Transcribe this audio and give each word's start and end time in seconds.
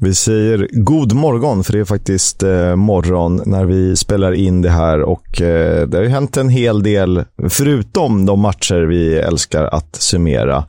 Vi 0.00 0.14
säger 0.14 0.68
god 0.72 1.12
morgon, 1.12 1.64
för 1.64 1.72
det 1.72 1.78
är 1.78 1.84
faktiskt 1.84 2.42
eh, 2.42 2.76
morgon 2.76 3.42
när 3.46 3.64
vi 3.64 3.96
spelar 3.96 4.32
in 4.32 4.62
det 4.62 4.70
här 4.70 5.02
och 5.02 5.42
eh, 5.42 5.86
det 5.88 5.96
har 5.96 6.04
ju 6.04 6.10
hänt 6.10 6.36
en 6.36 6.48
hel 6.48 6.82
del, 6.82 7.24
förutom 7.48 8.26
de 8.26 8.40
matcher 8.40 8.76
vi 8.76 9.14
älskar 9.14 9.64
att 9.64 9.96
summera. 9.96 10.64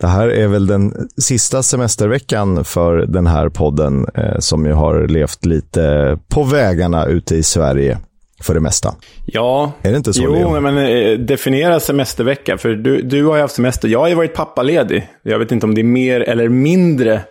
Det 0.00 0.06
här 0.06 0.28
är 0.28 0.46
väl 0.48 0.66
den 0.66 1.08
sista 1.16 1.62
semesterveckan 1.62 2.64
för 2.64 2.96
den 2.96 3.26
här 3.26 3.48
podden 3.48 4.06
eh, 4.14 4.38
som 4.38 4.66
ju 4.66 4.72
har 4.72 5.08
levt 5.08 5.44
lite 5.44 6.18
på 6.28 6.42
vägarna 6.42 7.06
ute 7.06 7.36
i 7.36 7.42
Sverige 7.42 7.98
för 8.42 8.54
det 8.54 8.60
mesta. 8.60 8.94
Ja, 9.26 9.72
är 9.82 9.90
det 9.90 9.96
inte 9.96 10.12
så, 10.12 10.22
jo, 10.22 10.34
Leo? 10.34 10.60
men 10.60 10.78
eh, 10.78 11.18
definiera 11.18 11.80
semestervecka. 11.80 12.58
För 12.58 12.68
du, 12.68 13.02
du 13.02 13.24
har 13.24 13.36
ju 13.36 13.42
haft 13.42 13.54
semester. 13.54 13.88
Jag 13.88 14.00
har 14.00 14.08
ju 14.08 14.14
varit 14.14 14.34
pappaledig. 14.34 15.08
Jag 15.22 15.38
vet 15.38 15.52
inte 15.52 15.66
om 15.66 15.74
det 15.74 15.80
är 15.80 15.84
mer 15.84 16.20
eller 16.20 16.48
mindre 16.48 17.22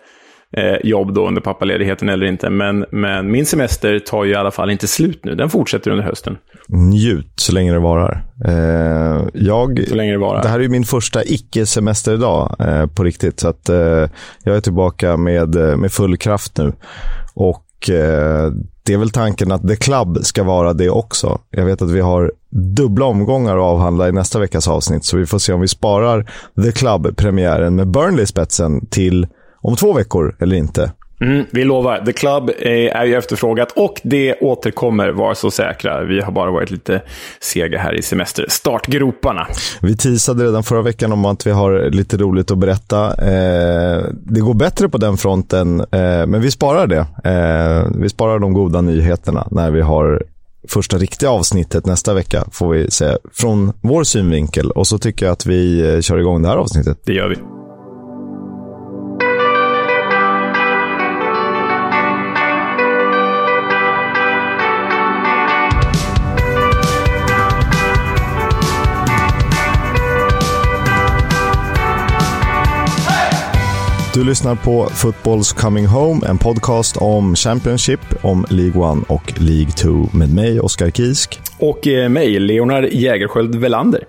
eh, 0.56 0.86
jobb 0.86 1.14
då 1.14 1.28
under 1.28 1.40
pappaledigheten 1.40 2.08
eller 2.08 2.26
inte. 2.26 2.50
Men, 2.50 2.84
men 2.90 3.30
min 3.30 3.46
semester 3.46 3.98
tar 3.98 4.24
ju 4.24 4.32
i 4.32 4.34
alla 4.34 4.50
fall 4.50 4.70
inte 4.70 4.88
slut 4.88 5.24
nu. 5.24 5.34
Den 5.34 5.50
fortsätter 5.50 5.90
under 5.90 6.04
hösten. 6.04 6.36
Njut 6.68 7.32
så 7.36 7.52
länge 7.52 7.72
det 7.72 7.78
varar. 7.78 8.24
Eh, 8.44 9.28
jag, 9.34 9.84
Så 9.88 9.94
länge 9.94 10.12
det 10.12 10.18
varar. 10.18 10.42
Det 10.42 10.48
här 10.48 10.60
är 10.60 10.68
min 10.68 10.84
första 10.84 11.24
icke-semesterdag 11.24 12.56
eh, 12.58 12.86
på 12.86 13.04
riktigt. 13.04 13.40
Så 13.40 13.48
att, 13.48 13.68
eh, 13.68 14.08
jag 14.44 14.56
är 14.56 14.60
tillbaka 14.60 15.16
med, 15.16 15.56
eh, 15.56 15.76
med 15.76 15.92
full 15.92 16.16
kraft 16.16 16.58
nu. 16.58 16.72
Och 17.34 17.90
eh, 17.90 18.52
det 18.82 18.94
är 18.94 18.98
väl 18.98 19.10
tanken 19.10 19.52
att 19.52 19.68
The 19.68 19.76
Club 19.76 20.18
ska 20.22 20.42
vara 20.42 20.72
det 20.72 20.90
också. 20.90 21.38
Jag 21.50 21.64
vet 21.64 21.82
att 21.82 21.90
vi 21.90 22.00
har 22.00 22.32
dubbla 22.76 23.04
omgångar 23.06 23.56
att 23.56 23.62
avhandla 23.62 24.08
i 24.08 24.12
nästa 24.12 24.38
veckas 24.38 24.68
avsnitt. 24.68 25.04
Så 25.04 25.16
vi 25.16 25.26
får 25.26 25.38
se 25.38 25.52
om 25.52 25.60
vi 25.60 25.68
sparar 25.68 26.30
The 26.64 26.72
Club-premiären 26.72 27.74
med 27.74 27.88
Burnley 27.88 28.22
i 28.22 28.26
spetsen 28.26 28.86
till 28.86 29.26
om 29.60 29.76
två 29.76 29.92
veckor 29.92 30.36
eller 30.40 30.56
inte. 30.56 30.92
Mm, 31.20 31.46
vi 31.50 31.64
lovar. 31.64 32.02
The 32.06 32.12
Club 32.12 32.50
är, 32.58 33.04
ju 33.04 33.14
efterfrågat 33.14 33.72
och 33.76 34.00
det 34.04 34.34
återkommer, 34.40 35.08
var 35.08 35.34
så 35.34 35.50
säkra. 35.50 36.04
Vi 36.04 36.20
har 36.20 36.32
bara 36.32 36.50
varit 36.50 36.70
lite 36.70 37.02
sega 37.40 37.78
här 37.78 37.94
i 37.94 38.02
semester. 38.02 38.46
Startgroparna. 38.48 39.46
Vi 39.80 39.96
teasade 39.96 40.44
redan 40.44 40.62
förra 40.62 40.82
veckan 40.82 41.12
om 41.12 41.24
att 41.24 41.46
vi 41.46 41.50
har 41.50 41.90
lite 41.90 42.16
roligt 42.16 42.50
att 42.50 42.58
berätta. 42.58 43.06
Eh, 43.06 44.04
det 44.12 44.40
går 44.40 44.54
bättre 44.54 44.88
på 44.88 44.98
den 44.98 45.16
fronten, 45.16 45.80
eh, 45.80 46.26
men 46.26 46.40
vi 46.40 46.50
sparar 46.50 46.86
det. 46.86 47.06
Eh, 47.24 48.00
vi 48.00 48.08
sparar 48.08 48.38
de 48.38 48.52
goda 48.52 48.80
nyheterna 48.80 49.48
när 49.50 49.70
vi 49.70 49.80
har 49.80 50.22
första 50.68 50.98
riktiga 50.98 51.30
avsnittet 51.30 51.86
nästa 51.86 52.14
vecka, 52.14 52.44
får 52.52 52.72
vi 52.72 52.90
säga, 52.90 53.18
från 53.32 53.72
vår 53.80 54.04
synvinkel. 54.04 54.70
Och 54.70 54.86
så 54.86 54.98
tycker 54.98 55.26
jag 55.26 55.32
att 55.32 55.46
vi 55.46 55.94
eh, 55.94 56.00
kör 56.00 56.18
igång 56.18 56.42
det 56.42 56.48
här 56.48 56.56
avsnittet. 56.56 56.98
Det 57.04 57.12
gör 57.12 57.28
vi. 57.28 57.57
Du 74.18 74.24
lyssnar 74.24 74.54
på 74.54 74.84
Football's 74.84 75.60
Coming 75.60 75.86
Home, 75.86 76.26
en 76.26 76.38
podcast 76.38 76.96
om 76.96 77.34
Championship, 77.34 78.00
om 78.22 78.46
League 78.50 78.98
1 78.98 79.10
och 79.10 79.32
League 79.40 79.70
2 79.70 79.88
med 80.18 80.34
mig, 80.34 80.60
Oskar 80.60 80.90
Kisk. 80.90 81.40
Och 81.58 81.86
eh, 81.86 82.08
mig, 82.08 82.38
Leonard 82.38 82.84
Jägerskiöld 82.84 83.54
Velander. 83.54 84.04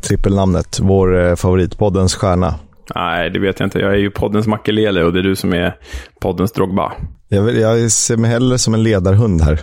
Trippelnamnet, 0.00 0.80
vår 0.82 1.26
eh, 1.26 1.34
favoritpoddens 1.34 2.14
stjärna. 2.14 2.54
Nej, 2.94 3.30
det 3.30 3.38
vet 3.38 3.60
jag 3.60 3.66
inte. 3.66 3.78
Jag 3.78 3.92
är 3.92 3.98
ju 3.98 4.10
poddens 4.10 4.46
Makelele 4.46 5.04
och 5.04 5.12
det 5.12 5.18
är 5.18 5.22
du 5.22 5.36
som 5.36 5.52
är 5.52 5.76
poddens 6.20 6.52
Drogba. 6.52 6.92
Jag, 7.32 7.42
vill, 7.42 7.56
jag 7.56 7.90
ser 7.90 8.16
mig 8.16 8.30
hellre 8.30 8.58
som 8.58 8.74
en 8.74 8.82
ledarhund 8.82 9.42
här. 9.42 9.60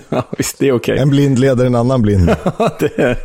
ja, 0.08 0.24
visst, 0.38 0.58
det 0.58 0.68
är 0.68 0.72
okej. 0.72 0.98
En 0.98 1.10
blind 1.10 1.38
leder 1.38 1.64
en 1.64 1.74
annan 1.74 2.02
blind. 2.02 2.26
det 2.80 3.16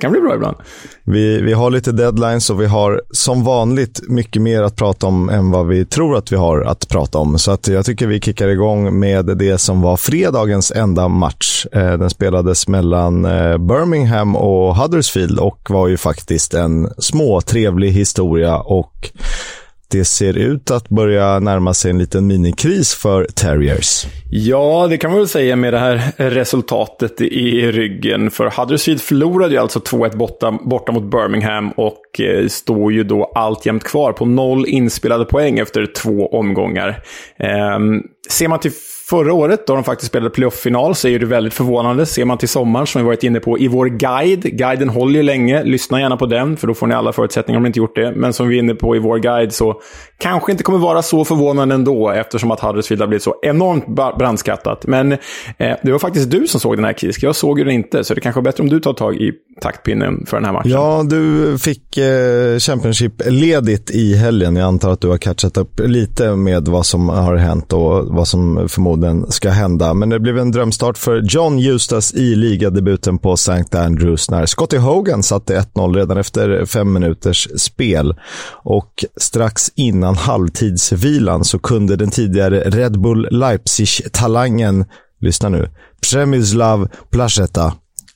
kan 0.00 0.12
bli 0.12 0.20
bra 0.20 0.34
ibland. 0.34 0.56
Vi, 1.04 1.40
vi 1.40 1.52
har 1.52 1.70
lite 1.70 1.92
deadlines 1.92 2.50
och 2.50 2.60
vi 2.60 2.66
har 2.66 3.02
som 3.10 3.44
vanligt 3.44 4.00
mycket 4.08 4.42
mer 4.42 4.62
att 4.62 4.76
prata 4.76 5.06
om 5.06 5.28
än 5.28 5.50
vad 5.50 5.66
vi 5.66 5.84
tror 5.84 6.16
att 6.16 6.32
vi 6.32 6.36
har 6.36 6.60
att 6.60 6.88
prata 6.88 7.18
om. 7.18 7.38
Så 7.38 7.50
att 7.50 7.68
jag 7.68 7.84
tycker 7.84 8.06
vi 8.06 8.20
kickar 8.20 8.48
igång 8.48 8.98
med 8.98 9.24
det 9.24 9.58
som 9.58 9.80
var 9.80 9.96
fredagens 9.96 10.70
enda 10.70 11.08
match. 11.08 11.66
Eh, 11.72 11.92
den 11.92 12.10
spelades 12.10 12.68
mellan 12.68 13.24
eh, 13.24 13.58
Birmingham 13.58 14.36
och 14.36 14.76
Huddersfield 14.76 15.38
och 15.38 15.70
var 15.70 15.88
ju 15.88 15.96
faktiskt 15.96 16.54
en 16.54 16.88
små 16.98 17.40
trevlig 17.40 17.90
historia 17.90 18.58
och 18.58 19.10
det 19.94 20.04
ser 20.04 20.38
ut 20.38 20.70
att 20.70 20.88
börja 20.88 21.38
närma 21.38 21.74
sig 21.74 21.90
en 21.90 21.98
liten 21.98 22.26
minikris 22.26 22.94
för 22.94 23.24
Terriers. 23.24 24.06
Ja, 24.30 24.86
det 24.90 24.96
kan 24.96 25.10
man 25.10 25.18
väl 25.20 25.28
säga 25.28 25.56
med 25.56 25.72
det 25.72 25.78
här 25.78 26.12
resultatet 26.16 27.20
i 27.20 27.72
ryggen. 27.72 28.30
För 28.30 28.52
Huddersfield 28.56 29.00
förlorade 29.00 29.54
ju 29.54 29.60
alltså 29.60 29.78
2-1 29.78 30.16
borta, 30.16 30.58
borta 30.64 30.92
mot 30.92 31.10
Birmingham 31.10 31.70
och 31.70 32.20
eh, 32.20 32.48
står 32.48 32.92
ju 32.92 33.04
då 33.04 33.24
alltjämt 33.34 33.84
kvar 33.84 34.12
på 34.12 34.26
noll 34.26 34.66
inspelade 34.66 35.24
poäng 35.24 35.58
efter 35.58 35.86
två 35.86 36.26
omgångar. 36.26 36.88
Eh, 37.36 37.78
ser 38.30 38.48
man 38.48 38.58
till 38.58 38.72
förra 39.10 39.32
året, 39.32 39.66
då 39.66 39.74
de 39.74 39.84
faktiskt 39.84 40.08
spelade 40.08 40.30
playoff-final, 40.30 40.94
så 40.94 41.08
är 41.08 41.18
det 41.18 41.26
väldigt 41.26 41.54
förvånande. 41.54 42.06
Ser 42.06 42.24
man 42.24 42.38
till 42.38 42.48
sommaren, 42.48 42.86
som 42.86 43.02
vi 43.02 43.06
varit 43.06 43.22
inne 43.22 43.40
på 43.40 43.58
i 43.58 43.68
vår 43.68 43.86
guide. 43.86 44.42
Guiden 44.42 44.88
håller 44.88 45.14
ju 45.14 45.22
länge. 45.22 45.64
Lyssna 45.64 46.00
gärna 46.00 46.16
på 46.16 46.26
den, 46.26 46.56
för 46.56 46.66
då 46.66 46.74
får 46.74 46.86
ni 46.86 46.94
alla 46.94 47.12
förutsättningar 47.12 47.56
om 47.56 47.62
ni 47.62 47.66
inte 47.66 47.78
gjort 47.78 47.94
det. 47.94 48.12
Men 48.16 48.32
som 48.32 48.48
vi 48.48 48.56
är 48.56 48.58
inne 48.58 48.74
på 48.74 48.96
i 48.96 48.98
vår 48.98 49.18
guide, 49.18 49.52
så 49.52 49.80
kanske 50.18 50.52
inte 50.52 50.64
kommer 50.64 50.78
vara 50.78 51.02
så 51.02 51.24
förvånande 51.24 51.74
ändå, 51.74 52.10
eftersom 52.10 52.50
att 52.50 52.60
Huddersfield 52.60 53.02
har 53.02 53.08
blivit 53.08 53.22
så 53.22 53.34
enormt 53.42 53.86
brandskattat. 54.18 54.86
Men 54.86 55.12
eh, 55.12 55.18
det 55.82 55.92
var 55.92 55.98
faktiskt 55.98 56.30
du 56.30 56.46
som 56.46 56.60
såg 56.60 56.76
den 56.76 56.84
här 56.84 56.92
Kisk. 56.92 57.22
Jag 57.22 57.36
såg 57.36 57.58
ju 57.58 57.64
den 57.64 57.74
inte, 57.74 58.04
så 58.04 58.14
det 58.14 58.20
kanske 58.20 58.40
är 58.40 58.42
bättre 58.42 58.62
om 58.62 58.68
du 58.68 58.80
tar 58.80 58.92
tag 58.92 59.16
i 59.16 59.32
taktpinnen 59.60 60.26
för 60.26 60.36
den 60.36 60.44
här 60.44 60.52
matchen. 60.52 60.70
Ja, 60.70 61.02
du 61.10 61.58
fick 61.58 61.96
eh, 61.96 62.58
Championship-ledigt 62.58 63.90
i 63.90 64.14
helgen. 64.14 64.56
Jag 64.56 64.66
antar 64.66 64.90
att 64.90 65.00
du 65.00 65.08
har 65.08 65.18
catchat 65.18 65.56
upp 65.56 65.80
lite 65.80 66.36
med 66.36 66.68
vad 66.68 66.86
som 66.86 67.08
har 67.08 67.36
hänt 67.36 67.72
och 67.72 68.06
vad 68.06 68.28
som 68.28 68.68
förmodligen 68.68 68.93
ska 69.28 69.50
hända. 69.50 69.94
Men 69.94 70.08
det 70.08 70.20
blev 70.20 70.38
en 70.38 70.50
drömstart 70.50 70.98
för 70.98 71.22
John 71.28 71.58
Justas 71.58 72.14
i 72.14 72.34
ligadebuten 72.34 73.18
på 73.18 73.32
St. 73.32 73.78
Andrews 73.78 74.30
när 74.30 74.46
Scotty 74.46 74.76
Hogan 74.76 75.22
satte 75.22 75.60
1-0 75.74 75.94
redan 75.94 76.18
efter 76.18 76.64
fem 76.66 76.92
minuters 76.92 77.48
spel. 77.56 78.14
Och 78.62 79.04
strax 79.16 79.70
innan 79.74 80.14
halvtidsvilan 80.14 81.44
så 81.44 81.58
kunde 81.58 81.96
den 81.96 82.10
tidigare 82.10 82.60
Red 82.60 83.00
Bull 83.00 83.28
Leipzig-talangen, 83.30 84.84
lyssna 85.20 85.48
nu, 85.48 85.68
Przemyslav 86.00 86.88
Placeta 87.10 87.72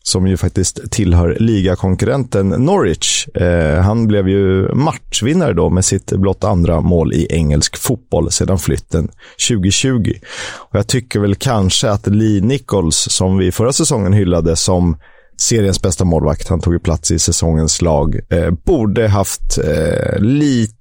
som 0.08 0.26
ju 0.26 0.36
faktiskt 0.36 0.90
tillhör 0.90 1.36
ligakonkurrenten 1.40 2.48
Norwich. 2.48 3.28
Eh, 3.28 3.80
han 3.80 4.06
blev 4.06 4.28
ju 4.28 4.74
matchvinnare 4.74 5.52
då 5.52 5.70
med 5.70 5.84
sitt 5.84 6.12
blott 6.12 6.44
andra 6.44 6.80
mål 6.80 7.12
i 7.12 7.26
engelsk 7.30 7.76
fotboll 7.76 8.30
sedan 8.30 8.58
flytten 8.58 9.08
2020. 9.48 10.12
Och 10.54 10.78
jag 10.78 10.86
tycker 10.86 11.20
väl 11.20 11.34
kanske 11.34 11.90
att 11.90 12.06
Lee 12.06 12.40
Nichols, 12.40 12.96
som 13.10 13.38
vi 13.38 13.52
förra 13.52 13.72
säsongen 13.72 14.12
hyllade 14.12 14.56
som 14.56 14.96
seriens 15.40 15.82
bästa 15.82 16.04
målvakt, 16.04 16.48
han 16.48 16.60
tog 16.60 16.72
ju 16.72 16.78
plats 16.78 17.10
i 17.10 17.18
säsongens 17.18 17.82
lag, 17.82 18.20
eh, 18.30 18.50
borde 18.50 19.08
haft 19.08 19.58
eh, 19.58 20.18
lite 20.20 20.74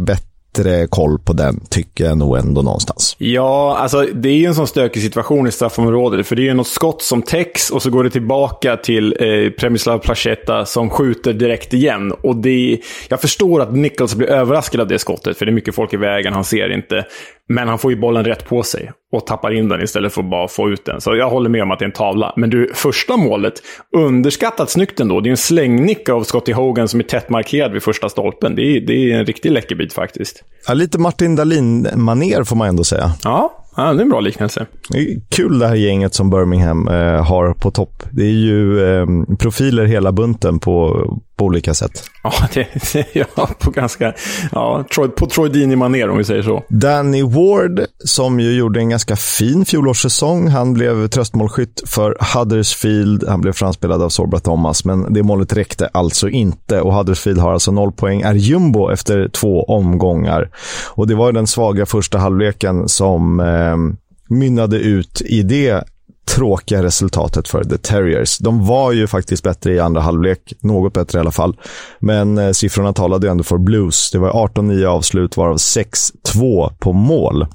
bättre 0.00 0.29
bättre 0.54 0.86
koll 0.86 1.18
på 1.18 1.32
den, 1.32 1.60
tycker 1.70 2.04
jag 2.04 2.18
nog 2.18 2.38
ändå 2.38 2.62
någonstans. 2.62 3.16
Ja, 3.18 3.76
alltså 3.78 4.06
det 4.14 4.28
är 4.28 4.34
ju 4.34 4.46
en 4.46 4.54
sån 4.54 4.66
stökig 4.66 5.02
situation 5.02 5.46
i 5.46 5.52
straffområdet. 5.52 6.26
För 6.26 6.36
det 6.36 6.42
är 6.42 6.44
ju 6.44 6.54
något 6.54 6.66
skott 6.66 7.02
som 7.02 7.22
täcks 7.22 7.70
och 7.70 7.82
så 7.82 7.90
går 7.90 8.04
det 8.04 8.10
tillbaka 8.10 8.76
till 8.76 9.16
eh, 9.20 9.50
Premislav 9.50 9.98
Placetta 9.98 10.64
som 10.64 10.90
skjuter 10.90 11.32
direkt 11.32 11.74
igen. 11.74 12.12
Och 12.12 12.36
det, 12.36 12.78
jag 13.08 13.20
förstår 13.20 13.60
att 13.60 13.74
Nichols 13.74 14.14
blir 14.14 14.28
överraskad 14.28 14.80
av 14.80 14.88
det 14.88 14.98
skottet, 14.98 15.38
för 15.38 15.46
det 15.46 15.50
är 15.50 15.54
mycket 15.54 15.74
folk 15.74 15.92
i 15.92 15.96
vägen, 15.96 16.32
han 16.32 16.44
ser 16.44 16.72
inte. 16.72 17.04
Men 17.48 17.68
han 17.68 17.78
får 17.78 17.90
ju 17.90 17.96
bollen 17.96 18.24
rätt 18.24 18.48
på 18.48 18.62
sig 18.62 18.92
och 19.12 19.26
tappar 19.26 19.50
in 19.50 19.68
den 19.68 19.82
istället 19.82 20.12
för 20.12 20.20
att 20.22 20.30
bara 20.30 20.48
få 20.48 20.70
ut 20.70 20.84
den. 20.84 21.00
Så 21.00 21.16
jag 21.16 21.30
håller 21.30 21.50
med 21.50 21.62
om 21.62 21.70
att 21.70 21.78
det 21.78 21.82
är 21.82 21.86
en 21.86 21.92
tavla. 21.92 22.32
Men 22.36 22.50
du, 22.50 22.70
första 22.74 23.16
målet, 23.16 23.54
underskattat 23.96 24.70
snyggt 24.70 25.00
ändå. 25.00 25.20
Det 25.20 25.28
är 25.28 25.30
en 25.30 25.36
slängnick 25.36 26.08
av 26.08 26.22
Scotty 26.22 26.52
Hogan 26.52 26.88
som 26.88 27.00
är 27.00 27.04
tätt 27.04 27.30
markerad 27.30 27.72
vid 27.72 27.82
första 27.82 28.08
stolpen. 28.08 28.54
Det 28.54 28.62
är, 28.62 28.80
det 28.80 28.92
är 28.92 29.18
en 29.18 29.26
riktig 29.26 29.50
läckerbit 29.50 29.92
faktiskt. 29.92 30.39
Ja, 30.66 30.74
lite 30.74 30.98
Martin 30.98 31.36
Dahlin-maner 31.36 32.44
får 32.44 32.56
man 32.56 32.68
ändå 32.68 32.84
säga. 32.84 33.12
Ja, 33.24 33.59
ja, 33.76 33.92
det 33.92 34.00
är 34.00 34.02
en 34.02 34.08
bra 34.08 34.20
liknelse. 34.20 34.66
Det 34.88 34.98
är 34.98 35.20
kul 35.28 35.58
det 35.58 35.68
här 35.68 35.74
gänget 35.74 36.14
som 36.14 36.30
Birmingham 36.30 36.88
eh, 36.88 37.24
har 37.24 37.54
på 37.54 37.70
topp. 37.70 38.02
Det 38.10 38.22
är 38.22 38.30
ju 38.30 38.84
eh, 38.84 39.06
profiler 39.38 39.84
hela 39.84 40.12
bunten 40.12 40.58
på, 40.58 41.04
på 41.36 41.44
olika 41.44 41.74
sätt. 41.74 42.04
Ja, 42.22 42.32
det, 42.54 42.66
det, 42.92 43.06
ja 43.12 43.48
på 43.58 43.70
ganska... 43.70 44.12
Ja, 44.52 44.84
på 45.16 45.26
Troy 45.26 45.48
Deeney-manér 45.48 46.08
om 46.08 46.18
vi 46.18 46.24
säger 46.24 46.42
så. 46.42 46.62
Danny 46.68 47.22
Ward, 47.22 47.80
som 48.04 48.40
ju 48.40 48.52
gjorde 48.56 48.80
en 48.80 48.88
ganska 48.88 49.16
fin 49.16 49.64
fjolårssäsong. 49.64 50.48
Han 50.48 50.74
blev 50.74 51.08
tröstmålskytt 51.08 51.82
för 51.86 52.16
Huddersfield. 52.34 53.28
Han 53.28 53.40
blev 53.40 53.52
framspelad 53.52 54.02
av 54.02 54.08
Sorba 54.08 54.38
Thomas, 54.38 54.84
men 54.84 55.12
det 55.12 55.22
målet 55.22 55.52
räckte 55.52 55.86
alltså 55.86 56.28
inte. 56.28 56.80
Och 56.80 56.94
Huddersfield 56.94 57.40
har 57.40 57.52
alltså 57.52 57.72
noll 57.72 57.92
poäng, 57.92 58.20
är 58.20 58.34
jumbo 58.34 58.90
efter 58.90 59.28
två 59.28 59.64
omgångar. 59.64 60.50
Och 60.88 61.06
det 61.06 61.14
var 61.14 61.32
den 61.32 61.46
svaga 61.46 61.86
första 61.86 62.18
halvleken 62.18 62.88
som 62.88 63.40
eh, 63.40 63.59
Ehm, 63.60 63.96
mynnade 64.28 64.76
ut 64.76 65.22
i 65.24 65.42
det 65.42 65.84
tråkiga 66.28 66.82
resultatet 66.82 67.48
för 67.48 67.64
The 67.64 67.78
Terriers. 67.78 68.38
De 68.38 68.66
var 68.66 68.92
ju 68.92 69.06
faktiskt 69.06 69.42
bättre 69.42 69.74
i 69.74 69.80
andra 69.80 70.00
halvlek, 70.00 70.52
något 70.60 70.92
bättre 70.92 71.18
i 71.18 71.20
alla 71.20 71.30
fall. 71.30 71.56
Men 71.98 72.38
eh, 72.38 72.50
siffrorna 72.50 72.92
talade 72.92 73.26
ju 73.26 73.30
ändå 73.30 73.44
för 73.44 73.58
Blues. 73.58 74.10
Det 74.10 74.18
var 74.18 74.30
18-9 74.30 74.84
avslut, 74.84 75.36
varav 75.36 75.56
6-2 75.56 76.72
på 76.78 76.92
mål. 76.92 77.46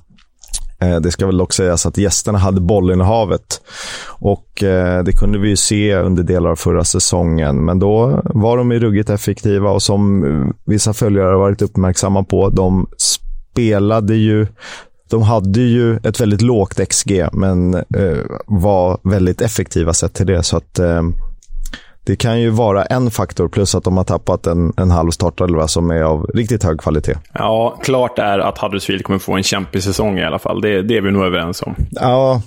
Eh, 0.80 0.96
det 0.96 1.12
ska 1.12 1.26
väl 1.26 1.38
dock 1.38 1.54
sägas 1.54 1.86
att 1.86 1.98
gästerna 1.98 2.38
hade 2.38 2.62
bollen 2.62 3.02
i 3.02 3.04
havet. 3.04 3.62
Och 4.08 4.64
eh, 4.64 5.04
det 5.04 5.12
kunde 5.12 5.40
vi 5.40 5.50
ju 5.50 5.58
se 5.58 5.96
under 5.96 6.24
delar 6.24 6.50
av 6.50 6.56
förra 6.56 6.84
säsongen. 6.84 7.66
Men 7.66 7.80
då 7.80 8.22
var 8.26 8.58
de 8.58 8.72
ju 8.72 8.80
ruggigt 8.80 9.10
effektiva 9.10 9.70
och 9.70 9.84
som 9.84 10.54
vissa 10.66 10.94
följare 10.94 11.28
har 11.28 11.40
varit 11.40 11.62
uppmärksamma 11.62 12.24
på, 12.24 12.50
de 12.50 12.88
spelade 12.98 14.16
ju 14.16 14.48
de 15.16 15.24
hade 15.24 15.60
ju 15.60 15.98
ett 16.04 16.22
väldigt 16.22 16.42
lågt 16.42 16.90
XG, 16.90 17.26
men 17.32 17.74
eh, 17.74 17.84
var 18.46 19.00
väldigt 19.04 19.42
effektiva 19.42 19.94
sett 19.94 20.14
till 20.14 20.26
det. 20.26 20.44
Så 20.44 20.58
att 20.58 20.80
eh, 20.80 21.02
det 22.04 22.16
kan 22.16 22.42
ju 22.42 22.50
vara 22.50 22.86
en 22.86 23.12
faktor, 23.12 23.48
plus 23.48 23.76
att 23.76 23.84
de 23.84 23.98
har 23.98 24.04
tappat 24.04 24.48
en, 24.48 24.74
en 24.78 24.92
halv 24.92 25.12
startelva 25.12 25.68
som 25.68 25.92
är 25.92 26.02
av 26.02 26.26
riktigt 26.34 26.64
hög 26.64 26.80
kvalitet. 26.80 27.16
Ja, 27.34 27.80
klart 27.84 28.20
är 28.20 28.40
att 28.40 28.58
Huddersfield 28.58 29.04
kommer 29.04 29.20
få 29.20 29.34
en 29.34 29.44
kämpig 29.44 29.84
säsong 29.84 30.20
i 30.20 30.24
alla 30.24 30.40
fall. 30.40 30.62
Det, 30.62 30.82
det 30.82 30.98
är 30.98 31.02
vi 31.02 31.12
nog 31.12 31.26
överens 31.26 31.62
om. 31.62 31.76
Ja, 31.92 32.42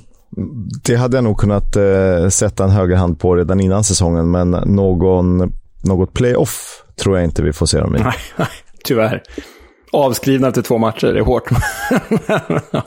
det 0.85 0.97
hade 0.97 1.17
jag 1.17 1.25
nog 1.25 1.39
kunnat 1.39 1.77
eh, 1.77 2.29
sätta 2.29 2.65
en 2.65 2.71
högerhand 2.71 3.21
på 3.21 3.35
redan 3.35 3.61
innan 3.61 3.85
säsongen, 3.85 4.31
men 4.31 4.51
någon, 4.51 5.53
något 5.85 6.13
playoff 6.13 6.85
tror 7.01 7.17
jag 7.17 7.25
inte 7.25 7.43
vi 7.43 7.53
får 7.53 7.67
se 7.67 7.81
dem 7.81 7.97
i. 7.97 7.99
Nej, 7.99 8.15
tyvärr. 8.85 9.23
Avskrivna 9.93 10.53
till 10.53 10.63
två 10.63 10.79
matcher, 10.79 11.07
det 11.07 11.19
är 11.19 11.25
hårt. 11.25 11.51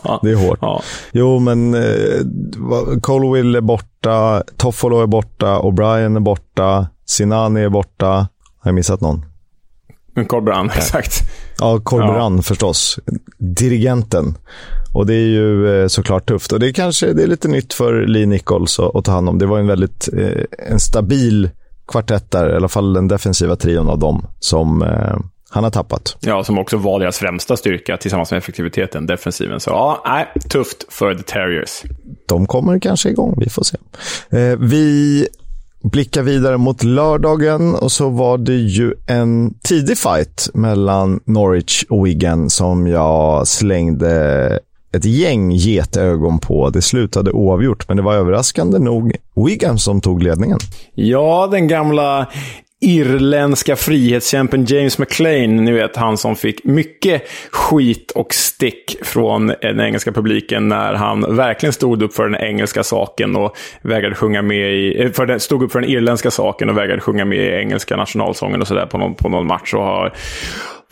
ja. 0.03 0.19
Det 0.23 0.31
är 0.31 0.47
hårt. 0.47 0.59
Ja. 0.61 0.81
Jo, 1.11 1.39
men 1.39 1.73
eh, 1.73 2.99
Colwill 3.01 3.55
är 3.55 3.61
borta, 3.61 4.43
Toffolo 4.57 5.01
är 5.01 5.07
borta, 5.07 5.59
O'Brien 5.59 6.15
är 6.15 6.19
borta, 6.19 6.87
Sinani 7.05 7.61
är 7.61 7.69
borta. 7.69 8.27
Har 8.59 8.69
jag 8.69 8.75
missat 8.75 9.01
någon? 9.01 9.25
Colbran, 10.27 10.69
exakt. 10.69 11.21
Ja, 11.59 11.79
Colbran 11.79 12.35
ja. 12.35 12.41
förstås. 12.41 12.99
Dirigenten. 13.37 14.37
Och 14.93 15.05
det 15.05 15.13
är 15.13 15.27
ju 15.27 15.81
eh, 15.81 15.87
såklart 15.87 16.27
tufft. 16.27 16.51
Och 16.51 16.59
det 16.59 16.69
är 16.69 16.73
kanske 16.73 17.13
det 17.13 17.23
är 17.23 17.27
lite 17.27 17.47
nytt 17.47 17.73
för 17.73 18.07
Lee 18.07 18.25
Nichols 18.25 18.79
att, 18.79 18.95
att 18.95 19.05
ta 19.05 19.11
hand 19.11 19.29
om. 19.29 19.37
Det 19.37 19.45
var 19.45 19.59
en 19.59 19.67
väldigt 19.67 20.09
eh, 20.17 20.43
en 20.71 20.79
stabil 20.79 21.49
kvartett 21.87 22.31
där, 22.31 22.53
i 22.53 22.55
alla 22.55 22.67
fall 22.67 22.93
den 22.93 23.07
defensiva 23.07 23.55
trion 23.55 23.89
av 23.89 23.99
dem, 23.99 24.25
som 24.39 24.81
eh, 24.81 25.15
han 25.51 25.63
har 25.63 25.71
tappat. 25.71 26.17
Ja, 26.19 26.43
som 26.43 26.59
också 26.59 26.77
var 26.77 26.99
deras 26.99 27.17
främsta 27.17 27.57
styrka 27.57 27.97
tillsammans 27.97 28.31
med 28.31 28.37
effektiviteten, 28.37 29.05
defensiven. 29.05 29.59
Så 29.59 29.69
ja, 29.69 30.03
nej, 30.05 30.27
tufft 30.49 30.85
för 30.89 31.15
The 31.15 31.23
Terriers. 31.23 31.83
De 32.27 32.45
kommer 32.45 32.79
kanske 32.79 33.09
igång, 33.09 33.35
vi 33.37 33.49
får 33.49 33.63
se. 33.63 33.77
Eh, 34.29 34.57
vi 34.59 35.27
blickar 35.83 36.23
vidare 36.23 36.57
mot 36.57 36.83
lördagen 36.83 37.75
och 37.75 37.91
så 37.91 38.09
var 38.09 38.37
det 38.37 38.55
ju 38.55 38.93
en 39.07 39.53
tidig 39.63 39.97
fight 39.97 40.49
mellan 40.53 41.19
Norwich 41.25 41.83
och 41.89 42.05
Wigan 42.05 42.49
som 42.49 42.87
jag 42.87 43.47
slängde 43.47 44.59
ett 44.95 45.05
gäng 45.05 45.51
getögon 45.51 46.39
på. 46.39 46.69
Det 46.69 46.81
slutade 46.81 47.31
oavgjort, 47.31 47.87
men 47.87 47.97
det 47.97 48.03
var 48.03 48.13
överraskande 48.13 48.79
nog 48.79 49.15
Wigan 49.35 49.79
som 49.79 50.01
tog 50.01 50.23
ledningen. 50.23 50.59
Ja, 50.93 51.47
den 51.51 51.67
gamla 51.67 52.27
irländska 52.81 53.75
frihetskämpen 53.75 54.65
James 54.65 54.97
McLean, 54.97 55.55
ni 55.55 55.71
vet 55.71 55.95
han 55.95 56.17
som 56.17 56.35
fick 56.35 56.63
mycket 56.63 57.23
skit 57.51 58.11
och 58.11 58.33
stick 58.33 58.95
från 59.01 59.47
den 59.47 59.79
engelska 59.79 60.11
publiken 60.11 60.67
när 60.67 60.93
han 60.93 61.35
verkligen 61.35 61.73
stod 61.73 62.03
upp 62.03 62.13
för 62.13 62.29
den 62.29 62.41
engelska 62.41 62.83
saken 62.83 63.35
och 63.35 63.57
vägrade 63.81 64.15
sjunga 64.15 64.41
med 64.41 64.73
i, 64.73 65.03
eh, 65.03 65.11
för 65.11 65.25
den, 65.25 65.39
stod 65.39 65.63
upp 65.63 65.71
för 65.71 65.81
den 65.81 65.89
irländska 65.89 66.31
saken 66.31 66.69
och 66.69 66.77
vägrade 66.77 67.01
sjunga 67.01 67.25
med 67.25 67.37
i 67.37 67.61
engelska 67.61 67.97
nationalsången 67.97 68.61
och 68.61 68.67
sådär 68.67 68.85
på 68.85 68.97
någon, 68.97 69.15
på 69.15 69.29
någon 69.29 69.47
match 69.47 69.73
och 69.73 69.83
har 69.83 70.13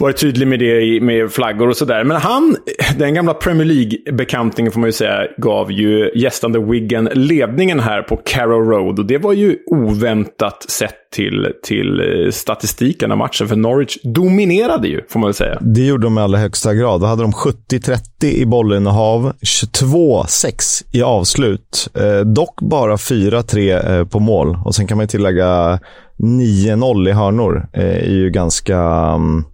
varit 0.03 0.17
tydlig 0.17 0.47
med 0.47 0.59
det 0.59 1.01
med 1.01 1.31
flaggor 1.31 1.67
och 1.67 1.77
sådär. 1.77 2.03
Men 2.03 2.17
han, 2.17 2.55
den 2.97 3.13
gamla 3.13 3.33
Premier 3.33 3.65
League-bekantingen 3.65 4.71
får 4.71 4.79
man 4.79 4.87
ju 4.87 4.93
säga, 4.93 5.27
gav 5.37 5.71
ju 5.71 6.11
gästande 6.15 6.59
Wigan 6.59 7.09
ledningen 7.13 7.79
här 7.79 8.01
på 8.01 8.17
Carrow 8.17 8.69
Road. 8.69 8.99
Och 8.99 9.05
det 9.05 9.17
var 9.17 9.33
ju 9.33 9.57
oväntat 9.67 10.65
sett 10.69 10.95
till, 11.11 11.47
till 11.63 11.99
eh, 11.99 12.31
statistiken 12.31 13.11
av 13.11 13.17
matchen. 13.17 13.47
För 13.47 13.55
Norwich 13.55 13.97
dominerade 14.03 14.87
ju, 14.87 15.01
får 15.09 15.19
man 15.19 15.27
väl 15.27 15.33
säga. 15.33 15.57
Det 15.61 15.85
gjorde 15.85 16.03
de 16.05 16.17
i 16.17 16.21
allra 16.21 16.37
högsta 16.39 16.73
grad. 16.73 17.01
Då 17.01 17.07
hade 17.07 17.21
de 17.21 17.31
70-30 17.31 18.25
i 18.25 18.45
bollinnehav, 18.45 19.33
22-6 19.41 20.83
i 20.91 21.01
avslut. 21.01 21.89
Eh, 21.93 22.19
dock 22.19 22.61
bara 22.61 22.95
4-3 22.95 23.99
eh, 23.99 24.05
på 24.05 24.19
mål. 24.19 24.57
Och 24.65 24.75
sen 24.75 24.87
kan 24.87 24.97
man 24.97 25.03
ju 25.03 25.07
tillägga 25.07 25.79
9-0 26.17 27.09
i 27.09 27.11
hörnor. 27.11 27.67
Eh, 27.73 27.83
är 27.83 28.11
ju 28.11 28.29
ganska... 28.29 28.79
Um, 29.15 29.45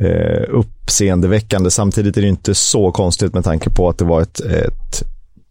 eh, 0.00 0.42
uppseendeväckande. 0.48 1.70
Samtidigt 1.70 2.16
är 2.16 2.22
det 2.22 2.28
inte 2.28 2.54
så 2.54 2.92
konstigt 2.92 3.34
med 3.34 3.44
tanke 3.44 3.70
på 3.70 3.88
att 3.88 3.98
det 3.98 4.04
var 4.04 4.22
ett, 4.22 4.40
ett 4.40 5.02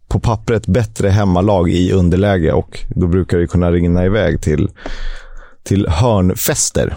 på 0.08 0.20
pappret 0.20 0.66
bättre 0.66 1.08
hemmalag 1.08 1.70
i 1.70 1.92
underläge 1.92 2.52
och 2.52 2.80
då 2.88 3.06
brukar 3.06 3.38
det 3.38 3.46
kunna 3.46 3.70
rinna 3.70 4.04
iväg 4.04 4.40
till, 4.42 4.68
till 5.64 5.88
hörnfester. 5.88 6.96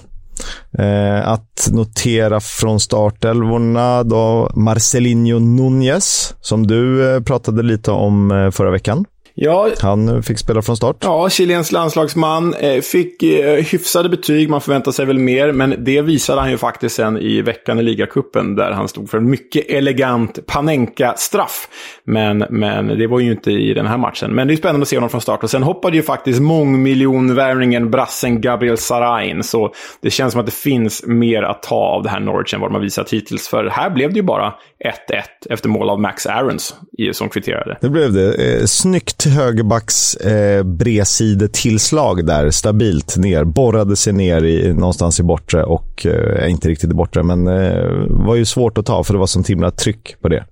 Eh, 0.78 1.28
att 1.28 1.70
notera 1.72 2.40
från 2.40 2.80
startelvorna 2.80 4.04
då 4.04 4.52
Marcelinho 4.56 5.40
Nunez 5.40 6.36
som 6.42 6.68
du 6.68 7.14
eh, 7.16 7.22
pratade 7.22 7.64
lite 7.64 7.92
om 7.92 8.32
eh, 8.32 8.52
förra 8.52 8.72
veckan. 8.72 9.06
Ja, 9.44 9.70
han 9.82 10.24
fick 10.24 10.38
spela 10.38 10.62
från 10.62 10.78
start. 10.78 10.98
Ja, 11.00 11.30
Chiliens 11.30 11.72
landslagsman 11.72 12.54
eh, 12.54 12.82
fick 12.82 13.24
eh, 13.24 13.64
hyfsade 13.64 14.10
betyg. 14.10 14.50
Man 14.50 14.62
förväntar 14.62 14.92
sig 14.92 15.06
väl 15.06 15.20
mer, 15.20 15.52
men 15.52 15.76
det 15.78 16.02
visade 16.02 16.42
han 16.42 16.52
ju 16.52 16.58
faktiskt 16.58 16.96
sen 16.96 17.18
i 17.18 17.42
veckan 17.42 17.80
i 17.80 17.84
ligacupen 17.84 18.56
där 18.56 18.72
han 18.72 18.88
stod 18.88 19.10
för 19.10 19.18
en 19.18 19.30
mycket 19.30 19.70
elegant 19.70 20.46
Panenka-straff. 20.48 21.68
Men, 22.04 22.46
men 22.50 22.88
det 22.88 23.08
var 23.08 23.20
ju 23.20 23.32
inte 23.32 23.52
i 23.52 23.74
den 23.74 23.88
här 23.88 23.98
matchen. 23.98 24.36
Men 24.36 24.48
det 24.48 24.54
är 24.54 24.58
spännande 24.58 24.84
att 24.84 24.88
se 24.88 24.98
honom 24.98 25.10
från 25.10 25.22
start. 25.22 25.44
Och 25.44 25.50
sen 25.50 25.64
hoppade 25.64 25.96
ju 25.96 26.04
faktiskt 26.04 26.42
mångmiljonvärvningen 26.42 27.92
brassen 27.92 28.42
Gabriel 28.42 28.78
Sarain. 28.78 29.44
Så 29.44 29.74
det 30.02 30.10
känns 30.10 30.32
som 30.32 30.40
att 30.40 30.46
det 30.46 30.56
finns 30.56 31.06
mer 31.08 31.44
att 31.44 31.64
ta 31.64 31.76
av 31.76 32.04
det 32.04 32.10
här 32.10 32.20
Norwich 32.20 32.54
än 32.54 32.60
vad 32.60 32.70
de 32.70 32.74
har 32.74 32.82
visat 32.82 33.14
hittills. 33.14 33.48
För 33.48 33.66
här 33.66 33.90
blev 33.90 34.10
det 34.10 34.16
ju 34.16 34.24
bara 34.24 34.54
1-1 34.86 35.54
efter 35.54 35.70
mål 35.70 35.90
av 35.90 36.00
Max 36.00 36.26
Aarons 36.26 36.76
som 37.14 37.30
kvitterade. 37.30 37.78
Det 37.82 37.90
blev 37.90 38.14
det. 38.14 38.34
Eh, 38.34 38.66
snyggt 38.66 39.26
högerbacks 39.26 40.16
eh, 40.16 40.64
bredsidetillslag 40.64 42.26
där, 42.26 42.50
stabilt 42.50 43.18
ner. 43.18 43.44
Borrade 43.44 43.96
sig 43.96 44.14
ner 44.14 44.44
i, 44.44 44.74
någonstans 44.74 45.20
i 45.20 45.24
bortre 45.24 45.64
och, 45.64 46.06
eh, 46.06 46.52
inte 46.52 46.70
riktigt 46.70 46.92
i 46.92 46.94
bortre, 46.94 47.24
men 47.24 47.48
eh, 47.48 47.90
var 48.10 48.36
ju 48.36 48.46
svårt 48.46 48.78
att 48.78 48.86
ta 48.86 49.04
för 49.04 49.14
det 49.14 49.20
var 49.20 49.28
sånt 49.28 49.50
himla 49.50 49.72
tryck 49.72 50.16
på 50.22 50.30
det. 50.30 50.46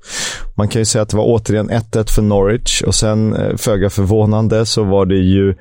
Man 0.56 0.68
kan 0.68 0.82
ju 0.82 0.86
säga 0.86 1.02
att 1.02 1.10
det 1.10 1.18
var 1.18 1.26
återigen 1.26 1.70
1-1 1.70 2.12
för 2.16 2.22
Norwich 2.22 2.82
och 2.82 2.96
sen, 2.96 3.36
eh, 3.36 3.56
föga 3.58 3.90
förvånande, 3.90 4.66
så 4.66 4.84
var 4.84 5.06
det 5.06 5.16
ju 5.16 5.56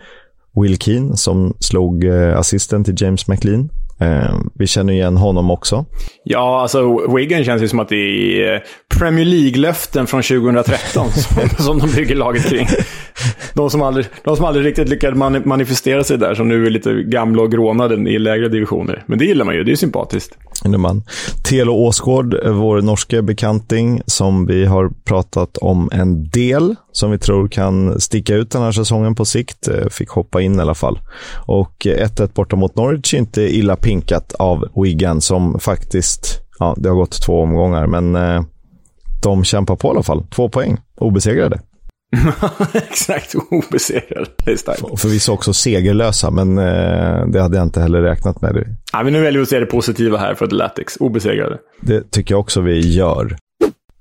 Will 0.61 0.79
Keane 0.79 1.17
som 1.17 1.55
slog 1.61 2.05
eh, 2.05 2.39
assisten 2.39 2.85
till 2.85 2.95
James 3.03 3.29
McLean. 3.29 3.69
Eh, 4.01 4.35
vi 4.55 4.67
känner 4.67 4.93
igen 4.93 5.17
honom 5.17 5.51
också. 5.51 5.85
Ja, 6.25 6.61
alltså 6.61 7.09
Wigan 7.17 7.45
känns 7.45 7.63
ju 7.63 7.69
som 7.69 7.81
att 7.81 7.89
det 7.89 7.97
är 7.97 8.55
eh, 8.55 8.61
Premier 8.99 9.25
League-löften 9.25 10.07
från 10.07 10.23
2013 10.23 11.09
som, 11.13 11.49
som 11.65 11.79
de 11.79 11.91
bygger 11.91 12.15
laget 12.15 12.49
kring. 12.49 12.67
De 13.55 13.71
som 13.71 13.83
aldrig, 13.83 14.07
de 14.25 14.37
som 14.37 14.45
aldrig 14.45 14.67
riktigt 14.67 14.89
lyckades 14.89 15.45
manifestera 15.47 16.05
sig 16.05 16.19
där, 16.19 16.35
som 16.35 16.49
nu 16.49 16.67
är 16.67 16.71
lite 16.71 16.93
gamla 17.03 17.43
och 17.43 17.53
grånade 17.53 18.11
i 18.11 18.19
lägre 18.19 18.49
divisioner. 18.49 19.03
Men 19.07 19.19
det 19.19 19.25
gillar 19.25 19.45
man 19.45 19.55
ju, 19.55 19.65
det 19.65 19.73
är 19.73 19.77
sympatiskt. 19.77 20.39
Man. 20.65 21.03
Telo 21.43 21.73
Åsgård, 21.73 22.35
vår 22.45 22.83
norske 22.83 23.23
bekanting, 23.23 24.03
som 24.07 24.47
vi 24.47 24.65
har 24.67 24.91
pratat 25.05 25.57
om 25.57 25.91
en 25.93 26.29
del, 26.29 26.75
som 26.93 27.11
vi 27.11 27.19
tror 27.19 27.49
kan 27.49 28.01
sticka 28.01 28.35
ut 28.35 28.51
den 28.51 28.63
här 28.63 28.73
säsongen 28.73 29.15
på 29.15 29.25
sikt, 29.25 29.69
eh, 29.69 29.89
fick 29.91 30.09
hoppa 30.09 30.41
in 30.41 30.59
i 30.59 30.61
alla 30.61 30.75
fall. 30.75 30.99
Och 31.47 31.87
1-1 31.87 32.35
borta 32.35 32.57
mot 32.57 32.77
Norwich, 32.77 33.15
inte 33.15 33.43
illa 33.43 33.77
pinkat 33.77 34.33
av 34.33 34.69
Wigan, 34.83 35.21
som 35.21 35.61
faktiskt, 35.61 36.41
ja, 36.59 36.75
det 36.79 36.89
har 36.89 36.97
gått 36.97 37.23
två 37.23 37.43
omgångar, 37.43 37.87
men 37.87 38.17
eh, 38.17 38.43
de 39.23 39.45
kämpar 39.45 39.77
på 39.77 39.89
i 39.89 39.91
alla 39.91 40.03
fall. 40.03 40.27
Två 40.31 40.49
poäng, 40.49 40.79
obesegrade. 40.97 41.61
Exakt, 42.73 43.35
obesegrade. 43.51 44.27
Förvisso 44.97 45.33
också 45.33 45.53
segerlösa, 45.53 46.31
men 46.31 46.59
eh, 46.59 47.27
det 47.27 47.41
hade 47.41 47.57
jag 47.57 47.67
inte 47.67 47.81
heller 47.81 48.03
räknat 48.03 48.41
med. 48.41 48.77
Ja, 48.93 49.03
men 49.03 49.13
nu 49.13 49.21
väljer 49.21 49.39
vi 49.39 49.43
att 49.43 49.49
se 49.49 49.61
det 49.61 49.67
positiva 49.67 50.19
här 50.19 50.35
för 50.35 50.45
Athletics. 50.45 50.97
Obesegrade. 51.01 51.59
Det 51.81 52.11
tycker 52.11 52.35
jag 52.35 52.41
också 52.41 52.61
vi 52.61 52.95
gör. 52.95 53.37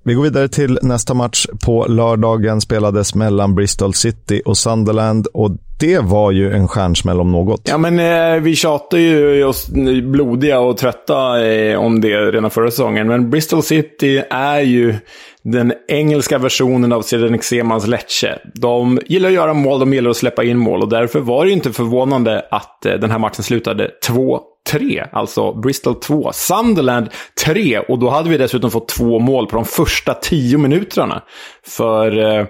Vi 0.03 0.13
går 0.13 0.23
vidare 0.23 0.47
till 0.47 0.79
nästa 0.81 1.13
match. 1.13 1.45
På 1.65 1.85
lördagen 1.85 2.61
spelades 2.61 3.15
mellan 3.15 3.55
Bristol 3.55 3.93
City 3.93 4.41
och 4.45 4.57
Sunderland 4.57 5.27
och 5.33 5.51
det 5.79 5.99
var 5.99 6.31
ju 6.31 6.53
en 6.53 6.67
stjärnsmäll 6.67 7.19
om 7.19 7.31
något. 7.31 7.61
Ja, 7.63 7.77
men 7.77 7.99
eh, 7.99 8.41
vi 8.41 8.55
tjatade 8.55 9.01
ju 9.01 9.43
oss 9.43 9.67
blodiga 10.03 10.59
och 10.59 10.77
trötta 10.77 11.45
eh, 11.45 11.79
om 11.79 12.01
det 12.01 12.31
redan 12.31 12.51
förra 12.51 12.71
säsongen. 12.71 13.07
Men 13.07 13.29
Bristol 13.29 13.63
City 13.63 14.23
är 14.29 14.59
ju 14.59 14.95
den 15.41 15.73
engelska 15.87 16.37
versionen 16.37 16.93
av 16.93 17.01
Zdenek 17.01 17.43
Semans 17.43 17.87
Lecce. 17.87 18.39
De 18.53 18.99
gillar 19.05 19.29
att 19.29 19.35
göra 19.35 19.53
mål, 19.53 19.79
de 19.79 19.93
gillar 19.93 20.09
att 20.09 20.17
släppa 20.17 20.43
in 20.43 20.57
mål 20.57 20.81
och 20.81 20.89
därför 20.89 21.19
var 21.19 21.43
det 21.43 21.49
ju 21.49 21.55
inte 21.55 21.73
förvånande 21.73 22.45
att 22.51 22.85
eh, 22.85 22.93
den 22.93 23.11
här 23.11 23.19
matchen 23.19 23.43
slutade 23.43 23.91
2 24.07 24.39
3, 24.71 25.05
alltså 25.11 25.53
Bristol 25.53 25.95
2, 25.95 26.31
Sunderland 26.33 27.09
3 27.45 27.79
och 27.79 27.99
då 27.99 28.09
hade 28.09 28.29
vi 28.29 28.37
dessutom 28.37 28.71
fått 28.71 28.87
två 28.87 29.19
mål 29.19 29.47
på 29.47 29.55
de 29.55 29.65
första 29.65 30.13
tio 30.13 30.57
minuterna. 30.57 31.23
För 31.67 32.17
eh, 32.17 32.45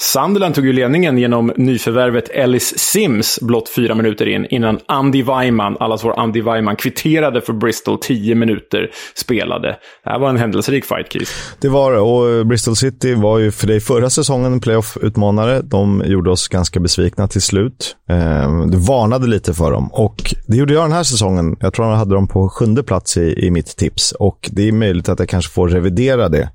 Sunderland 0.00 0.54
tog 0.54 0.66
ju 0.66 0.72
ledningen 0.72 1.18
genom 1.18 1.52
nyförvärvet 1.56 2.28
Ellis 2.28 2.78
Sims 2.78 3.38
blott 3.42 3.68
fyra 3.68 3.94
minuter 3.94 4.28
in 4.28 4.46
innan 4.50 4.78
Andy 4.86 5.22
Weimann, 5.22 5.76
allas 5.80 6.04
vår 6.04 6.20
Andy 6.20 6.42
Weimann, 6.42 6.76
kvitterade 6.76 7.40
för 7.40 7.52
Bristol 7.52 7.98
tio 7.98 8.34
minuter 8.34 8.90
spelade. 9.14 9.68
Det 10.04 10.10
här 10.10 10.18
var 10.18 10.28
en 10.28 10.36
händelserik 10.36 10.84
fight, 10.84 11.12
Keith. 11.12 11.30
Det 11.60 11.68
var 11.68 11.92
det, 11.92 11.98
och 11.98 12.30
eh, 12.30 12.44
Bristol 12.44 12.76
City 12.76 13.14
var 13.14 13.38
ju 13.38 13.50
för 13.50 13.66
dig 13.66 13.80
förra 13.80 14.10
säsongen 14.10 14.52
en 14.52 14.60
playoff-utmanare. 14.60 15.62
De 15.62 16.02
gjorde 16.06 16.30
oss 16.30 16.48
ganska 16.48 16.80
besvikna 16.80 17.28
till 17.28 17.42
slut. 17.42 17.96
Eh, 18.10 18.66
du 18.66 18.78
varnade 18.78 19.26
lite 19.26 19.54
för 19.54 19.70
dem 19.70 19.88
och 19.92 20.34
det 20.46 20.56
gjorde 20.56 20.74
jag 20.74 20.84
den 20.84 20.92
här 20.92 21.02
säsongen. 21.02 21.56
Jag 21.60 21.72
tror 21.74 21.88
jag 21.88 21.96
hade 21.96 22.14
dem 22.14 22.28
på 22.28 22.48
sjunde 22.48 22.82
plats 22.82 23.16
i, 23.16 23.46
i 23.46 23.50
mitt 23.50 23.76
tips 23.76 24.12
och 24.12 24.50
det 24.52 24.68
är 24.68 24.72
möjligt 24.72 25.08
att 25.08 25.18
jag 25.18 25.28
kanske 25.28 25.52
får 25.52 25.68
revidera 25.68 26.28
det. 26.28 26.50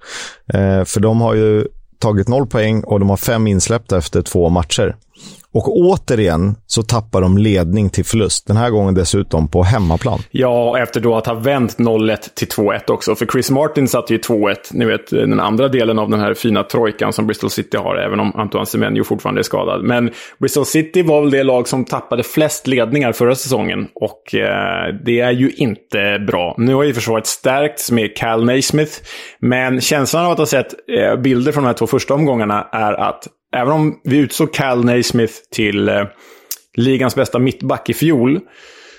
Eh, 0.54 0.84
för 0.86 1.00
de 1.00 1.22
har 1.22 1.34
ju 1.34 1.66
tagit 2.02 2.28
noll 2.28 2.48
poäng 2.48 2.84
och 2.84 3.00
de 3.00 3.10
har 3.10 3.18
fem 3.18 3.48
insläppta 3.48 3.98
efter 3.98 4.22
två 4.22 4.50
matcher. 4.50 4.96
Och 5.54 5.78
återigen 5.78 6.56
så 6.68 6.84
tappar 6.84 7.22
de 7.22 7.38
ledning 7.38 7.90
till 7.90 8.06
förlust. 8.06 8.48
Den 8.48 8.58
här 8.58 8.70
gången 8.70 8.94
dessutom 8.94 9.48
på 9.48 9.64
hemmaplan. 9.64 10.20
Ja, 10.32 10.80
efter 10.80 11.02
då 11.02 11.16
att 11.16 11.28
ha 11.28 11.34
vänt 11.34 11.78
0-1 11.78 12.18
till 12.36 12.48
2-1 12.48 12.92
också. 12.92 13.16
För 13.16 13.26
Chris 13.26 13.52
Martin 13.52 13.88
satte 13.88 14.14
ju 14.14 14.20
2-1, 14.20 14.56
ni 14.72 14.86
vet 14.86 15.10
den 15.10 15.40
andra 15.40 15.68
delen 15.68 16.00
av 16.00 16.10
den 16.10 16.20
här 16.20 16.34
fina 16.34 16.64
trojkan 16.64 17.14
som 17.14 17.28
Bristol 17.28 17.50
City 17.50 17.78
har, 17.78 17.96
även 17.96 18.20
om 18.20 18.36
Antoine 18.36 18.66
Semenyo 18.66 19.04
fortfarande 19.04 19.42
är 19.42 19.44
skadad. 19.44 19.84
Men 19.84 20.12
Bristol 20.40 20.66
City 20.66 21.02
var 21.02 21.22
väl 21.22 21.32
det 21.32 21.44
lag 21.44 21.68
som 21.68 21.86
tappade 21.86 22.24
flest 22.24 22.68
ledningar 22.68 23.12
förra 23.12 23.36
säsongen. 23.36 23.88
Och 23.96 24.36
eh, 24.36 24.94
det 25.06 25.20
är 25.20 25.32
ju 25.32 25.52
inte 25.52 26.24
bra. 26.28 26.56
Nu 26.58 26.74
har 26.74 26.84
ju 26.84 26.94
försvaret 26.94 27.28
stärkts 27.28 27.92
med 27.92 28.18
Cal 28.18 28.46
Naismith. 28.46 28.92
Men 29.40 29.82
känslan 29.82 30.26
av 30.26 30.32
att 30.32 30.38
ha 30.38 30.46
sett 30.46 30.74
eh, 30.98 31.22
bilder 31.22 31.52
från 31.52 31.64
de 31.64 31.68
här 31.68 31.74
två 31.74 31.88
första 31.88 32.14
omgångarna 32.14 32.68
är 32.72 32.94
att 32.94 33.28
även 33.52 33.74
om 33.74 34.00
vi 34.04 34.18
utsåg 34.18 34.54
Cal 34.54 34.86
Naismith 34.86 35.34
till 35.54 35.90
eh, 35.90 36.04
ligans 36.78 37.16
bästa 37.16 37.40
mittback 37.40 37.90
i 37.90 37.94
fjol, 37.94 38.40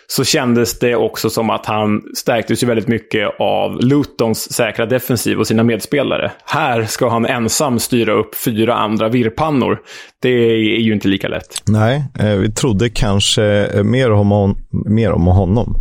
så 0.07 0.25
kändes 0.25 0.79
det 0.79 0.95
också 0.97 1.31
som 1.31 1.51
att 1.51 1.67
han 1.67 2.03
stärktes 2.17 2.63
ju 2.63 2.67
väldigt 2.67 2.89
mycket 2.89 3.29
av 3.39 3.81
Lutons 3.81 4.53
säkra 4.53 4.87
defensiv 4.87 5.39
och 5.39 5.47
sina 5.47 5.63
medspelare. 5.63 6.33
Här 6.45 6.85
ska 6.85 7.09
han 7.09 7.27
ensam 7.27 7.79
styra 7.79 8.13
upp 8.13 8.35
fyra 8.35 8.75
andra 8.75 9.09
virrpannor. 9.09 9.79
Det 10.23 10.29
är 10.29 10.81
ju 10.81 10.93
inte 10.93 11.09
lika 11.09 11.29
lätt. 11.29 11.63
Nej, 11.65 12.05
eh, 12.19 12.37
vi 12.37 12.53
trodde 12.53 12.91
kanske 12.91 13.69
mer 13.85 14.13
om, 14.13 14.57
mer 14.71 15.13
om 15.13 15.27
honom. 15.27 15.77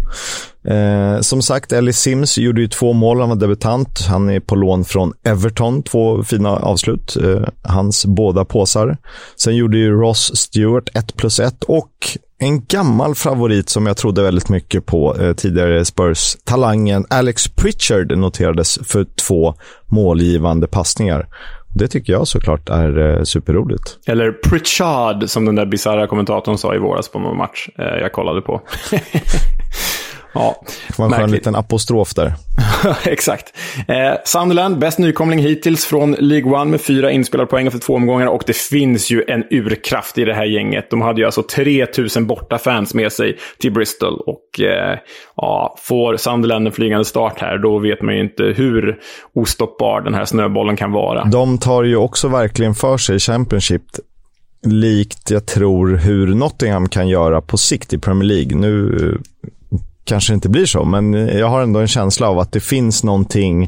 Eh, 0.68 1.22
som 1.22 1.42
sagt, 1.42 1.72
Ellie 1.72 1.94
Sims 1.94 2.38
gjorde 2.38 2.62
ju 2.62 2.68
två 2.68 2.94
mål. 2.94 3.20
Han 3.20 3.30
var 3.30 3.36
debutant. 3.36 4.06
Han 4.10 4.30
är 4.30 4.40
på 4.40 4.56
lån 4.56 4.86
från 4.86 5.14
Everton. 5.24 5.84
Två 5.84 6.24
fina 6.24 6.50
avslut. 6.50 7.18
Eh, 7.24 7.48
hans 7.64 8.06
båda 8.06 8.46
påsar. 8.46 8.98
Sen 9.36 9.56
gjorde 9.56 9.78
ju 9.78 9.92
Ross 9.92 10.38
Stewart 10.38 10.90
1 10.94 11.16
plus 11.16 11.40
1 11.40 11.64
och 11.64 12.18
en 12.40 12.66
gammal 12.66 13.16
favorit 13.16 13.70
som 13.70 13.86
jag 13.86 13.98
trodde 13.98 14.24
väldigt 14.24 14.50
mycket 14.50 14.86
på 14.86 15.16
eh, 15.20 15.34
tidigare 15.34 15.86
Spurs-talangen 15.86 17.06
Alex 17.10 17.48
Pritchard 17.48 18.18
noterades 18.18 18.80
för 18.84 19.06
två 19.28 19.56
målgivande 19.88 20.68
passningar. 20.68 21.28
Det 21.74 21.88
tycker 21.88 22.14
jag 22.14 22.28
såklart 22.28 22.70
är 22.70 23.18
eh, 23.18 23.24
superroligt. 23.24 23.98
Eller 24.08 24.32
Pritchard, 24.32 25.30
som 25.30 25.46
den 25.46 25.56
där 25.56 25.66
bisarra 25.66 26.08
kommentatorn 26.08 26.58
sa 26.58 26.76
i 26.76 26.78
våras 26.78 27.10
på 27.10 27.20
någon 27.20 27.38
match 27.38 27.70
eh, 27.80 27.86
jag 27.86 28.12
kollade 28.12 28.42
på. 28.42 28.62
Ja, 30.34 30.62
det 30.88 31.00
var 31.00 31.06
en 31.06 31.12
skön 31.12 31.32
liten 31.32 31.56
apostrof 31.56 32.14
där. 32.14 32.34
Exakt. 33.06 33.58
Eh, 33.88 34.14
Sunderland, 34.26 34.80
bäst 34.80 35.00
nykomling 35.00 35.40
hittills 35.40 35.86
från 35.86 36.12
League 36.12 36.54
One 36.54 36.72
med 36.72 36.82
fyra 36.82 37.12
inspelade 37.12 37.50
poäng 37.50 37.68
efter 37.68 37.80
två 37.80 37.96
omgångar. 37.96 38.28
Och 38.28 38.44
det 38.48 38.56
finns 38.56 39.12
ju 39.12 39.24
en 39.28 39.44
urkraft 39.50 40.18
i 40.18 40.26
det 40.26 40.34
här 40.34 40.46
gänget. 40.46 40.90
De 40.90 41.02
hade 41.02 41.22
ju 41.22 41.26
alltså 41.26 41.44
3000 41.44 42.28
borta 42.28 42.58
fans 42.58 42.94
med 42.94 43.12
sig 43.12 43.38
till 43.60 43.72
Bristol. 43.72 44.20
Och 44.20 44.62
eh, 44.62 44.98
ja, 45.36 45.76
får 45.78 46.18
Sunderland 46.18 46.68
en 46.68 46.74
flygande 46.74 47.06
start 47.06 47.40
här, 47.40 47.58
då 47.58 47.80
vet 47.80 48.02
man 48.02 48.16
ju 48.16 48.22
inte 48.22 48.44
hur 48.44 49.00
ostoppbar 49.34 50.02
den 50.02 50.14
här 50.14 50.26
snöbollen 50.26 50.78
kan 50.78 50.92
vara. 50.92 51.24
De 51.24 51.58
tar 51.58 51.84
ju 51.84 51.96
också 51.96 52.28
verkligen 52.28 52.76
för 52.76 52.98
sig 52.98 53.20
Championship 53.20 53.84
likt 54.66 55.32
jag 55.32 55.46
tror 55.46 55.96
hur 55.96 56.28
Nottingham 56.28 56.90
kan 56.90 57.08
göra 57.08 57.42
på 57.42 57.58
sikt 57.58 57.94
i 57.94 57.98
Premier 57.98 58.28
League. 58.28 58.58
Nu 58.58 59.18
kanske 60.12 60.34
inte 60.34 60.50
blir 60.50 60.66
så, 60.66 60.86
men 60.86 61.14
jag 61.14 61.48
har 61.48 61.62
ändå 61.62 61.80
en 61.80 61.88
känsla 61.88 62.30
av 62.30 62.40
att 62.40 62.52
det 62.52 62.60
finns 62.60 63.04
någonting 63.04 63.64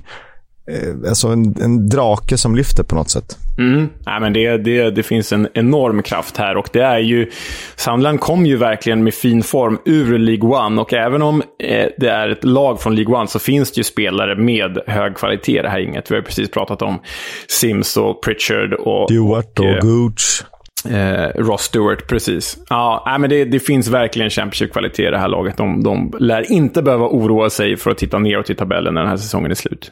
eh, 0.71 1.09
Alltså 1.09 1.27
en, 1.27 1.55
en 1.61 1.89
drake 1.89 2.37
som 2.37 2.55
lyfter 2.55 2.83
på 2.83 2.95
något 2.95 3.09
sätt. 3.09 3.37
Mm. 3.57 3.89
Ja, 4.05 4.19
men 4.19 4.33
det, 4.33 4.57
det, 4.57 4.91
det 4.91 5.03
finns 5.03 5.33
en 5.33 5.47
enorm 5.53 6.03
kraft 6.03 6.37
här 6.37 6.57
och 6.57 6.69
det 6.73 6.81
är 6.81 6.99
ju... 6.99 7.31
Sandland 7.75 8.19
kom 8.19 8.45
ju 8.45 8.57
verkligen 8.57 9.03
med 9.03 9.13
fin 9.13 9.43
form 9.43 9.79
ur 9.85 10.17
League 10.19 10.49
One 10.49 10.81
och 10.81 10.93
även 10.93 11.21
om 11.21 11.41
eh, 11.59 11.87
det 11.97 12.09
är 12.09 12.29
ett 12.29 12.43
lag 12.43 12.81
från 12.81 12.95
League 12.95 13.15
One 13.15 13.27
så 13.27 13.39
finns 13.39 13.71
det 13.71 13.79
ju 13.79 13.83
spelare 13.83 14.35
med 14.35 14.77
hög 14.87 15.15
kvalitet 15.15 15.59
i 15.59 15.61
det 15.61 15.69
här 15.69 15.79
inget. 15.79 16.11
Vi 16.11 16.15
har 16.15 16.21
precis 16.21 16.51
pratat 16.51 16.81
om 16.81 16.99
Sims 17.47 17.97
och 17.97 18.23
Pritchard 18.23 18.73
och... 18.73 19.09
Stewart 19.09 19.59
och, 19.59 19.65
och 19.65 19.71
eh, 19.71 19.81
Gooch. 19.81 20.43
Eh, 20.89 21.41
Ross 21.41 21.61
Stewart, 21.61 22.07
precis. 22.07 22.57
Ja, 22.69 23.17
men 23.19 23.29
det, 23.29 23.45
det 23.45 23.59
finns 23.59 23.87
verkligen 23.87 24.29
Championship-kvalitet 24.29 25.07
i 25.07 25.11
det 25.11 25.17
här 25.17 25.27
laget. 25.27 25.57
De, 25.57 25.83
de 25.83 26.13
lär 26.19 26.51
inte 26.51 26.81
behöva 26.81 27.07
oroa 27.07 27.49
sig 27.49 27.77
för 27.77 27.91
att 27.91 27.97
titta 27.97 28.19
neråt 28.19 28.49
i 28.49 28.55
tabellen 28.55 28.93
när 28.93 29.01
den 29.01 29.09
här 29.09 29.17
säsongen 29.17 29.51
är 29.51 29.55
slut. 29.55 29.91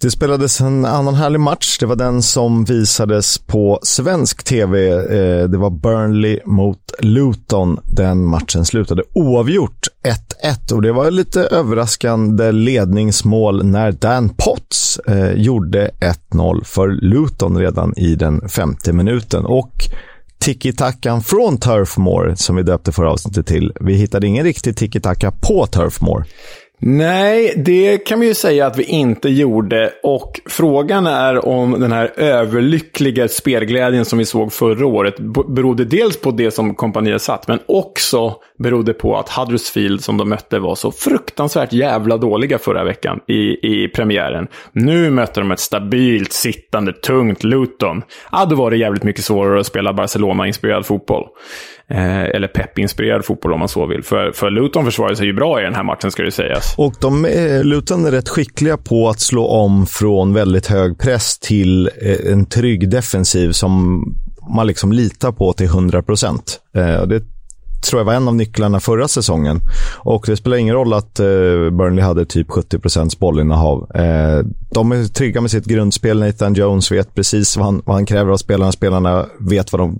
Det 0.00 0.10
spelades 0.10 0.60
en 0.60 0.84
annan 0.84 1.14
härlig 1.14 1.40
match. 1.40 1.78
Det 1.78 1.86
var 1.86 1.96
den 1.96 2.22
som 2.22 2.64
visades 2.64 3.38
på 3.38 3.78
svensk 3.82 4.44
tv. 4.44 4.90
Eh, 4.92 5.48
det 5.48 5.58
var 5.58 5.70
Burnley 5.70 6.40
mot 6.44 6.92
Luton. 7.00 7.78
Den 7.84 8.24
matchen 8.24 8.64
slutade 8.64 9.02
oavgjort 9.12 9.86
1-1 10.44 10.72
och 10.72 10.82
det 10.82 10.92
var 10.92 11.10
lite 11.10 11.40
överraskande 11.40 12.52
ledningsmål 12.52 13.66
när 13.66 13.92
Dan 13.92 14.28
Potts 14.28 14.98
eh, 14.98 15.32
gjorde 15.32 15.90
1-0 16.32 16.64
för 16.64 16.88
Luton 16.88 17.58
redan 17.58 17.94
i 17.96 18.14
den 18.14 18.48
femte 18.48 18.92
minuten. 18.92 19.44
Och 19.46 19.72
tiki-takan 20.38 21.22
från 21.22 21.58
Turfmore, 21.58 22.36
som 22.36 22.56
vi 22.56 22.62
döpte 22.62 22.92
förra 22.92 23.10
avsnittet 23.10 23.46
till. 23.46 23.72
Vi 23.80 23.94
hittade 23.94 24.26
ingen 24.26 24.44
riktig 24.44 24.76
tiki-taka 24.76 25.30
på 25.30 25.66
Turfmore. 25.66 26.24
Nej, 26.80 27.52
det 27.56 27.98
kan 27.98 28.20
vi 28.20 28.26
ju 28.26 28.34
säga 28.34 28.66
att 28.66 28.78
vi 28.78 28.84
inte 28.84 29.28
gjorde. 29.28 29.92
Och 30.02 30.40
frågan 30.46 31.06
är 31.06 31.48
om 31.48 31.80
den 31.80 31.92
här 31.92 32.12
överlyckliga 32.16 33.28
spelglädjen 33.28 34.04
som 34.04 34.18
vi 34.18 34.24
såg 34.24 34.52
förra 34.52 34.86
året 34.86 35.14
berodde 35.48 35.84
dels 35.84 36.20
på 36.20 36.30
det 36.30 36.50
som 36.50 36.74
kompaniet 36.74 37.22
satt, 37.22 37.48
men 37.48 37.58
också 37.66 38.34
berodde 38.58 38.94
på 38.94 39.16
att 39.16 39.28
Huddersfield 39.28 40.04
som 40.04 40.16
de 40.16 40.28
mötte 40.28 40.58
var 40.58 40.74
så 40.74 40.92
fruktansvärt 40.92 41.72
jävla 41.72 42.16
dåliga 42.16 42.58
förra 42.58 42.84
veckan 42.84 43.20
i, 43.26 43.66
i 43.84 43.88
premiären. 43.88 44.48
Nu 44.72 45.10
mötte 45.10 45.40
de 45.40 45.50
ett 45.50 45.60
stabilt, 45.60 46.32
sittande, 46.32 46.92
tungt 46.92 47.44
Luton. 47.44 48.02
Ja, 48.32 48.44
då 48.44 48.56
var 48.56 48.70
det 48.70 48.76
jävligt 48.76 49.04
mycket 49.04 49.24
svårare 49.24 49.60
att 49.60 49.66
spela 49.66 49.92
Barcelona-inspirerad 49.92 50.86
fotboll. 50.86 51.24
Eh, 51.90 52.22
eller 52.22 52.48
peppinspirerad 52.48 53.24
fotboll 53.24 53.52
om 53.52 53.58
man 53.58 53.68
så 53.68 53.86
vill. 53.86 54.02
För, 54.02 54.32
för 54.32 54.50
Luton 54.50 54.84
försvarade 54.84 55.16
sig 55.16 55.26
ju 55.26 55.32
bra 55.32 55.60
i 55.60 55.64
den 55.64 55.74
här 55.74 55.82
matchen 55.82 56.10
ska 56.10 56.22
det 56.22 56.30
sägas. 56.30 56.74
Och 56.78 56.94
de, 57.00 57.24
eh, 57.24 57.64
Luton 57.64 58.06
är 58.06 58.10
rätt 58.10 58.28
skickliga 58.28 58.76
på 58.76 59.08
att 59.08 59.20
slå 59.20 59.46
om 59.46 59.86
från 59.86 60.34
väldigt 60.34 60.66
hög 60.66 60.98
press 60.98 61.38
till 61.38 61.90
eh, 62.02 62.32
en 62.32 62.46
trygg 62.46 62.90
defensiv 62.90 63.52
som 63.52 64.02
man 64.54 64.66
liksom 64.66 64.92
litar 64.92 65.32
på 65.32 65.52
till 65.52 65.66
100 65.66 66.02
procent. 66.02 66.60
Eh, 66.76 67.02
det 67.02 67.22
tror 67.82 68.00
jag 68.00 68.04
var 68.04 68.14
en 68.14 68.28
av 68.28 68.34
nycklarna 68.34 68.80
förra 68.80 69.08
säsongen. 69.08 69.60
Och 69.98 70.24
det 70.26 70.36
spelar 70.36 70.56
ingen 70.56 70.74
roll 70.74 70.92
att 70.92 71.20
eh, 71.20 71.26
Burnley 71.70 72.04
hade 72.04 72.24
typ 72.24 72.48
70% 72.48 73.18
bollinnehav. 73.18 73.90
Eh, 73.94 74.44
de 74.70 74.92
är 74.92 75.04
trygga 75.14 75.40
med 75.40 75.50
sitt 75.50 75.64
grundspel. 75.64 76.20
Nathan 76.20 76.54
Jones 76.54 76.92
vet 76.92 77.14
precis 77.14 77.56
vad 77.56 77.66
han, 77.66 77.82
vad 77.84 77.96
han 77.96 78.06
kräver 78.06 78.32
av 78.32 78.36
spelarna. 78.36 78.72
Spelarna 78.72 79.26
vet 79.40 79.72
vad, 79.72 79.80
de, 79.80 79.98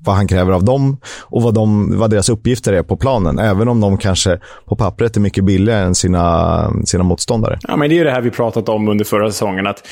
vad 0.00 0.16
han 0.16 0.28
kräver 0.28 0.52
av 0.52 0.64
dem 0.64 0.96
och 1.20 1.42
vad, 1.42 1.54
de, 1.54 1.98
vad 1.98 2.10
deras 2.10 2.28
uppgifter 2.28 2.72
är 2.72 2.82
på 2.82 2.96
planen. 2.96 3.38
Även 3.38 3.68
om 3.68 3.80
de 3.80 3.98
kanske 3.98 4.38
på 4.66 4.76
pappret 4.76 5.16
är 5.16 5.20
mycket 5.20 5.44
billigare 5.44 5.84
än 5.84 5.94
sina, 5.94 6.72
sina 6.84 7.02
motståndare. 7.02 7.58
Ja, 7.62 7.76
men 7.76 7.90
det 7.90 7.98
är 7.98 8.04
det 8.04 8.10
här 8.10 8.20
vi 8.20 8.30
pratat 8.30 8.68
om 8.68 8.88
under 8.88 9.04
förra 9.04 9.30
säsongen. 9.30 9.66
att 9.66 9.82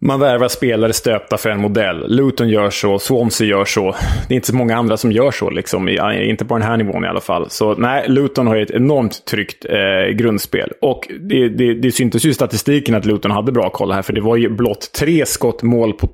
man 0.00 0.20
värvar 0.20 0.48
spelare 0.48 0.92
stöpta 0.92 1.36
för 1.36 1.50
en 1.50 1.60
modell. 1.60 2.16
Luton 2.16 2.48
gör 2.48 2.70
så, 2.70 2.98
Swansea 2.98 3.46
gör 3.46 3.64
så. 3.64 3.94
Det 4.28 4.34
är 4.34 4.36
inte 4.36 4.46
så 4.46 4.56
många 4.56 4.76
andra 4.76 4.96
som 4.96 5.12
gör 5.12 5.30
så, 5.30 5.50
liksom. 5.50 5.88
inte 6.20 6.44
på 6.44 6.54
den 6.54 6.66
här 6.66 6.76
nivån 6.76 7.04
i 7.04 7.08
alla 7.08 7.20
fall. 7.20 7.50
Så 7.50 7.74
nej, 7.74 8.08
Luton 8.08 8.46
har 8.46 8.56
ju 8.56 8.62
ett 8.62 8.70
enormt 8.70 9.24
tryggt 9.24 9.64
eh, 9.64 10.14
grundspel. 10.16 10.72
Och 10.82 11.08
det, 11.20 11.48
det, 11.48 11.74
det 11.74 11.92
syntes 11.92 12.26
ju 12.26 12.30
i 12.30 12.34
statistiken 12.34 12.94
att 12.94 13.06
Luton 13.06 13.30
hade 13.30 13.52
bra 13.52 13.70
koll 13.70 13.92
här, 13.92 14.02
för 14.02 14.12
det 14.12 14.20
var 14.20 14.36
ju 14.36 14.48
blott 14.48 14.92
tre 14.92 15.26
skott 15.26 15.62
mål 15.62 15.92
på 15.92 16.08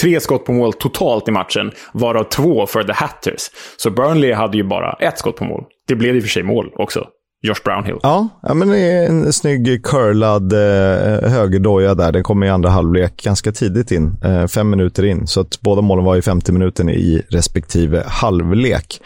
Tre 0.00 0.20
skott 0.20 0.44
på 0.44 0.52
mål 0.52 0.72
totalt 0.72 1.28
i 1.28 1.30
matchen, 1.30 1.70
varav 1.92 2.24
två 2.24 2.66
för 2.66 2.82
The 2.82 2.92
Hatters. 2.92 3.50
Så 3.76 3.90
Burnley 3.90 4.32
hade 4.32 4.56
ju 4.56 4.62
bara 4.64 4.92
ett 4.92 5.18
skott 5.18 5.36
på 5.36 5.44
mål. 5.44 5.64
Det 5.88 5.94
blev 5.94 6.16
i 6.16 6.18
och 6.18 6.22
för 6.22 6.30
sig 6.30 6.42
mål 6.42 6.72
också. 6.74 7.06
Josh 7.42 7.62
Brownhill. 7.64 7.98
Ja, 8.02 8.28
ja 8.42 8.54
men 8.54 8.68
det 8.68 8.78
är 8.78 9.06
en 9.06 9.32
snygg 9.32 9.84
curlad 9.84 10.52
eh, 10.52 11.30
högerdoja 11.30 11.94
där. 11.94 12.12
Den 12.12 12.22
kommer 12.22 12.46
i 12.46 12.50
andra 12.50 12.70
halvlek 12.70 13.22
ganska 13.22 13.52
tidigt 13.52 13.90
in, 13.90 14.16
eh, 14.24 14.46
fem 14.46 14.70
minuter 14.70 15.04
in. 15.04 15.26
Så 15.26 15.40
att 15.40 15.60
båda 15.60 15.82
målen 15.82 16.04
var 16.04 16.16
i 16.16 16.22
50 16.22 16.52
minuter 16.52 16.90
i 16.90 17.22
respektive 17.28 18.04
halvlek. 18.06 19.00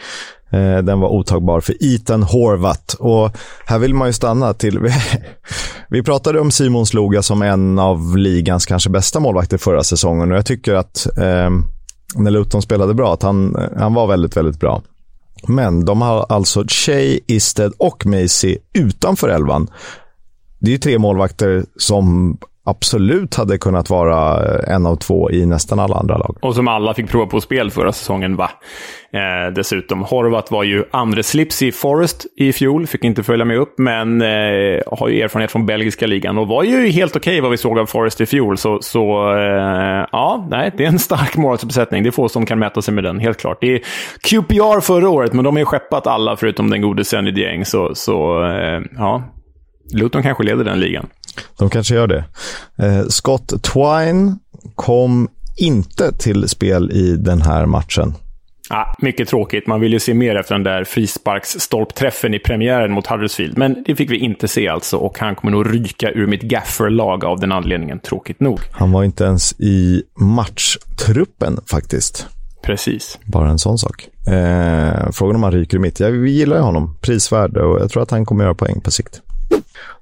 Eh, 0.49 0.77
den 0.77 0.99
var 0.99 1.09
otagbar 1.09 1.61
för 1.61 1.75
Ethan 1.79 2.23
Horvat. 2.23 2.93
Och 2.99 3.37
här 3.65 3.79
vill 3.79 3.93
man 3.93 4.07
ju 4.07 4.13
stanna 4.13 4.53
till... 4.53 4.79
Vi 5.89 6.03
pratade 6.03 6.39
om 6.39 6.51
Simon 6.51 6.85
Sloga 6.85 7.21
som 7.21 7.41
en 7.41 7.79
av 7.79 8.17
ligans 8.17 8.65
kanske 8.65 8.89
bästa 8.89 9.19
målvakter 9.19 9.57
förra 9.57 9.83
säsongen 9.83 10.31
och 10.31 10.37
jag 10.37 10.45
tycker 10.45 10.73
att 10.73 11.07
eh, 11.17 11.49
när 12.15 12.31
Luton 12.31 12.61
spelade 12.61 12.93
bra, 12.93 13.13
att 13.13 13.23
han, 13.23 13.55
eh, 13.55 13.69
han 13.77 13.93
var 13.93 14.07
väldigt, 14.07 14.37
väldigt 14.37 14.59
bra. 14.59 14.81
Men 15.47 15.85
de 15.85 16.01
har 16.01 16.25
alltså 16.29 16.63
Shea, 16.67 17.19
Isted 17.27 17.71
och 17.77 18.05
Macy 18.05 18.57
utanför 18.73 19.29
elvan. 19.29 19.67
Det 20.59 20.67
är 20.67 20.71
ju 20.71 20.77
tre 20.77 20.99
målvakter 20.99 21.65
som 21.77 22.37
absolut 22.65 23.35
hade 23.35 23.57
kunnat 23.57 23.89
vara 23.89 24.45
eh, 24.45 24.75
en 24.75 24.85
av 24.85 24.95
två 24.95 25.31
i 25.31 25.45
nästan 25.45 25.79
alla 25.79 25.95
andra 25.95 26.17
lag. 26.17 26.37
Och 26.41 26.55
som 26.55 26.67
alla 26.67 26.93
fick 26.93 27.09
prova 27.09 27.25
på 27.25 27.41
spel 27.41 27.71
förra 27.71 27.91
säsongen, 27.91 28.35
va? 28.35 28.51
Eh, 29.13 29.53
dessutom, 29.53 30.03
Horvat 30.03 30.51
var 30.51 30.63
ju 30.63 30.83
andra 30.91 31.23
slips 31.23 31.61
i 31.61 31.71
Forest 31.71 32.25
i 32.37 32.53
fjol, 32.53 32.87
fick 32.87 33.03
inte 33.03 33.23
följa 33.23 33.45
med 33.45 33.57
upp, 33.57 33.73
men 33.77 34.21
eh, 34.21 34.81
har 34.91 35.07
ju 35.07 35.21
erfarenhet 35.21 35.51
från 35.51 35.65
belgiska 35.65 36.07
ligan 36.07 36.37
och 36.37 36.47
var 36.47 36.63
ju 36.63 36.87
helt 36.87 37.15
okej 37.15 37.31
okay 37.31 37.41
vad 37.41 37.51
vi 37.51 37.57
såg 37.57 37.79
av 37.79 37.85
Forest 37.85 38.21
i 38.21 38.25
fjol. 38.25 38.57
Så, 38.57 38.79
så 38.81 39.33
eh, 39.37 40.07
ja, 40.11 40.47
nej, 40.49 40.71
det 40.77 40.83
är 40.83 40.87
en 40.87 40.99
stark 40.99 41.37
målvaktsuppsättning. 41.37 42.03
Det 42.03 42.09
är 42.09 42.11
få 42.11 42.29
som 42.29 42.45
kan 42.45 42.59
mäta 42.59 42.81
sig 42.81 42.93
med 42.93 43.03
den, 43.03 43.19
helt 43.19 43.37
klart. 43.37 43.57
Det 43.61 43.73
är 43.73 43.79
QPR 44.29 44.79
förra 44.79 45.09
året, 45.09 45.33
men 45.33 45.43
de 45.43 45.55
har 45.55 45.59
ju 45.59 45.65
skeppat 45.65 46.07
alla 46.07 46.35
förutom 46.35 46.69
den 46.69 46.81
gode 46.81 47.05
Senny 47.05 47.31
Dieng, 47.31 47.65
så, 47.65 47.95
så 47.95 48.45
eh, 48.45 48.81
ja. 48.97 49.23
Luton 49.93 50.23
kanske 50.23 50.43
leder 50.43 50.63
den 50.63 50.79
ligan. 50.79 51.07
De 51.57 51.69
kanske 51.69 51.95
gör 51.95 52.07
det. 52.07 52.25
Eh, 52.77 53.07
Scott 53.07 53.63
Twine 53.63 54.39
kom 54.75 55.29
inte 55.57 56.11
till 56.11 56.49
spel 56.49 56.91
i 56.91 57.15
den 57.15 57.41
här 57.41 57.65
matchen. 57.65 58.13
Ja, 58.69 58.95
mycket 58.99 59.27
tråkigt. 59.27 59.67
Man 59.67 59.79
vill 59.79 59.93
ju 59.93 59.99
se 59.99 60.13
mer 60.13 60.35
efter 60.35 60.55
den 60.55 60.63
där 60.63 60.83
frisparksstolpträffen 60.83 62.33
i 62.33 62.39
premiären 62.39 62.91
mot 62.91 63.07
Huddersfield. 63.07 63.57
Men 63.57 63.83
det 63.85 63.95
fick 63.95 64.11
vi 64.11 64.17
inte 64.17 64.47
se 64.47 64.67
alltså 64.67 64.97
och 64.97 65.19
han 65.19 65.35
kommer 65.35 65.51
nog 65.51 65.73
ryka 65.73 66.11
ur 66.11 66.27
mitt 66.27 66.41
gafferlag 66.41 67.25
av 67.25 67.39
den 67.39 67.51
anledningen, 67.51 67.99
tråkigt 67.99 68.39
nog. 68.39 68.59
Han 68.71 68.91
var 68.91 69.03
inte 69.03 69.23
ens 69.23 69.59
i 69.59 70.03
matchtruppen 70.19 71.59
faktiskt. 71.71 72.27
Precis. 72.63 73.19
Bara 73.25 73.49
en 73.49 73.59
sån 73.59 73.77
sak. 73.77 74.07
Eh, 74.27 75.11
frågan 75.11 75.35
om 75.35 75.43
han 75.43 75.51
ryker 75.51 75.77
i 75.77 75.79
mitt. 75.79 75.99
Ja, 75.99 76.09
vi 76.09 76.31
gillar 76.31 76.55
ju 76.55 76.61
honom. 76.61 76.97
Prisvärd 77.01 77.57
och 77.57 77.81
jag 77.81 77.89
tror 77.89 78.03
att 78.03 78.11
han 78.11 78.25
kommer 78.25 78.43
göra 78.43 78.55
poäng 78.55 78.81
på 78.81 78.91
sikt. 78.91 79.21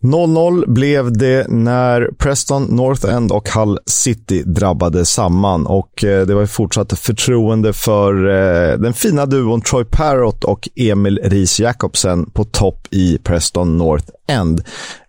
0-0 0.04 0.68
blev 0.68 1.18
det 1.18 1.48
när 1.50 2.10
Preston 2.18 2.64
North 2.64 3.06
End 3.06 3.32
och 3.32 3.50
Hull 3.50 3.80
City 3.86 4.44
drabbade 4.44 5.06
samman 5.06 5.68
och 5.68 6.04
eh, 6.04 6.26
det 6.26 6.36
var 6.36 6.46
fortsatt 6.46 7.00
förtroende 7.00 7.74
för 7.74 8.30
eh, 8.30 8.78
den 8.78 8.94
fina 8.94 9.26
duon 9.26 9.62
Troy 9.62 9.86
Parrott 9.86 10.44
och 10.44 10.70
Emil 10.76 11.20
Ries 11.24 11.60
Jacobsen 11.60 12.30
på 12.30 12.44
topp 12.44 12.88
i 12.92 13.18
Preston 13.18 13.78
North 13.78 14.06
End. 14.28 14.62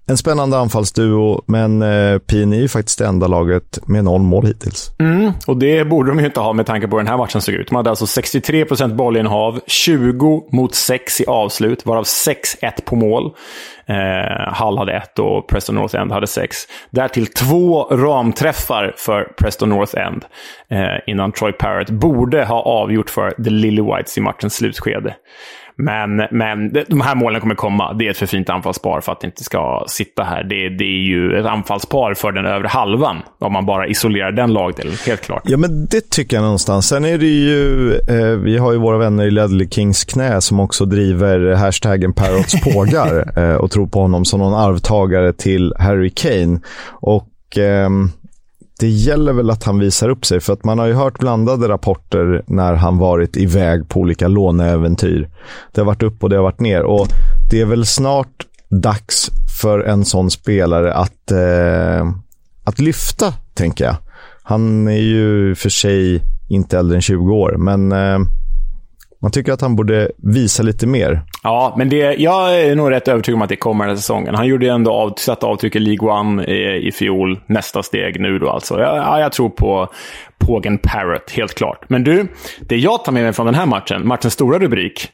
En 0.06 0.16
spännande 0.16 0.58
anfallsduo, 0.58 1.42
men 1.46 1.82
eh, 1.82 2.18
PNI 2.18 2.64
är 2.64 2.68
faktiskt 2.68 2.98
det 2.98 3.06
enda 3.06 3.26
laget 3.26 3.78
med 3.86 4.04
noll 4.04 4.22
mål 4.22 4.46
hittills. 4.46 4.92
Mm, 4.98 5.32
och 5.46 5.56
det 5.56 5.84
borde 5.84 6.10
de 6.10 6.18
ju 6.18 6.26
inte 6.26 6.40
ha 6.40 6.52
med 6.52 6.66
tanke 6.66 6.88
på 6.88 6.96
hur 6.96 7.02
den 7.02 7.10
här 7.10 7.18
matchen 7.18 7.40
såg 7.40 7.54
ut. 7.54 7.68
De 7.68 7.76
hade 7.76 7.90
alltså 7.90 8.04
63% 8.04 8.94
bollinnehav, 8.94 9.60
20 9.66 10.48
mot 10.52 10.74
6 10.74 11.20
i 11.20 11.26
avslut, 11.26 11.86
varav 11.86 12.04
6-1 12.04 12.34
på 12.84 12.96
mål. 12.96 13.34
Eh, 13.86 14.64
Hull 14.64 14.78
hade 14.78 14.92
ett 14.92 15.18
och 15.18 15.48
Preston 15.48 15.74
North 15.74 15.96
End 15.96 16.12
hade 16.12 16.26
sex. 16.26 16.56
Därtill 16.90 17.26
två 17.26 17.82
ramträffar 17.84 18.94
för 18.96 19.24
Preston 19.24 19.68
North 19.68 19.98
End 19.98 20.24
eh, 20.68 20.98
innan 21.06 21.32
Troy 21.32 21.52
Parrott 21.52 21.90
borde 21.90 22.44
ha 22.44 22.62
avgjort 22.62 23.10
för 23.10 23.30
The 23.30 23.50
Lily 23.50 23.82
Whites 23.82 24.18
i 24.18 24.20
matchens 24.20 24.54
slutskede. 24.54 25.14
Men, 25.76 26.16
men 26.30 26.72
de 26.88 27.00
här 27.00 27.14
målen 27.14 27.40
kommer 27.40 27.54
komma. 27.54 27.92
Det 27.92 28.06
är 28.06 28.10
ett 28.10 28.16
för 28.16 28.26
fint 28.26 28.50
anfallspar 28.50 29.00
för 29.00 29.12
att 29.12 29.20
det 29.20 29.26
inte 29.26 29.44
ska 29.44 29.84
sitta 29.88 30.22
här. 30.22 30.44
Det, 30.44 30.68
det 30.68 30.84
är 30.84 31.06
ju 31.06 31.38
ett 31.38 31.46
anfallspar 31.46 32.14
för 32.14 32.32
den 32.32 32.46
övre 32.46 32.68
halvan, 32.68 33.22
om 33.38 33.52
man 33.52 33.66
bara 33.66 33.86
isolerar 33.86 34.32
den 34.32 34.52
lagdelen, 34.52 34.94
helt 35.06 35.20
klart. 35.20 35.42
Ja, 35.44 35.56
men 35.56 35.86
det 35.86 36.10
tycker 36.10 36.36
jag 36.36 36.42
någonstans. 36.42 36.88
Sen 36.88 37.04
är 37.04 37.18
det 37.18 37.26
ju, 37.26 37.92
eh, 37.92 38.38
vi 38.38 38.58
har 38.58 38.72
ju 38.72 38.78
våra 38.78 38.98
vänner 38.98 39.24
i 39.24 39.30
Ledley 39.30 39.68
Kings 39.68 40.04
knä 40.04 40.40
som 40.40 40.60
också 40.60 40.84
driver 40.84 41.54
hashtaggen 41.54 42.12
Parrots 42.12 42.60
pågar 42.60 43.38
eh, 43.50 43.56
och 43.56 43.70
tror 43.70 43.86
på 43.86 44.00
honom 44.00 44.24
som 44.24 44.40
någon 44.40 44.54
arvtagare 44.54 45.32
till 45.32 45.74
Harry 45.78 46.10
Kane. 46.10 46.60
Och... 46.90 47.58
Eh, 47.58 47.90
det 48.78 48.88
gäller 48.88 49.32
väl 49.32 49.50
att 49.50 49.64
han 49.64 49.78
visar 49.78 50.08
upp 50.08 50.26
sig, 50.26 50.40
för 50.40 50.52
att 50.52 50.64
man 50.64 50.78
har 50.78 50.86
ju 50.86 50.92
hört 50.92 51.18
blandade 51.18 51.68
rapporter 51.68 52.44
när 52.46 52.74
han 52.74 52.98
varit 52.98 53.36
iväg 53.36 53.88
på 53.88 54.00
olika 54.00 54.28
låneäventyr. 54.28 55.28
Det 55.72 55.80
har 55.80 55.86
varit 55.86 56.02
upp 56.02 56.22
och 56.22 56.30
det 56.30 56.36
har 56.36 56.42
varit 56.42 56.60
ner 56.60 56.82
och 56.82 57.06
det 57.50 57.60
är 57.60 57.64
väl 57.64 57.86
snart 57.86 58.46
dags 58.68 59.30
för 59.60 59.80
en 59.80 60.04
sån 60.04 60.30
spelare 60.30 60.94
att, 60.94 61.30
eh, 61.30 62.10
att 62.64 62.78
lyfta, 62.78 63.32
tänker 63.54 63.84
jag. 63.84 63.96
Han 64.42 64.88
är 64.88 65.02
ju 65.02 65.54
för 65.54 65.68
sig 65.68 66.22
inte 66.48 66.78
äldre 66.78 66.96
än 66.96 67.02
20 67.02 67.34
år, 67.34 67.56
men 67.58 67.92
eh, 67.92 68.18
man 69.24 69.30
tycker 69.30 69.52
att 69.52 69.60
han 69.60 69.76
borde 69.76 70.10
visa 70.16 70.62
lite 70.62 70.86
mer. 70.86 71.22
Ja, 71.42 71.74
men 71.78 71.88
det, 71.88 71.96
jag 72.14 72.60
är 72.60 72.74
nog 72.74 72.90
rätt 72.90 73.08
övertygad 73.08 73.36
om 73.36 73.42
att 73.42 73.48
det 73.48 73.56
kommer 73.56 73.84
den 73.84 73.90
här 73.90 73.96
säsongen. 73.96 74.34
Han 74.34 74.46
gjorde 74.46 74.66
ju 74.66 74.72
ändå 74.72 74.92
av, 74.92 75.14
satt 75.16 75.44
avtryck 75.44 75.76
i 75.76 75.78
League 75.78 76.10
One 76.10 76.44
i, 76.44 76.88
i 76.88 76.92
fjol. 76.92 77.40
Nästa 77.46 77.82
steg 77.82 78.20
nu 78.20 78.38
då 78.38 78.50
alltså. 78.50 78.80
Ja, 78.80 79.20
jag 79.20 79.32
tror 79.32 79.48
på 79.48 79.88
Pågen 80.38 80.78
Parrot, 80.78 81.30
helt 81.30 81.54
klart. 81.54 81.84
Men 81.88 82.04
du, 82.04 82.28
det 82.60 82.76
jag 82.76 83.04
tar 83.04 83.12
med 83.12 83.22
mig 83.22 83.32
från 83.32 83.46
den 83.46 83.54
här 83.54 83.66
matchen, 83.66 84.06
matchens 84.06 84.34
stora 84.34 84.58
rubrik, 84.58 85.08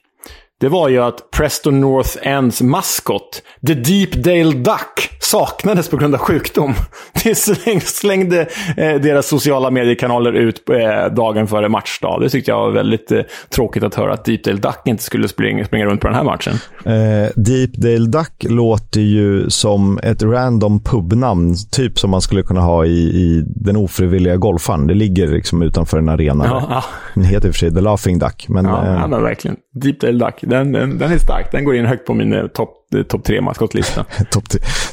det 0.61 0.68
var 0.68 0.88
ju 0.88 0.99
att 0.99 1.31
Preston 1.31 1.81
North 1.81 2.16
Ends 2.23 2.62
maskot, 2.62 3.42
The 3.66 3.75
Deepdale 3.75 4.53
Duck, 4.53 5.19
saknades 5.31 5.88
på 5.88 5.97
grund 5.97 6.14
av 6.14 6.21
sjukdom. 6.21 6.75
Det 7.25 7.35
slängde 7.83 8.40
eh, 8.77 8.95
deras 8.95 9.27
sociala 9.27 9.71
mediekanaler 9.71 10.33
ut 10.33 10.71
eh, 10.71 11.14
dagen 11.14 11.47
före 11.47 11.69
matchdag. 11.69 12.21
Det 12.21 12.29
tyckte 12.29 12.51
jag 12.51 12.59
var 12.59 12.71
väldigt 12.71 13.12
eh, 13.12 13.21
tråkigt 13.55 13.83
att 13.83 13.95
höra 13.95 14.12
att 14.12 14.25
Deepdale 14.25 14.59
Duck 14.59 14.81
inte 14.85 15.03
skulle 15.03 15.29
springa, 15.29 15.64
springa 15.64 15.87
runt 15.87 16.01
på 16.01 16.07
den 16.07 16.16
här 16.16 16.25
matchen. 16.25 16.55
Eh, 16.85 17.31
Deepdale 17.37 18.07
Duck 18.07 18.45
låter 18.49 19.01
ju 19.01 19.51
som 19.51 19.99
ett 20.03 20.23
random 20.23 20.81
pubnamn, 20.85 21.55
typ 21.73 21.99
som 21.99 22.11
man 22.11 22.21
skulle 22.21 22.43
kunna 22.43 22.61
ha 22.61 22.85
i, 22.85 22.99
i 22.99 23.45
den 23.47 23.77
ofrivilliga 23.77 24.37
golfaren. 24.37 24.87
Det 24.87 24.95
ligger 24.95 25.27
liksom 25.27 25.62
utanför 25.62 25.99
en 25.99 26.09
arena. 26.09 26.45
Ja, 26.47 26.66
ja. 26.71 26.85
Den 27.14 27.25
heter 27.25 27.49
i 27.49 27.51
och 27.51 27.55
för 27.55 27.59
sig 27.59 27.75
The 27.75 27.81
Laughing 27.81 28.19
Duck. 28.19 28.47
Men, 28.49 28.64
ja, 28.64 28.87
eh, 28.87 28.93
ja, 28.93 29.07
men 29.07 29.23
verkligen. 29.23 29.57
Deepdale 29.83 30.25
Duck, 30.25 30.35
den, 30.40 30.73
den, 30.73 30.99
den 30.99 31.12
är 31.12 31.19
stark. 31.19 31.53
Den 31.53 31.64
går 31.64 31.77
in 31.77 31.87
högt 31.87 32.07
på 32.07 32.14
min 32.14 32.33
eh, 32.33 32.47
topp 32.47 32.80
topp 33.09 33.24
tre 33.24 33.40
maskotlista. 33.40 34.05
top 34.31 34.44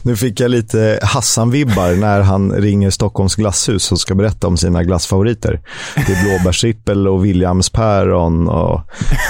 nu 0.01 0.15
fick 0.15 0.39
jag 0.39 0.51
lite 0.51 0.99
Hassan-vibbar 1.01 1.99
när 1.99 2.21
han 2.21 2.51
ringer 2.51 2.89
Stockholms 2.89 3.35
glasshus 3.35 3.91
och 3.91 3.99
ska 3.99 4.15
berätta 4.15 4.47
om 4.47 4.57
sina 4.57 4.83
glassfavoriter. 4.83 5.61
Det 5.95 6.13
är 6.13 6.23
blåbärsrippel 6.23 7.07
och 7.07 7.25
Williamspäron 7.25 8.47
och... 8.47 8.81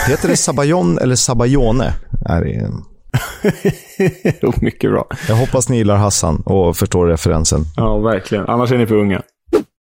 Heter 0.08 0.27
det 0.27 0.38
Sabayon 0.38 0.97
eller 0.97 1.15
Sabayone? 1.15 1.93
Är 2.25 2.41
det... 2.41 2.71
Mycket 4.62 4.91
bra. 4.91 5.08
Jag 5.27 5.36
hoppas 5.36 5.69
ni 5.69 5.77
gillar 5.77 5.95
Hassan 5.95 6.41
och 6.45 6.77
förstår 6.77 7.08
referensen. 7.08 7.62
Ja, 7.75 7.97
verkligen. 7.97 8.45
Annars 8.45 8.71
är 8.71 8.77
ni 8.77 8.88
för 8.88 8.95
unga. 8.95 9.21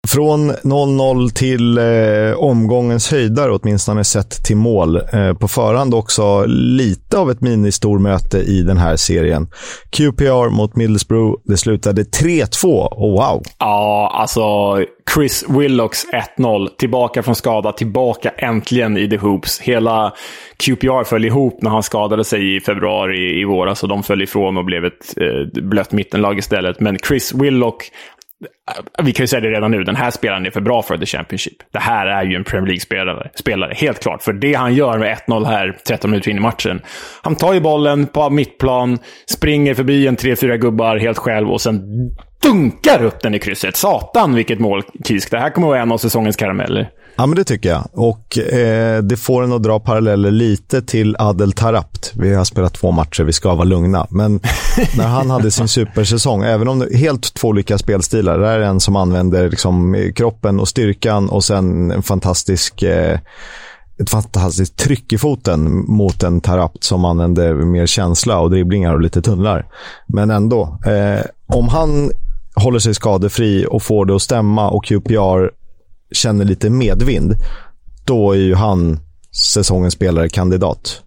Från 0.07 0.51
0-0 0.51 1.29
till 1.29 1.77
eh, 1.77 2.37
omgångens 2.37 3.11
höjdare, 3.11 3.51
åtminstone 3.51 4.03
sett 4.03 4.43
till 4.45 4.57
mål. 4.57 4.95
Eh, 4.95 5.33
på 5.33 5.47
förhand 5.47 5.93
också 5.93 6.45
lite 6.47 7.17
av 7.17 7.31
ett 7.31 7.41
ministormöte 7.41 8.37
i 8.37 8.61
den 8.61 8.77
här 8.77 8.95
serien. 8.95 9.47
QPR 9.89 10.49
mot 10.49 10.75
Middlesbrough. 10.75 11.41
Det 11.43 11.57
slutade 11.57 12.03
3-2. 12.03 12.87
Oh, 12.91 13.11
wow! 13.11 13.43
Ja, 13.59 14.15
alltså 14.19 14.41
Chris 15.13 15.45
Willocks 15.49 16.05
1-0. 16.37 16.67
Tillbaka 16.77 17.23
från 17.23 17.35
skada, 17.35 17.71
tillbaka 17.71 18.29
äntligen 18.29 18.97
i 18.97 19.09
The 19.09 19.17
Hoops. 19.17 19.59
Hela 19.59 20.13
QPR 20.57 21.03
föll 21.03 21.25
ihop 21.25 21.61
när 21.61 21.69
han 21.69 21.83
skadade 21.83 22.23
sig 22.23 22.55
i 22.55 22.61
februari 22.61 23.41
i 23.41 23.45
våras 23.45 23.83
och 23.83 23.89
de 23.89 24.03
föll 24.03 24.21
ifrån 24.21 24.57
och 24.57 24.65
blev 24.65 24.85
ett 24.85 25.17
eh, 25.17 25.63
blött 25.63 25.91
mittenlag 25.91 26.37
istället. 26.37 26.79
Men 26.79 26.97
Chris 26.99 27.33
Willock, 27.33 27.91
vi 29.03 29.13
kan 29.13 29.23
ju 29.23 29.27
säga 29.27 29.39
det 29.39 29.49
redan 29.49 29.71
nu, 29.71 29.84
den 29.84 29.95
här 29.95 30.12
spelaren 30.12 30.45
är 30.45 30.51
för 30.51 30.62
bra 30.62 30.82
för 30.82 30.97
The 30.97 31.06
Championship. 31.06 31.58
Det 31.71 31.79
här 31.79 32.08
är 32.08 32.23
ju 32.23 32.36
en 32.36 32.43
Premier 32.43 32.67
League-spelare, 32.67 33.29
spelare, 33.36 33.73
helt 33.73 33.99
klart. 33.99 34.23
För 34.23 34.34
det 34.34 34.53
han 34.53 34.75
gör 34.75 34.97
med 34.97 35.17
1-0 35.27 35.45
här, 35.45 35.77
13 35.88 36.12
minuter 36.12 36.32
in 36.32 36.38
i 36.38 36.39
matchen. 36.39 36.82
Han 37.21 37.36
tar 37.36 37.53
ju 37.53 37.60
bollen 37.60 38.08
på 38.08 38.29
mittplan, 38.29 38.99
springer 39.29 39.73
förbi 39.73 40.08
en 40.08 40.17
3-4 40.17 40.58
gubbar 40.58 40.97
helt 40.97 41.17
själv 41.17 41.51
och 41.51 41.62
sen 41.62 41.82
dunkar 42.43 43.03
upp 43.03 43.21
den 43.21 43.34
i 43.34 43.39
krysset. 43.39 43.75
Satan 43.75 44.36
vilket 44.36 44.60
mål, 44.60 44.84
Kisk. 45.08 45.32
Det 45.32 45.39
här 45.39 45.49
kommer 45.49 45.67
att 45.67 45.71
vara 45.71 45.82
en 45.82 45.91
av 45.91 45.97
säsongens 45.97 46.36
karameller. 46.36 46.89
Ja, 47.15 47.26
men 47.26 47.36
det 47.36 47.43
tycker 47.43 47.69
jag. 47.69 47.88
Och 47.91 48.38
eh, 48.38 49.04
det 49.04 49.17
får 49.17 49.43
en 49.43 49.54
att 49.54 49.63
dra 49.63 49.80
paralleller 49.80 50.32
lite 50.32 50.82
till 50.82 51.15
Adel 51.19 51.52
Tarapt. 51.52 52.12
Vi 52.15 52.34
har 52.34 52.45
spelat 52.45 52.73
två 52.73 52.91
matcher, 52.91 53.23
vi 53.23 53.34
ska 53.34 53.56
vara 53.56 53.63
lugna. 53.63 54.08
Men 54.10 54.34
när 54.97 55.08
han 55.08 55.30
hade 55.30 55.52
sin 55.52 55.67
supersäsong, 55.67 56.43
även 56.43 56.67
om 56.67 56.80
det 56.80 56.86
är 56.86 56.97
helt 56.97 57.34
två 57.34 57.47
olika 57.47 57.78
spelstilar. 57.78 58.39
Det 58.39 58.47
är 58.47 58.60
en 58.60 58.80
som 58.80 58.95
använder 58.95 59.49
liksom, 59.49 60.12
kroppen 60.15 60.60
och 60.60 60.67
styrkan 60.67 61.30
och 61.30 61.43
sen 61.43 61.91
en 61.91 62.04
fantastisk 62.04 62.84
eh, 62.84 63.19
ett 63.99 64.10
fantastiskt 64.10 64.78
tryck 64.78 65.13
i 65.13 65.17
foten 65.17 65.86
mot 65.88 66.23
en 66.23 66.41
Tarapt 66.41 66.84
som 66.84 67.06
använder 67.06 67.54
mer 67.54 67.86
känsla 67.86 68.39
och 68.39 68.49
dribblingar 68.49 68.93
och 68.93 69.02
lite 69.02 69.21
tunnlar. 69.21 69.65
Men 70.08 70.32
ändå, 70.32 70.80
eh, 70.86 71.26
om 71.47 71.69
han 71.69 72.12
håller 72.56 72.80
sig 72.80 72.93
skadefri 72.93 73.65
och 73.69 73.84
får 73.84 74.06
det 74.06 74.15
att 74.15 74.21
stämma 74.21 74.69
och 74.69 74.86
QPR 74.86 75.62
känner 76.13 76.45
lite 76.45 76.69
medvind, 76.69 77.36
då 78.06 78.32
är 78.32 78.38
ju 78.38 78.56
han 78.56 78.99
säsongens 79.32 79.93
spelare-kandidat. 79.93 81.02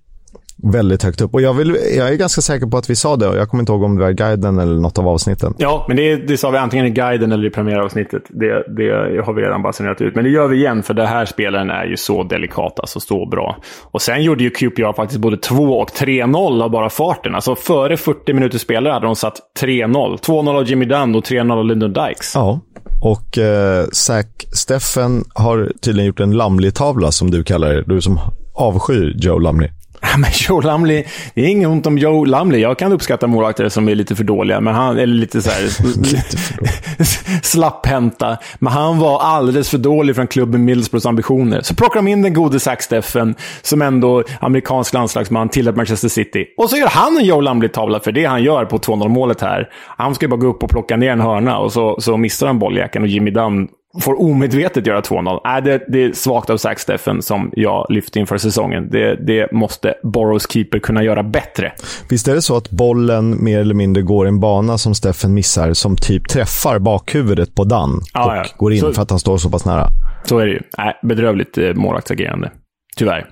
Väldigt 0.63 1.03
högt 1.03 1.21
upp. 1.21 1.35
Och 1.35 1.41
jag, 1.41 1.55
vill, 1.55 1.77
jag 1.97 2.09
är 2.09 2.15
ganska 2.15 2.41
säker 2.41 2.67
på 2.67 2.77
att 2.77 2.91
vi 2.91 2.97
sa 2.97 3.17
det. 3.17 3.37
Jag 3.37 3.49
kommer 3.49 3.63
inte 3.63 3.73
ihåg 3.73 3.83
om 3.83 3.97
det 3.97 4.03
var 4.03 4.11
guiden 4.11 4.59
eller 4.59 4.81
något 4.81 4.99
av 4.99 5.09
avsnitten. 5.09 5.55
Ja, 5.59 5.85
men 5.89 5.97
det, 5.97 6.17
det 6.17 6.37
sa 6.37 6.51
vi 6.51 6.59
antingen 6.59 6.87
i 6.87 6.91
guiden 6.91 7.33
eller 7.33 7.47
i 7.47 7.51
premiäravsnittet. 7.51 8.23
Det, 8.29 8.65
det 8.77 9.23
har 9.25 9.33
vi 9.33 9.43
redan 9.43 9.63
basunerat 9.63 10.01
ut. 10.01 10.15
Men 10.15 10.25
det 10.25 10.31
gör 10.31 10.49
vi 10.49 10.57
igen, 10.57 10.83
för 10.83 10.95
det 10.95 11.07
här 11.07 11.25
spelaren 11.25 11.71
är 11.71 11.85
ju 11.85 11.97
så 11.97 12.23
delikat, 12.23 12.81
alltså 12.81 13.01
så 13.01 13.27
bra. 13.27 13.57
Och 13.83 14.03
sen 14.03 14.23
gjorde 14.23 14.45
ju 14.45 14.51
QPR 14.51 14.93
faktiskt 14.93 15.21
både 15.21 15.37
2 15.37 15.79
och 15.79 15.91
3-0 15.91 16.63
av 16.63 16.71
bara 16.71 16.91
farten. 16.91 17.35
Alltså 17.35 17.55
före 17.55 17.97
40 17.97 18.33
minuter 18.33 18.59
spelare 18.59 18.93
hade 18.93 19.07
de 19.07 19.17
satt 19.17 19.41
3-0. 19.61 20.19
2-0 20.19 20.57
av 20.57 20.65
Jimmy 20.65 20.85
Dunn 20.85 21.15
och 21.15 21.25
3-0 21.25 21.53
av 21.53 21.65
Lyndon 21.65 21.93
Dykes. 21.93 22.33
Ja, 22.35 22.61
och 23.03 23.39
eh, 23.39 23.87
Zack 23.93 24.47
Steffen 24.53 25.25
har 25.35 25.73
tydligen 25.81 26.07
gjort 26.07 26.21
en 26.21 26.37
Lamley-tavla 26.37 27.13
som 27.13 27.31
du 27.31 27.45
kallar 27.45 27.75
det. 27.75 27.83
Du 27.83 28.01
som 28.01 28.19
avskyr 28.55 29.15
Joe 29.17 29.39
Lamley. 29.39 29.71
Men 30.19 30.31
Joe 30.33 30.61
Lumley, 30.61 31.05
det 31.35 31.41
är 31.41 31.47
inget 31.47 31.69
ont 31.69 31.87
om 31.87 31.99
Joe 31.99 32.25
Lumley. 32.25 32.61
Jag 32.61 32.79
kan 32.79 32.93
uppskatta 32.93 33.27
målvakter 33.27 33.69
som 33.69 33.89
är 33.89 33.95
lite 33.95 34.17
för 34.17 34.25
dåliga, 34.25 34.61
men 34.61 34.75
han, 34.75 34.99
eller 34.99 35.15
lite 35.15 35.43
så 35.43 35.51
här 35.51 35.69
slapphänta. 37.43 38.39
Men 38.59 38.73
han 38.73 38.99
var 38.99 39.21
alldeles 39.21 39.71
för 39.71 39.79
dålig 39.79 40.17
från 40.17 40.27
klubben 40.27 40.65
Middlesbroughs 40.65 41.07
ambitioner. 41.07 41.61
Så 41.63 41.75
plockar 41.75 42.03
de 42.03 42.09
in 42.09 42.23
den 42.23 42.35
gode 42.35 42.61
Zack 42.61 42.83
Steffen, 42.83 43.35
som 43.63 43.83
ändå 43.83 44.23
amerikansk 44.41 44.93
landslagsman, 44.93 45.49
till 45.49 45.73
Manchester 45.73 46.09
City. 46.09 46.47
Och 46.57 46.71
så 46.71 46.77
gör 46.77 46.89
han 46.89 47.17
en 47.19 47.25
Joe 47.25 47.41
Lumley-tavla 47.41 48.01
för 48.01 48.13
det 48.13 48.25
han 48.25 48.43
gör 48.43 48.65
på 48.65 48.79
2-0 48.79 49.09
målet 49.09 49.41
här. 49.41 49.69
Han 49.97 50.15
ska 50.15 50.25
ju 50.25 50.31
bara 50.31 50.41
gå 50.41 50.47
upp 50.47 50.63
och 50.63 50.71
plocka 50.71 50.97
ner 50.97 51.11
en 51.11 51.21
hörna 51.21 51.59
och 51.59 51.73
så, 51.73 52.01
så 52.01 52.17
missar 52.17 52.47
han 52.47 52.59
bolljäkeln 52.59 53.03
och 53.05 53.09
Jimmy 53.09 53.31
Dunn 53.31 53.69
får 54.01 54.21
omedvetet 54.21 54.87
göra 54.87 55.01
2-0. 55.01 55.57
Äh, 55.57 55.65
det, 55.65 55.85
det 55.89 56.05
är 56.05 56.13
svagt 56.13 56.51
av 56.51 56.57
Zack 56.57 56.79
Steffen 56.79 57.23
som 57.23 57.51
jag 57.53 57.87
lyfte 57.89 58.19
inför 58.19 58.39
säsongen. 58.39 58.89
Det, 58.91 59.27
det 59.27 59.53
måste 59.53 59.95
Boroughs 60.03 60.51
keeper 60.51 60.79
kunna 60.79 61.03
göra 61.03 61.23
bättre. 61.23 61.73
Visst 62.11 62.29
är 62.29 62.35
det 62.35 62.43
så 62.43 62.57
att 62.57 62.71
bollen 62.71 63.45
mer 63.45 63.61
eller 63.61 63.75
mindre 63.75 64.03
går 64.03 64.27
i 64.27 64.29
en 64.29 64.41
bana 64.41 64.79
som 64.79 64.95
Steffen 64.95 65.35
missar, 65.35 65.73
som 65.73 65.97
typ 65.97 66.29
träffar 66.29 66.79
bakhuvudet 66.79 67.55
på 67.55 67.65
Dan 67.65 68.03
ah, 68.13 68.27
och 68.27 68.37
ja. 68.37 68.45
går 68.57 68.73
in 68.73 68.81
så, 68.81 68.93
för 68.93 69.03
att 69.03 69.11
han 69.11 69.19
står 69.19 69.39
så 69.39 69.51
pass 69.51 69.65
nära? 69.65 69.89
Så 70.25 70.39
är 70.39 70.47
det 70.47 70.53
ju. 70.53 70.61
Äh, 70.79 71.09
bedrövligt 71.09 71.59
eh, 71.59 71.75
målvaktsagerande. 71.75 72.53
Tyvärr. 72.97 73.27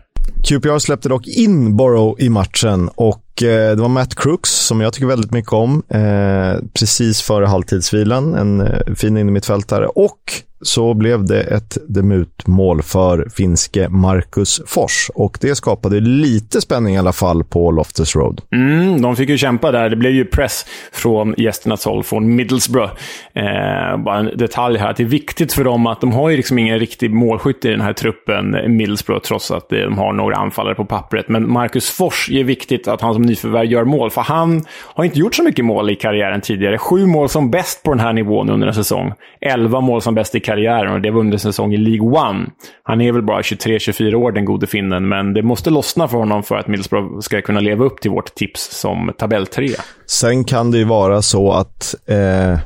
QPR 0.49 0.79
släppte 0.79 1.09
dock 1.09 1.27
in 1.27 1.77
Borough 1.77 2.23
i 2.23 2.29
matchen 2.29 2.91
och 2.95 3.24
Eh, 3.43 3.77
det 3.77 3.83
var 3.83 3.89
Matt 3.89 4.15
Crooks 4.15 4.51
som 4.51 4.81
jag 4.81 4.93
tycker 4.93 5.07
väldigt 5.07 5.33
mycket 5.33 5.53
om. 5.53 5.83
Eh, 5.89 6.65
precis 6.79 7.23
före 7.23 7.47
halvtidsvilan, 7.47 8.35
en 8.35 8.61
eh, 8.61 8.95
fin 8.95 9.17
innermittfältare 9.17 9.87
och 9.87 10.45
så 10.67 10.95
blev 10.95 11.25
det 11.25 11.41
ett 11.41 11.79
debutmål 11.89 12.83
för 12.83 13.29
finske 13.37 13.89
Marcus 13.89 14.61
Fors. 14.67 15.11
Och 15.15 15.39
det 15.41 15.55
skapade 15.55 16.01
lite 16.01 16.61
spänning 16.61 16.95
i 16.95 16.99
alla 16.99 17.13
fall 17.13 17.45
på 17.45 17.71
Loftus 17.71 18.17
Road. 18.17 18.41
Mm, 18.53 19.03
de 19.03 19.17
fick 19.17 19.29
ju 19.29 19.39
kämpa 19.39 19.73
där. 19.73 19.91
Det 19.91 19.97
blev 19.97 20.13
ju 20.13 20.25
press 20.25 20.67
från 20.93 21.35
gästernas 21.39 21.85
håll, 21.85 22.03
från 22.03 22.37
Middlesbrough. 22.37 22.93
Eh, 23.35 23.97
bara 23.97 24.19
en 24.19 24.31
detalj 24.37 24.79
här, 24.79 24.91
att 24.91 24.97
det 24.97 25.03
är 25.03 25.07
viktigt 25.07 25.53
för 25.53 25.65
dem 25.65 25.87
att 25.87 26.01
de 26.01 26.13
har 26.13 26.31
ju 26.31 26.37
liksom 26.37 26.59
ingen 26.59 26.79
riktig 26.79 27.11
målskytt 27.11 27.65
i 27.65 27.69
den 27.69 27.81
här 27.81 27.93
truppen, 27.93 28.77
Middlesbrough, 28.77 29.23
trots 29.23 29.51
att 29.51 29.73
eh, 29.73 29.79
de 29.79 29.99
har 29.99 30.13
några 30.13 30.37
anfallare 30.37 30.75
på 30.75 30.85
pappret. 30.85 31.29
Men 31.29 31.53
Marcus 31.53 31.91
Fors 31.91 32.31
är 32.31 32.45
viktigt 32.45 32.89
att 32.89 33.01
han 33.01 33.15
som 33.15 33.24
nyförvärv 33.25 33.65
gör 33.65 33.85
mål, 33.85 34.11
för 34.11 34.21
han 34.21 34.65
har 34.95 35.05
inte 35.05 35.19
gjort 35.19 35.35
så 35.35 35.43
mycket 35.43 35.65
mål 35.65 35.91
i 35.91 35.97
karriären 35.97 36.41
tidigare. 36.41 36.79
Sju 36.79 37.07
mål 37.07 37.29
som 37.29 37.51
bäst 37.51 37.83
på 37.83 37.91
den 37.91 38.01
här 38.01 38.13
nivån 38.13 38.51
under 38.51 38.67
en 38.67 38.75
säsong. 38.75 39.13
Elva 39.41 39.81
mål 39.81 40.03
som 40.03 40.15
bäst 40.15 40.35
i 40.35 40.41
karriären 40.41 40.93
och 40.93 41.01
det 41.01 41.11
var 41.11 41.21
under 41.21 41.39
säsong 41.39 41.75
i 41.75 41.77
League 41.77 42.29
One. 42.29 42.47
Han 42.83 43.01
är 43.01 43.13
väl 43.13 43.23
bara 43.23 43.41
23-24 43.41 44.15
år, 44.15 44.33
den 44.33 44.45
gode 44.45 44.67
finnen, 44.67 45.09
men 45.09 45.35
det 45.35 45.43
måste 45.43 45.71
lossna 45.71 46.09
för 46.09 46.19
honom 46.19 46.43
för 46.43 46.57
att 46.57 46.69
Middlesbrough 46.69 47.21
ska 47.21 47.43
kunna 47.43 47.61
leva 47.61 47.85
upp 47.85 48.01
till 48.01 48.11
vårt 48.11 48.35
tips 48.35 48.81
som 48.81 49.13
tabelltrea. 49.19 49.81
Sen 50.07 50.45
kan 50.45 50.71
det 50.71 50.79
ju 50.79 50.85
vara 50.85 51.23
så 51.23 51.53
att, 51.53 51.95
eh, 52.09 52.59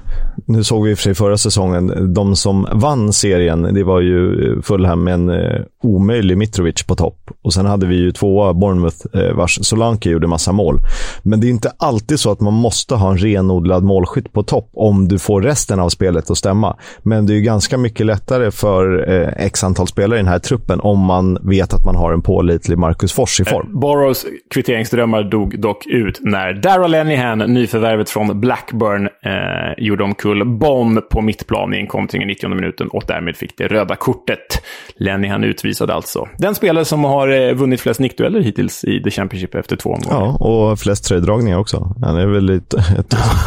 nu 0.47 0.65
såg 0.65 0.85
vi 0.85 0.91
i 0.91 0.95
och 0.95 0.99
för 0.99 1.03
sig 1.03 1.15
förra 1.15 1.39
säsongen, 1.39 2.15
de 2.15 2.37
som 2.37 2.69
vann 2.73 3.13
serien, 3.13 3.75
det 3.75 3.85
var 3.85 4.01
ju 4.01 4.51
eh, 4.51 4.63
Fulham 4.63 5.05
med 5.05 5.15
en 5.15 5.31
eh, 5.31 5.61
omöjlig 5.83 6.39
Mitrovic 6.39 6.83
på 6.83 6.95
topp. 6.95 7.31
Och 7.43 7.53
sen 7.55 7.67
hade 7.67 7.87
vi 7.87 7.97
ju 7.97 8.13
tvåa 8.13 8.55
Bournemouth, 8.55 8.97
eh, 9.15 9.37
vars 9.37 9.59
Solanke 9.63 10.11
gjorde 10.11 10.27
massa 10.27 10.48
mål. 10.53 10.79
Men 11.23 11.41
det 11.41 11.47
är 11.47 11.51
inte 11.51 11.73
alltid 11.79 12.21
så 12.21 12.31
att 12.31 12.41
man 12.41 12.55
måste 12.55 12.95
ha 12.95 13.11
en 13.11 13.19
renodlad 13.19 13.85
målskytt 13.85 14.33
på 14.33 14.43
topp 14.43 14.71
om 14.73 15.09
du 15.09 15.19
får 15.19 15.43
resten 15.43 15.81
av 15.81 15.89
spelet 15.89 16.31
att 16.31 16.39
stämma. 16.39 16.77
Men 17.03 17.27
det 17.27 17.33
är 17.33 17.35
ju 17.35 17.43
ganska 17.43 17.79
mycket 17.79 18.07
lättare 18.07 18.51
för 18.51 19.11
eh, 19.11 19.47
x 19.47 19.65
antal 19.65 19.87
spelare 19.87 20.19
i 20.19 20.23
den 20.23 20.33
här 20.33 20.39
truppen 20.39 20.81
om 20.81 20.99
man 20.99 21.39
vet 21.43 21.75
att 21.75 21.85
man 21.85 21.97
har 21.97 22.13
en 22.13 22.23
pålitlig 22.23 22.79
Marcus 22.79 23.13
Fors 23.13 23.41
i 23.41 23.45
form. 23.45 23.67
Eh, 23.67 23.81
Boroughs 23.81 24.27
kvitteringsdrömmar 24.51 25.23
dog 25.23 25.61
dock 25.61 25.87
ut 25.87 26.19
när 26.23 26.53
Darrell 26.53 26.91
Lenihan, 26.91 27.39
nyförvärvet 27.39 28.11
från 28.11 28.41
Blackburn, 28.41 29.07
eh, 29.07 29.85
gjorde 29.85 30.05
omkull 30.05 30.45
Bonn 30.45 31.03
på 31.11 31.21
mittplan 31.21 31.75
i 31.75 31.77
en 31.77 31.87
kontring 31.87 32.23
i 32.23 32.27
90 32.27 32.49
minuten 32.49 32.89
och 32.89 33.05
därmed 33.07 33.37
fick 33.37 33.59
det 33.59 33.67
röda 33.67 33.97
kortet. 33.97 34.63
Lenihan 34.97 35.45
utvisade 35.45 35.95
alltså. 35.95 36.29
Den 36.39 36.55
spelare 36.55 36.85
som 36.85 37.05
har 37.05 37.29
eh, 37.29 37.55
vunnit 37.55 37.81
flest 37.81 38.01
nickdueller 38.01 38.41
hittills 38.41 38.85
i 38.85 39.03
The 39.03 39.11
Championship 39.11 39.55
efter 39.55 39.77
två 39.77 39.91
omgångar. 39.91 40.21
Ja, 40.21 40.37
och 40.39 40.79
flest 40.79 41.05
tröjdragningar 41.05 41.59
också. 41.59 41.95
Han 42.03 42.17
är 42.17 42.27
väl 42.27 42.45
lite... 42.45 42.77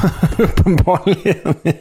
Uppenbarligen. 0.38 1.56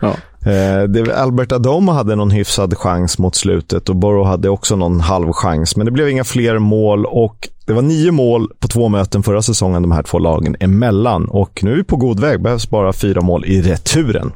ja. 0.00 0.16
Eh, 0.50 1.22
Albert 1.22 1.52
Adoma 1.52 1.92
hade 1.92 2.16
någon 2.16 2.30
hyfsad 2.30 2.78
chans 2.78 3.18
mot 3.18 3.34
slutet 3.34 3.88
och 3.88 3.96
Borough 3.96 4.28
hade 4.28 4.48
också 4.48 4.76
någon 4.76 5.00
halv 5.00 5.32
chans. 5.32 5.76
Men 5.76 5.86
det 5.86 5.92
blev 5.92 6.08
inga 6.08 6.24
fler 6.24 6.58
mål 6.58 7.06
och 7.06 7.48
det 7.66 7.72
var 7.72 7.82
nio 7.82 8.12
mål 8.12 8.50
på 8.58 8.68
två 8.68 8.88
möten 8.88 9.22
förra 9.22 9.42
säsongen 9.42 9.82
de 9.82 9.92
här 9.92 10.02
två 10.02 10.18
lagen 10.18 10.56
emellan. 10.60 11.28
Och 11.28 11.60
nu 11.64 11.72
är 11.72 11.76
vi 11.76 11.84
på 11.84 11.96
god 11.96 12.20
väg. 12.20 12.42
Behövs 12.42 12.70
bara 12.70 12.92
fyra 12.92 13.20
mål 13.20 13.44
i 13.44 13.62
returen. 13.62 14.32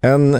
En 0.00 0.36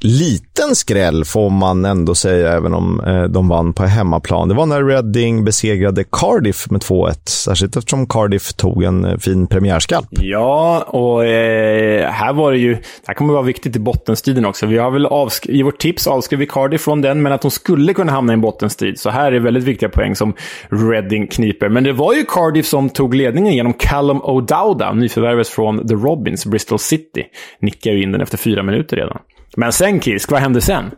liten 0.00 0.74
skräll 0.74 1.24
får 1.24 1.50
man 1.50 1.84
ändå 1.84 2.14
säga, 2.14 2.52
även 2.52 2.74
om 2.74 3.00
eh, 3.00 3.22
de 3.22 3.48
vann 3.48 3.72
på 3.72 3.84
hemmaplan. 3.84 4.48
Det 4.48 4.54
var 4.54 4.66
när 4.66 4.84
Reading 4.84 5.44
besegrade 5.44 6.04
Cardiff 6.12 6.70
med 6.70 6.80
2-1, 6.80 7.28
särskilt 7.28 7.76
eftersom 7.76 8.06
Cardiff 8.06 8.52
tog 8.52 8.82
en 8.82 9.04
eh, 9.04 9.18
fin 9.18 9.46
premiärskalp. 9.46 10.08
Ja, 10.10 10.84
och 10.86 11.24
eh, 11.24 12.10
här 12.10 12.32
var 12.32 12.52
det 12.52 12.58
ju, 12.58 12.74
det 12.74 12.82
här 13.06 13.14
kommer 13.14 13.32
vara 13.32 13.42
viktigt 13.42 13.76
i 13.76 13.78
bottenstriden 13.78 14.44
också. 14.44 14.66
Vi 14.66 14.78
har 14.78 14.90
väl 14.90 15.08
i 15.44 15.62
vårt 15.62 15.78
tips 15.78 16.06
avskrivit 16.06 16.50
Cardiff 16.50 16.80
från 16.80 17.00
den, 17.00 17.22
men 17.22 17.32
att 17.32 17.42
de 17.42 17.50
skulle 17.50 17.94
kunna 17.94 18.12
hamna 18.12 18.32
i 18.32 18.34
en 18.34 18.40
bottenstrid. 18.40 19.00
Så 19.00 19.10
här 19.10 19.32
är 19.32 19.40
väldigt 19.40 19.64
viktiga 19.64 19.88
poäng 19.88 20.16
som 20.16 20.34
Reading 20.68 21.26
kniper. 21.26 21.68
Men 21.68 21.84
det 21.84 21.92
var 21.92 22.14
ju 22.14 22.24
Cardiff 22.24 22.66
som 22.66 22.90
tog 22.90 23.14
ledningen 23.14 23.54
genom 23.54 23.72
Callum 23.72 24.20
O'Dowda, 24.20 24.94
nyförvärvet 24.94 25.48
från 25.48 25.88
The 25.88 25.94
Robins, 25.94 26.46
Bristol 26.46 26.78
City. 26.78 27.24
Nickade 27.60 27.96
ju 27.96 28.02
in 28.02 28.12
den 28.12 28.20
efter 28.20 28.38
fyra 28.38 28.62
minuter 28.62 28.96
redan. 28.96 29.18
Men 29.56 29.72
sen 29.72 30.00
Kisk, 30.00 30.30
vad 30.30 30.40
hände 30.40 30.60
sen? 30.60 30.90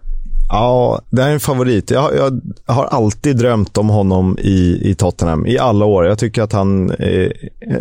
Ja, 0.48 1.00
det 1.10 1.22
här 1.22 1.28
är 1.28 1.34
en 1.34 1.40
favorit. 1.40 1.90
Jag, 1.90 2.16
jag, 2.16 2.40
har 2.66 2.84
alltid 2.84 3.36
drömt 3.36 3.78
om 3.78 3.88
honom 3.88 4.38
i, 4.40 4.90
i 4.90 4.94
Tottenham 4.94 5.46
i 5.46 5.58
alla 5.58 5.84
år. 5.84 6.06
Jag 6.06 6.18
tycker 6.18 6.42
att 6.42 6.52
han 6.52 6.90
är 6.90 7.32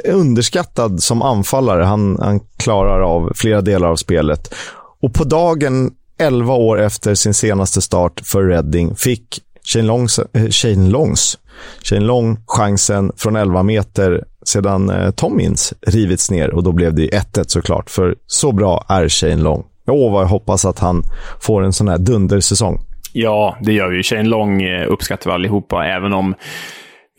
underskattad 0.06 1.04
som 1.04 1.22
anfallare. 1.22 1.84
Han, 1.84 2.18
han 2.22 2.40
klarar 2.58 3.02
av 3.02 3.32
flera 3.36 3.62
delar 3.62 3.88
av 3.88 3.96
spelet. 3.96 4.54
Och 5.02 5.14
på 5.14 5.24
dagen 5.24 5.92
11 6.20 6.54
år 6.54 6.82
efter 6.82 7.16
sin 7.16 7.34
senaste 7.34 7.82
start 7.82 8.22
för 8.24 8.44
Reading 8.44 8.96
fick 8.96 9.40
Shane 9.64 9.88
Longs, 9.88 10.20
äh, 10.20 10.50
Shane 10.50 10.90
Longs 10.90 11.38
Shane 11.84 12.06
Long 12.06 12.38
chansen 12.48 13.12
från 13.18 13.36
11 13.36 13.64
meter 13.64 14.24
sedan 14.46 14.90
eh, 14.90 15.12
Tommins 15.12 15.74
rivits 15.82 16.32
ner 16.32 16.50
och 16.50 16.64
då 16.64 16.72
blev 16.72 16.96
det 16.96 17.08
1-1 17.08 17.44
såklart. 17.48 17.90
För 17.90 18.16
så 18.28 18.52
bra 18.52 18.86
är 18.90 19.10
Shane 19.10 19.36
Long. 19.36 19.64
Åh, 19.92 20.12
vad 20.12 20.24
jag 20.24 20.28
hoppas 20.28 20.66
att 20.66 20.80
han 20.80 21.04
får 21.40 21.64
en 21.64 21.74
sån 21.74 21.88
här 21.88 21.98
dundersäsong. 21.98 22.80
Ja, 23.14 23.58
det 23.62 23.74
gör 23.74 23.90
vi. 23.90 24.04
Shane 24.04 24.24
Long 24.24 24.62
eh, 24.62 24.92
uppskattar 24.92 25.30
vi 25.30 25.34
allihopa, 25.34 25.86
även 25.86 26.14
om 26.14 26.36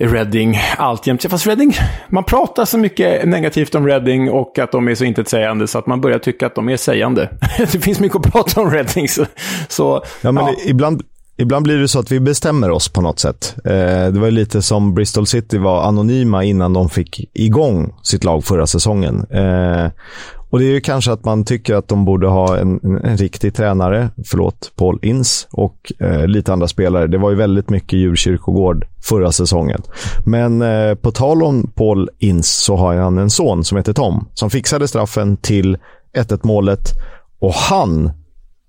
Reading 0.01 0.59
alltjämt... 0.77 1.23
Fast 1.31 1.47
Reading, 1.47 1.73
man 2.09 2.25
pratar 2.25 2.65
så 2.65 2.79
mycket 2.79 3.29
negativt 3.29 3.75
om 3.75 3.87
Reading 3.87 4.31
och 4.31 4.59
att 4.59 4.73
de 4.73 4.89
är 4.89 4.95
så 4.95 5.05
intetsägande 5.05 5.67
så 5.69 5.79
att 5.79 5.87
man 5.87 6.01
börjar 6.01 6.19
tycka 6.19 6.47
att 6.47 6.55
de 6.55 6.69
är 6.69 6.77
sägande. 6.77 7.29
det 7.59 7.81
finns 7.81 8.01
mycket 8.01 8.17
att 8.17 8.33
prata 8.33 8.61
om 8.61 8.71
Reading. 8.71 9.09
Så, 9.09 9.27
så 9.69 10.03
ja, 10.21 10.33
men 10.33 10.45
ja. 10.45 10.55
ibland, 10.67 11.03
ibland 11.39 11.65
blir 11.65 11.79
det 11.79 11.89
så 11.89 11.99
att 11.99 12.13
vi 12.13 12.21
bestämmer 12.21 12.71
oss 12.71 12.89
på 12.89 13.01
något 13.01 13.19
sätt. 13.19 13.55
Eh, 13.65 14.13
det 14.13 14.19
var 14.21 14.31
lite 14.31 14.63
som 14.63 14.95
Bristol 14.95 15.27
City 15.27 15.59
var 15.59 15.83
anonyma 15.83 16.45
innan 16.45 16.73
de 16.73 16.91
fick 16.91 17.31
igång 17.35 17.95
sitt 18.03 18.25
lag 18.25 18.45
förra 18.45 18.67
säsongen. 18.67 19.27
Eh, 19.31 19.91
och 20.53 20.59
det 20.59 20.65
är 20.65 20.71
ju 20.71 20.81
kanske 20.81 21.13
att 21.13 21.25
man 21.25 21.45
tycker 21.45 21.75
att 21.75 21.89
de 21.89 22.05
borde 22.05 22.27
ha 22.27 22.59
en, 22.59 22.81
en, 22.83 23.05
en 23.05 23.17
riktig 23.17 23.55
tränare, 23.55 24.11
förlåt, 24.27 24.73
Paul 24.77 24.99
Ince, 25.03 25.47
och 25.51 25.93
eh, 25.99 26.27
lite 26.27 26.53
andra 26.53 26.69
spelare. 26.69 27.07
Det 27.07 27.19
var 27.19 27.31
ju 27.31 27.37
väldigt 27.37 27.71
mycket 27.71 27.99
djurkyrkogård 27.99 28.87
förra 29.03 29.33
säsongen. 29.33 29.83
Men 30.25 30.63
eh, 30.63 30.95
på 30.95 31.13
tal 31.13 31.43
om 31.43 31.71
Paul 31.75 32.11
Ince 32.19 32.65
så 32.65 32.77
har 32.77 32.95
han 32.95 33.19
en 33.19 33.31
son 33.31 33.65
som 33.65 33.77
heter 33.77 33.93
Tom 33.93 34.29
som 34.35 34.51
fixade 34.51 34.89
straffen 34.89 35.37
till 35.37 35.79
1-1 36.17 36.41
målet 36.43 36.89
och 37.39 37.55
han 37.55 38.11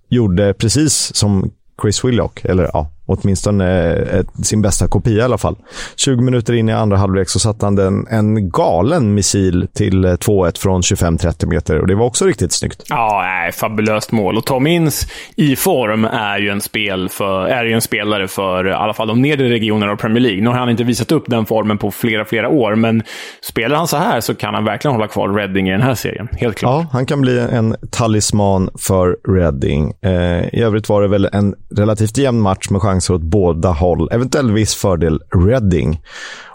gjorde 0.09 0.53
precis 0.53 1.15
som 1.15 1.51
Chris 1.81 2.05
Willock, 2.05 2.45
eller 2.45 2.69
ja, 2.73 2.87
åtminstone 3.05 3.93
eh, 3.93 4.25
sin 4.43 4.61
bästa 4.61 4.87
kopia 4.87 5.17
i 5.17 5.21
alla 5.21 5.37
fall. 5.37 5.55
20 5.95 6.21
minuter 6.21 6.53
in 6.53 6.69
i 6.69 6.73
andra 6.73 6.97
halvlek 6.97 7.29
så 7.29 7.39
satte 7.39 7.65
han 7.65 7.75
den, 7.75 8.07
en 8.07 8.49
galen 8.49 9.13
missil 9.13 9.67
till 9.73 10.05
2-1 10.05 10.45
eh, 10.45 10.51
från 10.59 10.81
25-30 10.81 11.45
meter 11.45 11.79
och 11.79 11.87
det 11.87 11.95
var 11.95 12.05
också 12.05 12.25
riktigt 12.25 12.51
snyggt. 12.51 12.83
Ja, 12.89 13.21
nej, 13.23 13.51
fabulöst 13.51 14.11
mål. 14.11 14.37
Och 14.37 14.45
Tom 14.45 14.67
Inns 14.67 15.07
i 15.35 15.55
form 15.55 16.05
är 16.05 16.39
ju 16.39 16.49
en, 16.49 16.61
spel 16.61 17.09
för, 17.09 17.47
är 17.47 17.65
ju 17.65 17.73
en 17.73 17.81
spelare 17.81 18.27
för 18.27 18.67
i 18.67 18.73
alla 18.73 18.93
fall 18.93 19.07
de 19.07 19.21
nedre 19.21 19.49
regionerna 19.49 19.91
av 19.91 19.95
Premier 19.95 20.19
League. 20.19 20.41
Nu 20.41 20.49
har 20.49 20.57
han 20.57 20.69
inte 20.69 20.83
visat 20.83 21.11
upp 21.11 21.23
den 21.27 21.45
formen 21.45 21.77
på 21.77 21.91
flera, 21.91 22.25
flera 22.25 22.49
år, 22.49 22.75
men 22.75 23.03
spelar 23.41 23.75
han 23.77 23.87
så 23.87 23.97
här 23.97 24.21
så 24.21 24.35
kan 24.35 24.53
han 24.53 24.65
verkligen 24.65 24.95
hålla 24.95 25.07
kvar 25.07 25.29
Reading 25.29 25.69
i 25.69 25.71
den 25.71 25.81
här 25.81 25.95
serien. 25.95 26.27
Helt 26.31 26.57
klart. 26.57 26.83
Ja, 26.83 26.89
han 26.91 27.05
kan 27.05 27.21
bli 27.21 27.39
en 27.39 27.75
talisman 27.91 28.69
för 28.79 29.17
Reading. 29.27 29.93
Eh, 30.01 30.11
I 30.53 30.61
övrigt 30.61 30.89
var 30.89 31.01
det 31.01 31.07
väl 31.07 31.29
en 31.33 31.55
relativt 31.75 32.17
jämn 32.17 32.41
match 32.41 32.69
med 32.69 32.81
chanser 32.93 33.13
åt 33.13 33.21
båda 33.21 33.71
håll. 33.71 34.09
Eventuellt 34.11 34.53
viss 34.53 34.75
fördel 34.75 35.19
Reading. 35.35 36.01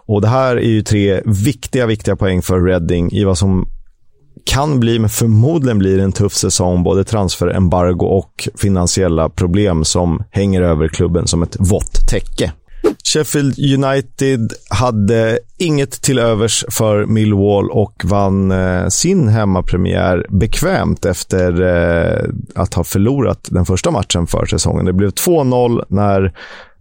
Och 0.07 0.21
det 0.21 0.29
här 0.29 0.57
är 0.57 0.69
ju 0.69 0.83
tre 0.83 1.21
viktiga, 1.25 1.87
viktiga 1.87 2.17
poäng 2.17 2.43
för 2.43 2.61
Reading 2.61 3.13
i 3.13 3.25
vad 3.25 3.39
som 3.39 3.69
kan 4.45 4.81
bli, 4.81 4.99
men 4.99 5.11
förmodligen 5.11 5.79
blir 5.79 5.99
en 5.99 6.13
tuff 6.13 6.35
säsong. 6.35 6.83
Både 6.83 7.05
transferembargo 7.05 8.07
och 8.07 8.49
finansiella 8.55 9.29
problem 9.29 9.85
som 9.85 10.23
hänger 10.31 10.63
över 10.63 10.89
klubben 10.89 11.27
som 11.27 11.43
ett 11.43 11.57
vått 11.59 12.09
täcke. 12.09 12.53
Sheffield 13.05 13.59
United 13.59 14.53
hade 14.71 15.39
inget 15.59 16.03
till 16.03 16.19
övers 16.19 16.65
för 16.71 17.07
Millwall 17.07 17.71
och 17.71 18.03
vann 18.05 18.51
eh, 18.51 18.89
sin 18.89 19.29
hemmapremiär 19.29 20.27
bekvämt 20.29 21.05
efter 21.05 21.63
eh, 21.63 22.31
att 22.55 22.75
ha 22.75 22.85
förlorat 22.85 23.49
den 23.51 23.67
första 23.67 23.91
matchen 23.91 24.27
för 24.27 24.47
säsongen. 24.47 24.85
Det 24.85 24.93
blev 24.93 25.11
2-0 25.11 25.85
när 25.89 26.33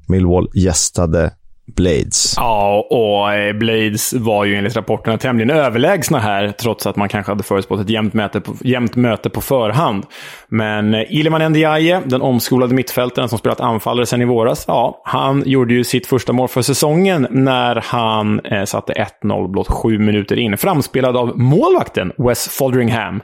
Millwall 0.08 0.50
gästade 0.54 1.32
Blades. 1.76 2.34
Ja, 2.38 2.88
och 2.90 3.34
eh, 3.34 3.54
Blades 3.54 4.14
var 4.14 4.46
ju 4.46 4.56
enligt 4.56 4.76
rapporterna 4.76 5.18
tämligen 5.18 5.50
överlägsna 5.50 6.20
här, 6.20 6.52
trots 6.52 6.88
att 6.88 6.96
man 6.96 7.10
kanske 7.10 7.32
hade 7.32 7.44
förutspått 7.44 7.80
ett 7.80 7.90
jämnt 7.90 8.14
möte 8.14 8.42
på, 8.42 8.54
jämnt 8.62 8.96
möte 8.96 9.30
på 9.30 9.42
förhand. 9.42 10.06
Men 10.48 10.94
eh, 10.94 11.02
Ilman 11.10 11.52
Ndiaye, 11.52 12.02
den 12.06 12.22
omskolade 12.22 12.74
mittfältaren 12.76 13.30
som 13.30 13.38
spelat 13.38 13.62
anfallare 13.62 14.06
sedan 14.06 14.22
i 14.22 14.26
våras, 14.26 14.66
ja, 14.68 15.02
han 15.04 15.44
gjorde 15.46 15.74
ju 15.74 15.84
sitt 15.84 16.08
första 16.08 16.34
mål 16.34 16.48
för 16.48 16.62
säsongen 16.62 17.28
när 17.30 17.76
han 17.86 18.40
eh, 18.40 18.64
satte 18.64 18.94
1-0 19.24 19.48
blott 19.48 19.68
sju 19.68 20.00
minuter 20.00 20.40
in. 20.40 20.58
Framspelad 20.58 21.18
av 21.18 21.40
målvakten 21.40 22.12
Wes 22.18 22.58
Folderingham. 22.58 23.22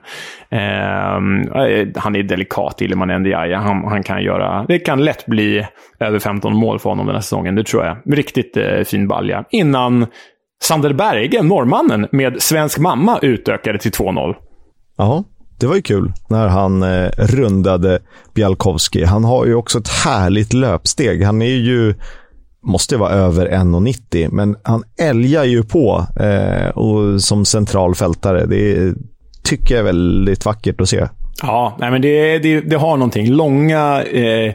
Ehm, 0.49 1.41
eh, 1.41 1.87
han 1.95 2.15
är 2.15 2.23
delikat, 2.23 2.81
Ilman 2.81 3.21
Ndiaye. 3.21 3.55
Han, 3.55 3.83
han 3.83 4.03
kan 4.03 4.23
göra... 4.23 4.65
Det 4.67 4.79
kan 4.79 5.03
lätt 5.03 5.25
bli 5.25 5.67
över 5.99 6.19
15 6.19 6.55
mål 6.55 6.79
för 6.79 6.89
honom 6.89 7.05
den 7.05 7.15
här 7.15 7.21
säsongen, 7.21 7.55
det 7.55 7.63
tror 7.63 7.85
jag. 7.85 7.97
Riktigt 8.35 8.57
eh, 8.57 8.83
fin 8.83 9.07
balja. 9.07 9.45
Innan 9.51 10.05
Sander 10.63 10.93
Berge, 10.93 11.43
norrmannen, 11.43 12.07
med 12.11 12.41
svensk 12.41 12.79
mamma 12.79 13.19
utökade 13.21 13.79
till 13.79 13.91
2-0. 13.91 14.35
Ja, 14.97 15.23
det 15.59 15.67
var 15.67 15.75
ju 15.75 15.81
kul 15.81 16.11
när 16.29 16.47
han 16.47 16.83
eh, 16.83 17.09
rundade 17.17 17.99
Bjalkowski. 18.35 19.03
Han 19.03 19.23
har 19.23 19.45
ju 19.45 19.55
också 19.55 19.79
ett 19.79 19.87
härligt 19.87 20.53
löpsteg. 20.53 21.23
Han 21.23 21.41
är 21.41 21.55
ju 21.55 21.95
måste 22.65 22.97
vara 22.97 23.11
över 23.11 23.47
1,90 23.49 24.29
men 24.31 24.55
han 24.63 24.83
älgar 24.99 25.43
ju 25.43 25.63
på 25.63 26.05
eh, 26.19 26.69
och 26.69 27.21
som 27.21 27.45
central 27.45 27.95
fältare. 27.95 28.45
Det 28.45 28.93
tycker 29.43 29.75
jag 29.75 29.79
är 29.79 29.85
väldigt 29.85 30.45
vackert 30.45 30.81
att 30.81 30.89
se. 30.89 31.07
Ja, 31.41 31.77
nej 31.79 31.91
men 31.91 32.01
det, 32.01 32.39
det, 32.39 32.61
det 32.61 32.75
har 32.75 32.97
någonting. 32.97 33.27
Långa 33.27 34.03
eh, 34.03 34.53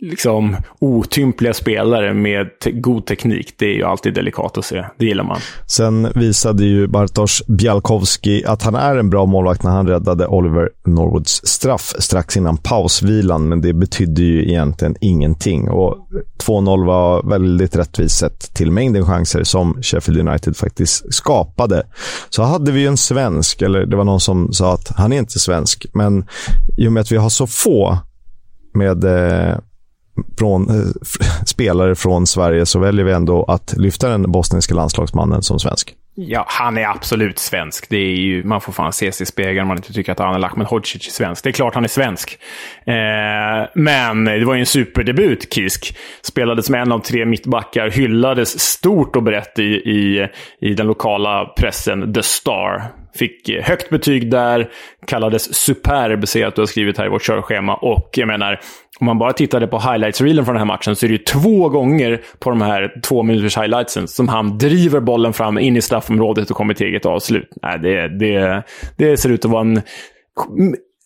liksom 0.00 0.56
otympliga 0.78 1.54
spelare 1.54 2.14
med 2.14 2.58
te 2.58 2.70
god 2.70 3.06
teknik. 3.06 3.54
Det 3.58 3.66
är 3.66 3.74
ju 3.74 3.84
alltid 3.84 4.14
delikat 4.14 4.58
att 4.58 4.64
se. 4.64 4.84
Det 4.96 5.06
gillar 5.06 5.24
man. 5.24 5.38
Sen 5.66 6.12
visade 6.14 6.64
ju 6.64 6.86
Bartosz 6.86 7.46
Bialkowski 7.46 8.44
att 8.44 8.62
han 8.62 8.74
är 8.74 8.96
en 8.96 9.10
bra 9.10 9.26
målvakt 9.26 9.62
när 9.62 9.70
han 9.70 9.86
räddade 9.86 10.26
Oliver 10.26 10.68
Norwoods 10.86 11.46
straff 11.46 11.94
strax 11.98 12.36
innan 12.36 12.56
pausvilan, 12.56 13.48
men 13.48 13.60
det 13.60 13.72
betydde 13.72 14.22
ju 14.22 14.48
egentligen 14.48 14.96
ingenting. 15.00 15.70
Och 15.70 16.08
2-0 16.46 16.86
var 16.86 17.22
väldigt 17.22 17.76
rättvist 17.76 18.18
sett 18.18 18.54
till 18.54 18.70
mängden 18.70 19.06
chanser 19.06 19.44
som 19.44 19.82
Sheffield 19.82 20.28
United 20.28 20.56
faktiskt 20.56 21.14
skapade. 21.14 21.86
Så 22.28 22.42
hade 22.42 22.72
vi 22.72 22.80
ju 22.80 22.86
en 22.86 22.96
svensk, 22.96 23.62
eller 23.62 23.86
det 23.86 23.96
var 23.96 24.04
någon 24.04 24.20
som 24.20 24.52
sa 24.52 24.74
att 24.74 24.88
han 24.96 25.12
är 25.12 25.18
inte 25.18 25.38
svensk, 25.38 25.86
men 25.92 26.26
i 26.76 26.88
och 26.88 26.92
med 26.92 27.00
att 27.00 27.12
vi 27.12 27.16
har 27.16 27.28
så 27.28 27.46
få 27.46 27.98
med 28.74 29.04
eh, 29.04 29.58
från, 30.38 30.70
eh, 30.70 30.86
spelare 31.46 31.94
från 31.94 32.26
Sverige 32.26 32.66
så 32.66 32.78
väljer 32.78 33.04
vi 33.04 33.12
ändå 33.12 33.44
att 33.44 33.74
lyfta 33.76 34.08
den 34.08 34.32
bosniska 34.32 34.74
landslagsmannen 34.74 35.42
som 35.42 35.58
svensk. 35.58 35.94
Ja, 36.20 36.44
han 36.48 36.78
är 36.78 36.86
absolut 36.86 37.38
svensk. 37.38 37.88
Det 37.88 37.96
är 37.96 38.16
ju, 38.16 38.44
man 38.44 38.60
får 38.60 38.72
fan 38.72 38.92
se 38.92 39.12
sig 39.12 39.24
i 39.24 39.26
spegeln 39.26 39.60
om 39.60 39.68
man 39.68 39.76
inte 39.76 39.92
tycker 39.92 40.12
att 40.12 40.20
Anel 40.20 40.44
Ahmedhodzic 40.44 41.06
är 41.06 41.10
svensk. 41.10 41.44
Det 41.44 41.50
är 41.50 41.52
klart 41.52 41.74
han 41.74 41.84
är 41.84 41.88
svensk. 41.88 42.38
Eh, 42.86 43.68
men 43.74 44.24
det 44.24 44.44
var 44.44 44.54
ju 44.54 44.60
en 44.60 44.66
superdebut, 44.66 45.54
Kisk. 45.54 45.96
Spelade 46.22 46.62
som 46.62 46.74
en 46.74 46.92
av 46.92 46.98
tre 46.98 47.24
mittbackar, 47.24 47.90
hyllades 47.90 48.60
stort 48.60 49.16
och 49.16 49.22
brett 49.22 49.58
i, 49.58 49.62
i, 49.72 50.28
i 50.60 50.74
den 50.74 50.86
lokala 50.86 51.44
pressen, 51.56 52.12
The 52.14 52.22
Star. 52.22 52.82
Fick 53.14 53.48
eh, 53.48 53.64
högt 53.64 53.90
betyg 53.90 54.30
där, 54.30 54.68
kallades 55.06 55.54
superb, 55.54 56.28
ser 56.28 56.40
jag 56.40 56.48
att 56.48 56.54
du 56.54 56.60
har 56.60 56.66
skrivit 56.66 56.98
här 56.98 57.06
i 57.06 57.08
vårt 57.08 57.26
körschema. 57.26 57.74
Och 57.74 58.10
jag 58.12 58.26
menar, 58.26 58.60
om 59.00 59.06
man 59.06 59.18
bara 59.18 59.32
tittade 59.32 59.66
på 59.66 59.78
highlights-reelen 59.78 60.44
från 60.44 60.54
den 60.54 60.60
här 60.60 60.74
matchen 60.74 60.96
så 60.96 61.06
är 61.06 61.08
det 61.08 61.16
ju 61.16 61.24
två 61.24 61.68
gånger 61.68 62.20
på 62.38 62.50
de 62.50 62.60
här 62.60 63.00
två 63.02 63.22
minuters 63.22 63.56
highlightsen 63.56 64.08
som 64.08 64.28
han 64.28 64.58
driver 64.58 65.00
bollen 65.00 65.32
fram 65.32 65.58
in 65.58 65.76
i 65.76 65.82
straffområdet 65.82 66.50
och 66.50 66.56
kommer 66.56 66.74
till 66.74 66.86
eget 66.86 67.06
avslut. 67.06 67.48
Nej, 67.62 67.78
det, 67.78 68.18
det, 68.18 68.62
det 68.96 69.16
ser 69.16 69.28
ut 69.28 69.44
att 69.44 69.50
vara 69.50 69.60
en, 69.60 69.82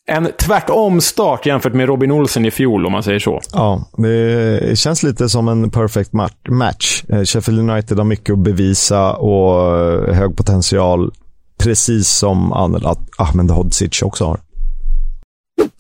en 0.07 0.29
tvärtom-start 0.39 1.47
jämfört 1.47 1.75
med 1.75 1.87
Robin 1.87 2.13
Olsen 2.13 2.47
i 2.47 2.51
fjol, 2.51 2.87
om 2.87 2.93
man 2.93 3.03
säger 3.03 3.19
så. 3.19 3.41
Ja, 3.53 3.89
det 3.97 4.79
känns 4.79 5.03
lite 5.03 5.29
som 5.29 5.49
en 5.49 5.71
perfect 5.71 6.13
match. 6.49 7.05
Eh, 7.09 7.23
Sheffield 7.23 7.71
United 7.71 7.99
har 7.99 8.05
mycket 8.05 8.33
att 8.33 8.39
bevisa 8.39 9.13
och 9.13 9.77
eh, 9.79 10.15
hög 10.15 10.37
potential, 10.37 11.11
precis 11.59 12.09
som 12.09 12.53
Ahmed 12.53 13.51
också 14.03 14.25
har. 14.25 14.41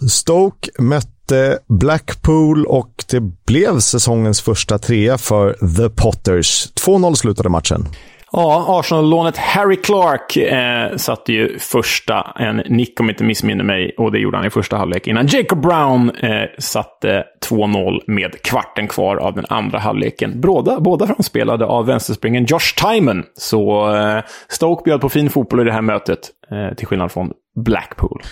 Stoke 0.08 0.70
mötte 0.78 1.58
Blackpool 1.68 2.66
och 2.66 3.04
det 3.10 3.20
blev 3.20 3.80
säsongens 3.80 4.40
första 4.40 4.78
trea 4.78 5.18
för 5.18 5.76
The 5.76 5.88
Potters. 5.88 6.72
2-0 6.86 7.14
slutade 7.14 7.48
matchen. 7.48 7.88
Ja, 8.32 8.78
Arsenal-lånet 8.78 9.36
Harry 9.36 9.76
Clark 9.76 10.36
eh, 10.36 10.96
satte 10.96 11.32
ju 11.32 11.58
första, 11.58 12.32
en 12.38 12.56
nick 12.56 13.00
om 13.00 13.10
inte 13.10 13.24
missminner 13.24 13.64
mig, 13.64 13.94
och 13.98 14.12
det 14.12 14.18
gjorde 14.18 14.36
han 14.36 14.46
i 14.46 14.50
första 14.50 14.76
halvlek. 14.76 15.06
Innan 15.06 15.26
Jacob 15.26 15.62
Brown 15.62 16.10
eh, 16.10 16.42
satte 16.58 17.24
2-0 17.50 18.00
med 18.06 18.42
kvarten 18.42 18.88
kvar 18.88 19.16
av 19.16 19.34
den 19.34 19.44
andra 19.48 19.78
halvleken. 19.78 20.40
Båda, 20.40 20.80
båda 20.80 21.06
framspelade 21.06 21.66
av 21.66 21.86
vänsterspringen 21.86 22.44
Josh 22.44 22.74
Timon. 22.76 23.22
Så 23.34 23.94
eh, 23.96 24.22
Stoke 24.48 24.82
bjöd 24.84 25.00
på 25.00 25.08
fin 25.08 25.30
fotboll 25.30 25.60
i 25.60 25.64
det 25.64 25.72
här 25.72 25.82
mötet, 25.82 26.20
eh, 26.50 26.76
till 26.76 26.86
skillnad 26.86 27.12
från 27.12 27.32
Blackpool. 27.64 28.22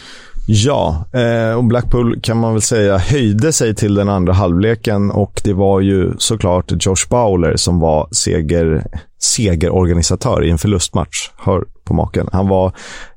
Ja, 0.46 1.04
eh, 1.14 1.56
och 1.56 1.64
Blackpool 1.64 2.20
kan 2.22 2.36
man 2.36 2.52
väl 2.52 2.62
säga 2.62 2.98
höjde 2.98 3.52
sig 3.52 3.74
till 3.74 3.94
den 3.94 4.08
andra 4.08 4.32
halvleken 4.32 5.10
och 5.10 5.40
det 5.44 5.52
var 5.52 5.80
ju 5.80 6.12
såklart 6.18 6.72
Josh 6.86 7.08
Bowler 7.10 7.56
som 7.56 7.80
var 7.80 8.08
seger, 8.10 8.84
segerorganisatör 9.20 10.44
i 10.44 10.50
en 10.50 10.59
förlustmatch. 10.59 11.30
Hör 11.37 11.64
på 11.85 11.94
maken. 11.94 12.28
Han 12.33 12.48
var 12.48 12.72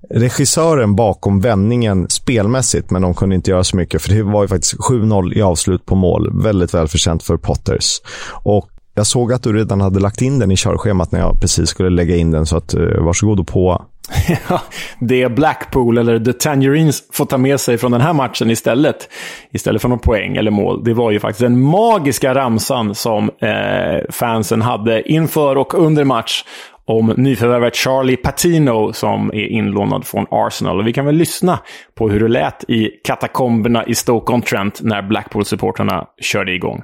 regissören 0.09 0.95
bakom 0.95 1.41
vändningen 1.41 2.09
spelmässigt, 2.09 2.91
men 2.91 3.01
de 3.01 3.13
kunde 3.13 3.35
inte 3.35 3.51
göra 3.51 3.63
så 3.63 3.77
mycket, 3.77 4.01
för 4.01 4.09
det 4.09 4.23
var 4.23 4.41
ju 4.41 4.47
faktiskt 4.47 4.73
7-0 4.73 5.33
i 5.33 5.41
avslut 5.41 5.85
på 5.85 5.95
mål. 5.95 6.43
Väldigt 6.43 6.73
välförtjänt 6.73 7.23
för 7.23 7.37
Potters. 7.37 8.01
Och 8.43 8.69
jag 8.95 9.07
såg 9.07 9.33
att 9.33 9.43
du 9.43 9.53
redan 9.53 9.81
hade 9.81 9.99
lagt 9.99 10.21
in 10.21 10.39
den 10.39 10.51
i 10.51 10.55
körschemat 10.55 11.11
när 11.11 11.19
jag 11.19 11.41
precis 11.41 11.69
skulle 11.69 11.89
lägga 11.89 12.15
in 12.15 12.31
den, 12.31 12.45
så 12.45 12.57
att, 12.57 12.73
eh, 12.73 12.81
varsågod 12.81 13.39
och 13.39 13.47
på 13.47 13.85
det 14.99 15.29
Blackpool, 15.29 15.97
eller 15.97 16.19
The 16.19 16.33
Tangerines, 16.33 17.03
får 17.11 17.25
ta 17.25 17.37
med 17.37 17.59
sig 17.59 17.77
från 17.77 17.91
den 17.91 18.01
här 18.01 18.13
matchen 18.13 18.49
istället, 18.49 19.09
istället 19.51 19.81
för 19.81 19.89
någon 19.89 19.99
poäng 19.99 20.37
eller 20.37 20.51
mål, 20.51 20.83
det 20.83 20.93
var 20.93 21.11
ju 21.11 21.19
faktiskt 21.19 21.41
den 21.41 21.61
magiska 21.61 22.35
ramsan 22.35 22.95
som 22.95 23.31
eh, 23.41 24.11
fansen 24.11 24.61
hade 24.61 25.11
inför 25.11 25.57
och 25.57 25.73
under 25.73 26.03
match 26.03 26.43
om 26.85 27.13
nyförvärvet 27.17 27.75
Charlie 27.75 28.17
Patino 28.17 28.93
som 28.93 29.29
är 29.29 29.47
inlånad 29.47 30.07
från 30.07 30.25
Arsenal. 30.31 30.79
Och 30.79 30.87
vi 30.87 30.93
kan 30.93 31.05
väl 31.05 31.15
lyssna 31.15 31.59
på 31.95 32.09
hur 32.09 32.19
det 32.19 32.27
lät 32.27 32.63
i 32.67 32.89
katakomberna 33.03 33.85
i 33.85 33.95
Stoke-on-Trent 33.95 34.81
när 34.81 35.01
Blackpool-supportrarna 35.01 36.05
körde 36.21 36.53
igång. 36.53 36.81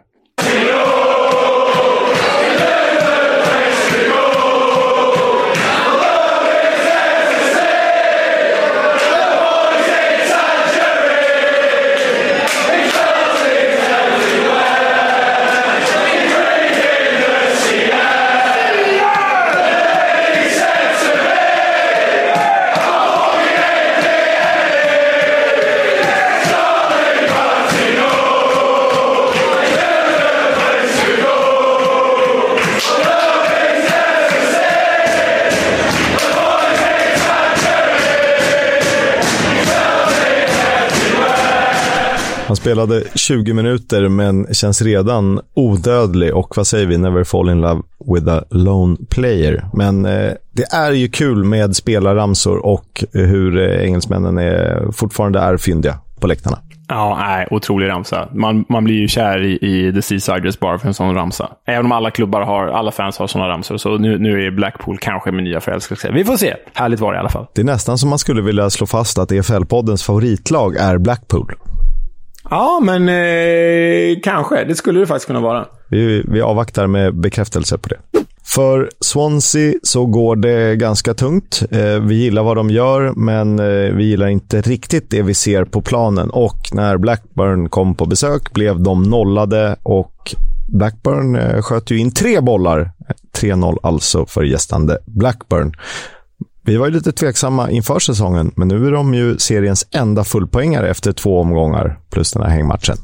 Han 42.50 42.56
spelade 42.56 43.04
20 43.16 43.54
minuter 43.54 44.10
men 44.10 44.54
känns 44.54 44.82
redan 44.82 45.40
odödlig 45.54 46.36
och 46.36 46.58
vad 46.58 46.68
säger 46.68 46.86
vi, 46.86 46.98
never 46.98 47.24
fall 47.24 47.50
in 47.50 47.62
love 47.62 47.82
with 48.16 48.30
a 48.30 48.44
lone 48.50 48.98
player. 49.10 49.66
Men 49.74 50.06
eh, 50.06 50.32
det 50.52 50.64
är 50.74 50.92
ju 50.92 51.08
kul 51.08 51.44
med 51.44 51.76
spelarramsor 51.76 52.66
och 52.66 53.04
hur 53.14 53.58
eh, 53.58 53.86
engelsmännen 53.86 54.38
är, 54.38 54.92
fortfarande 54.92 55.40
är 55.40 55.58
fyndiga 55.58 56.00
på 56.20 56.28
läktarna. 56.28 56.60
Ja, 56.88 57.18
nej, 57.20 57.48
otrolig 57.52 57.90
ramsa. 57.90 58.30
Man, 58.34 58.66
man 58.70 58.84
blir 58.84 58.96
ju 58.96 59.08
kär 59.08 59.44
i, 59.44 59.60
i 59.62 59.94
The 59.94 60.02
Seasiders 60.02 60.60
bara 60.60 60.80
för 60.80 60.88
en 60.88 60.94
sån 60.94 61.16
ramsa. 61.16 61.50
Även 61.68 61.86
om 61.86 61.92
alla 61.92 62.12
klubbar 62.12 62.42
har, 62.42 62.68
alla 62.68 62.92
fans 62.92 63.18
har 63.18 63.28
såna 63.28 63.48
ramsor, 63.48 63.78
så 63.78 63.98
nu, 63.98 64.18
nu 64.20 64.46
är 64.46 64.52
Blackpool 64.52 64.98
kanske 64.98 65.32
min 65.32 65.44
nya 65.44 65.62
förälskelse. 65.62 66.12
Vi 66.12 66.26
får 66.26 66.38
se. 66.38 66.56
Härligt 66.74 67.00
var 67.00 67.14
det 67.14 67.18
i 67.18 67.20
alla 67.20 67.30
fall. 67.30 67.46
Det 67.54 67.62
är 67.62 67.66
nästan 67.66 67.98
som 67.98 68.10
man 68.10 68.20
skulle 68.20 68.42
vilja 68.42 68.70
slå 68.70 68.88
fast 68.88 69.18
att 69.18 69.32
EFL-poddens 69.32 70.06
favoritlag 70.06 70.76
är 70.76 70.98
Blackpool. 70.98 71.54
Ja, 72.50 72.80
men 72.84 73.10
eh, 73.10 74.20
kanske. 74.24 74.64
Det 74.64 74.76
skulle 74.76 75.00
det 75.00 75.08
faktiskt 75.08 75.28
kunna 75.28 75.40
vara. 75.40 75.66
Vi, 75.90 76.24
vi 76.28 76.42
avvaktar 76.42 76.88
med 76.88 77.16
bekräftelse 77.16 77.78
på 77.78 77.90
det. 77.90 78.00
För 78.44 78.90
Swansea 79.00 79.74
så 79.84 80.06
går 80.06 80.36
det 80.36 80.76
ganska 80.76 81.14
tungt. 81.14 81.64
Eh, 81.72 82.00
vi 82.00 82.16
gillar 82.16 82.44
vad 82.44 82.58
de 82.58 82.70
gör, 82.70 83.14
men 83.16 83.60
eh, 83.60 83.96
vi 83.96 84.04
gillar 84.04 84.28
inte 84.28 84.62
riktigt 84.62 85.10
det 85.10 85.22
vi 85.22 85.34
ser 85.34 85.66
på 85.66 85.82
planen. 85.82 86.30
Och 86.30 86.70
när 86.72 86.98
Blackburn 86.98 87.70
kom 87.70 87.96
på 87.96 88.06
besök 88.06 88.54
blev 88.54 88.82
de 88.82 89.04
nollade 89.04 89.76
och 89.84 90.36
Blackburn 90.68 91.36
eh, 91.36 91.62
sköt 91.62 91.92
ju 91.92 91.98
in 91.98 92.12
tre 92.12 92.42
bollar. 92.42 92.92
3-0 93.42 93.78
alltså 93.84 94.26
för 94.26 94.44
gästande 94.44 94.98
Blackburn. 95.06 95.74
Vi 96.62 96.78
var 96.78 96.86
ju 96.86 96.94
lite 96.94 97.12
tveksamma 97.12 97.72
inför 97.72 98.00
säsongen, 98.00 98.52
men 98.56 98.68
nu 98.68 98.88
är 98.88 98.92
de 98.92 99.14
ju 99.14 99.38
seriens 99.38 99.88
enda 99.92 100.24
fullpoängare 100.24 100.90
efter 100.90 101.12
två 101.12 101.40
omgångar 101.40 102.00
plus 102.12 102.32
den 102.32 102.44
här 102.44 102.50
hängmatchen. 102.50 102.98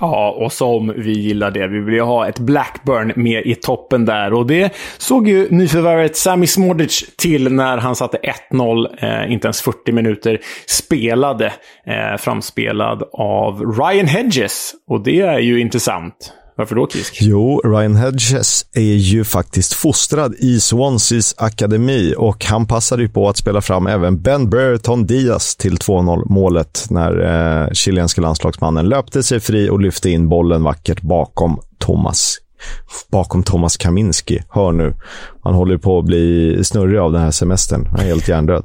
Ja, 0.00 0.30
och 0.30 0.52
som 0.52 0.92
vi 0.96 1.12
gillar 1.12 1.50
det. 1.50 1.66
Vi 1.66 1.80
vill 1.80 1.94
ju 1.94 2.00
ha 2.00 2.28
ett 2.28 2.38
Blackburn 2.38 3.12
med 3.16 3.46
i 3.46 3.54
toppen 3.54 4.04
där. 4.04 4.32
Och 4.32 4.46
det 4.46 4.74
såg 4.98 5.28
ju 5.28 5.48
nyförvärvet 5.50 6.16
Sami 6.16 6.46
Smodic 6.46 7.04
till 7.16 7.52
när 7.52 7.78
han 7.78 7.96
satte 7.96 8.18
1-0, 8.50 8.86
eh, 8.98 9.32
inte 9.32 9.46
ens 9.46 9.62
40 9.62 9.92
minuter 9.92 10.40
spelade. 10.66 11.46
Eh, 11.86 12.16
framspelad 12.18 13.02
av 13.12 13.74
Ryan 13.78 14.06
Hedges. 14.06 14.72
Och 14.88 15.04
det 15.04 15.20
är 15.20 15.38
ju 15.38 15.60
intressant. 15.60 16.32
Varför 16.56 16.74
då, 16.74 16.86
Kisk? 16.88 17.18
Jo, 17.20 17.60
Ryan 17.64 17.96
Hedges 17.96 18.66
är 18.72 18.80
ju 18.80 19.24
faktiskt 19.24 19.72
fostrad 19.72 20.34
i 20.34 20.60
Swanseas 20.60 21.34
akademi 21.38 22.14
och 22.18 22.44
han 22.44 22.66
passade 22.66 23.02
ju 23.02 23.08
på 23.08 23.28
att 23.28 23.36
spela 23.36 23.60
fram 23.60 23.86
även 23.86 24.22
Ben 24.22 24.50
Brereton 24.50 25.06
Diaz 25.06 25.56
till 25.56 25.76
2-0 25.76 26.22
målet 26.26 26.86
när 26.90 27.20
eh, 27.62 27.72
chilenske 27.72 28.20
landslagsmannen 28.20 28.88
löpte 28.88 29.22
sig 29.22 29.40
fri 29.40 29.70
och 29.70 29.80
lyfte 29.80 30.10
in 30.10 30.28
bollen 30.28 30.62
vackert 30.62 31.00
bakom 31.00 31.60
Thomas 31.78 32.38
bakom 33.10 33.42
Thomas 33.42 33.76
Kaminski. 33.76 34.42
Hör 34.48 34.72
nu. 34.72 34.94
Han 35.44 35.54
håller 35.54 35.76
på 35.76 35.98
att 35.98 36.04
bli 36.04 36.58
snurrig 36.64 36.98
av 36.98 37.12
den 37.12 37.22
här 37.22 37.30
semestern. 37.30 37.86
Han 37.90 38.00
är 38.00 38.04
helt 38.04 38.28
hjärndöd. 38.28 38.64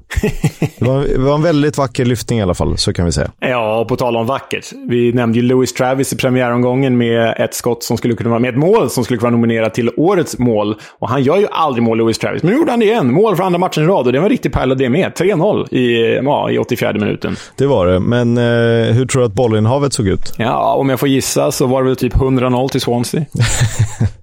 Det 0.79 0.85
var, 0.85 1.03
det 1.03 1.19
var 1.19 1.35
en 1.35 1.41
väldigt 1.41 1.77
vacker 1.77 2.05
lyftning 2.05 2.39
i 2.39 2.41
alla 2.41 2.53
fall, 2.53 2.77
så 2.77 2.93
kan 2.93 3.05
vi 3.05 3.11
säga. 3.11 3.31
Ja, 3.39 3.79
och 3.79 3.87
på 3.87 3.95
tal 3.95 4.17
om 4.17 4.25
vackert. 4.25 4.65
Vi 4.87 5.13
nämnde 5.13 5.39
ju 5.39 5.45
Louis 5.45 5.73
Travis 5.73 6.13
i 6.13 6.17
premiäromgången 6.17 6.97
med 6.97 7.33
ett 7.37 7.53
skott 7.53 7.83
som 7.83 7.97
skulle 7.97 8.15
kunna 8.15 8.29
vara 8.29 8.39
med 8.39 8.49
ett 8.49 8.59
mål 8.59 8.89
som 8.89 9.03
skulle 9.03 9.17
kunna 9.17 9.29
vara 9.31 9.37
nominerat 9.37 9.73
till 9.73 9.91
årets 9.97 10.37
mål. 10.37 10.75
Och 10.99 11.09
han 11.09 11.23
gör 11.23 11.37
ju 11.37 11.47
aldrig 11.51 11.83
mål, 11.83 11.97
Louis 11.97 12.17
Travis. 12.17 12.43
Men 12.43 12.51
nu 12.51 12.57
gjorde 12.57 12.71
han 12.71 12.79
det 12.79 12.85
igen. 12.85 13.13
Mål 13.13 13.35
för 13.35 13.43
andra 13.43 13.59
matchen 13.59 13.83
i 13.83 13.87
rad 13.87 14.05
och 14.05 14.13
det 14.13 14.19
var 14.19 14.25
en 14.25 14.31
riktig 14.31 14.53
pärla 14.53 14.75
det 14.75 14.89
med. 14.89 15.11
3-0 15.11 15.73
i, 15.73 16.15
ja, 16.23 16.51
i 16.51 16.57
84 16.57 16.93
minuten. 16.93 17.35
Det 17.55 17.65
var 17.65 17.87
det. 17.87 17.99
Men 17.99 18.37
eh, 18.37 18.93
hur 18.93 19.05
tror 19.05 19.21
du 19.21 19.25
att 19.25 19.33
bollinnehavet 19.33 19.93
såg 19.93 20.07
ut? 20.07 20.33
Ja, 20.37 20.73
om 20.73 20.89
jag 20.89 20.99
får 20.99 21.09
gissa 21.09 21.51
så 21.51 21.65
var 21.65 21.81
det 21.83 21.87
väl 21.87 21.95
typ 21.95 22.13
100-0 22.13 22.69
till 22.69 22.81
Swansea. 22.81 23.25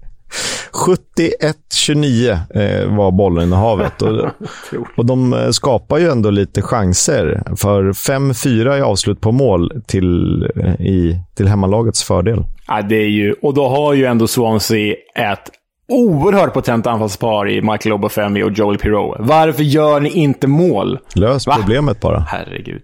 71-29 0.72 2.38
eh, 2.54 2.96
var 2.96 3.10
bollinnehavet. 3.10 4.02
Och, 4.02 4.26
och 4.96 5.06
de 5.06 5.32
eh, 5.32 5.50
skapar 5.50 5.98
ju 5.98 6.08
ändå 6.08 6.30
lite 6.30 6.62
chanser. 6.62 7.42
För 7.56 7.82
5-4 7.82 8.78
i 8.78 8.80
avslut 8.80 9.20
på 9.20 9.32
mål 9.32 9.82
till, 9.86 10.42
eh, 10.56 10.74
i, 10.80 11.20
till 11.36 11.48
hemmalagets 11.48 12.04
fördel. 12.04 12.44
Ja, 12.68 12.82
det 12.82 12.96
är 12.96 13.08
ju, 13.08 13.32
och 13.32 13.54
då 13.54 13.68
har 13.68 13.94
ju 13.94 14.04
ändå 14.04 14.26
Swansea 14.26 14.94
ett 15.14 15.50
oerhört 15.88 16.54
potent 16.54 16.86
anfallspar 16.86 17.48
i 17.48 17.62
Michael 17.62 17.92
Obafemi 17.92 18.42
och 18.42 18.52
Joel 18.52 18.78
Pirou. 18.78 19.16
Varför 19.18 19.62
gör 19.62 20.00
ni 20.00 20.10
inte 20.10 20.46
mål? 20.46 20.98
Lös 21.14 21.46
Va? 21.46 21.56
problemet 21.60 22.00
bara. 22.00 22.18
Herregud. 22.28 22.82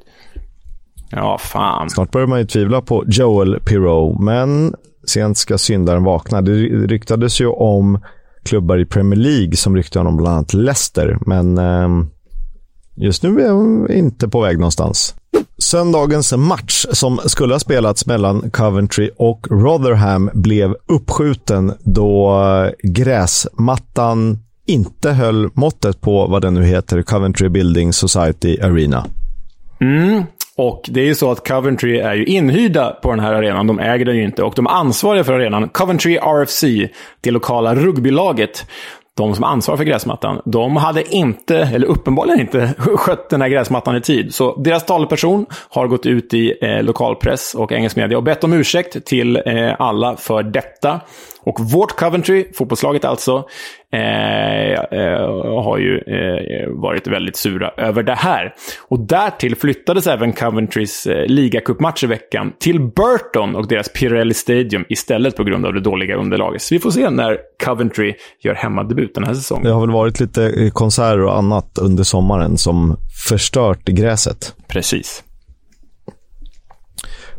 Ja, 1.12 1.38
fan. 1.38 1.90
Snart 1.90 2.10
börjar 2.10 2.26
man 2.26 2.38
ju 2.38 2.46
tvivla 2.46 2.80
på 2.80 3.04
Joel 3.06 3.60
Pirou, 3.60 4.18
men 4.22 4.74
sent 5.06 5.38
ska 5.38 5.58
syndaren 5.58 6.04
vakna. 6.04 6.42
Det 6.42 6.52
ryktades 6.86 7.40
ju 7.40 7.46
om 7.46 8.00
klubbar 8.42 8.78
i 8.78 8.86
Premier 8.86 9.20
League 9.20 9.56
som 9.56 9.76
ryktade 9.76 10.08
om 10.08 10.16
bland 10.16 10.36
annat 10.36 10.54
Leicester, 10.54 11.18
men 11.26 11.58
eh, 11.58 11.88
just 12.94 13.22
nu 13.22 13.40
är 13.40 13.48
de 13.48 13.88
inte 13.92 14.28
på 14.28 14.40
väg 14.40 14.58
någonstans. 14.58 15.14
Söndagens 15.58 16.32
match 16.32 16.86
som 16.92 17.20
skulle 17.26 17.54
ha 17.54 17.58
spelats 17.58 18.06
mellan 18.06 18.50
Coventry 18.50 19.10
och 19.16 19.46
Rotherham 19.50 20.30
blev 20.34 20.76
uppskjuten 20.86 21.72
då 21.80 22.40
gräsmattan 22.82 24.38
inte 24.66 25.10
höll 25.10 25.50
måttet 25.54 26.00
på 26.00 26.26
vad 26.26 26.42
den 26.42 26.54
nu 26.54 26.64
heter, 26.64 27.02
Coventry 27.02 27.48
Building 27.48 27.92
Society 27.92 28.60
Arena. 28.60 29.06
Mm, 29.80 30.24
och 30.56 30.82
det 30.88 31.00
är 31.00 31.04
ju 31.04 31.14
så 31.14 31.30
att 31.30 31.48
Coventry 31.48 31.98
är 31.98 32.14
ju 32.14 32.24
inhyrda 32.24 32.90
på 32.90 33.10
den 33.10 33.20
här 33.20 33.32
arenan. 33.32 33.66
De 33.66 33.78
äger 33.78 34.04
den 34.04 34.16
ju 34.16 34.24
inte. 34.24 34.42
Och 34.42 34.52
de 34.56 34.66
ansvariga 34.66 35.24
för 35.24 35.32
arenan, 35.32 35.68
Coventry 35.68 36.16
RFC, 36.16 36.64
det 37.20 37.30
lokala 37.30 37.74
rugbylaget, 37.74 38.66
de 39.16 39.34
som 39.34 39.44
ansvarar 39.44 39.76
för 39.76 39.84
gräsmattan, 39.84 40.42
de 40.44 40.76
hade 40.76 41.14
inte, 41.14 41.58
eller 41.58 41.86
uppenbarligen 41.86 42.40
inte, 42.40 42.74
skött 42.78 43.30
den 43.30 43.42
här 43.42 43.48
gräsmattan 43.48 43.96
i 43.96 44.00
tid. 44.00 44.34
Så 44.34 44.56
deras 44.56 44.86
talperson 44.86 45.46
har 45.68 45.86
gått 45.86 46.06
ut 46.06 46.34
i 46.34 46.54
eh, 46.62 46.82
lokalpress 46.82 47.54
och 47.54 47.72
engelsk 47.72 47.96
media 47.96 48.16
och 48.16 48.24
bett 48.24 48.44
om 48.44 48.52
ursäkt 48.52 49.04
till 49.04 49.36
eh, 49.36 49.74
alla 49.78 50.16
för 50.16 50.42
detta. 50.42 51.00
Och 51.44 51.60
vårt 51.60 51.96
Coventry, 51.96 52.46
fotbollslaget 52.54 53.04
alltså, 53.04 53.44
eh, 53.92 54.72
eh, 54.72 55.62
har 55.62 55.78
ju 55.78 55.98
eh, 55.98 56.68
varit 56.70 57.06
väldigt 57.06 57.36
sura 57.36 57.70
över 57.76 58.02
det 58.02 58.14
här. 58.14 58.54
Och 58.88 59.00
därtill 59.00 59.56
flyttades 59.56 60.06
även 60.06 60.32
Coventrys 60.32 61.06
eh, 61.06 61.26
ligacupmatch 61.26 62.04
i 62.04 62.06
veckan 62.06 62.52
till 62.58 62.80
Burton 62.80 63.56
och 63.56 63.68
deras 63.68 63.88
Pirelli 63.88 64.34
Stadium 64.34 64.84
istället 64.88 65.36
på 65.36 65.44
grund 65.44 65.66
av 65.66 65.74
det 65.74 65.80
dåliga 65.80 66.16
underlaget. 66.16 66.62
Så 66.62 66.74
vi 66.74 66.78
får 66.78 66.90
se 66.90 67.10
när 67.10 67.38
Coventry 67.64 68.14
gör 68.40 68.54
hemmadebut 68.54 69.14
den 69.14 69.24
här 69.24 69.34
säsongen. 69.34 69.64
Det 69.64 69.72
har 69.72 69.80
väl 69.80 69.90
varit 69.90 70.20
lite 70.20 70.70
konserter 70.72 71.24
och 71.24 71.38
annat 71.38 71.78
under 71.78 72.04
sommaren 72.04 72.58
som 72.58 72.96
förstört 73.28 73.84
gräset. 73.84 74.54
Precis. 74.68 75.24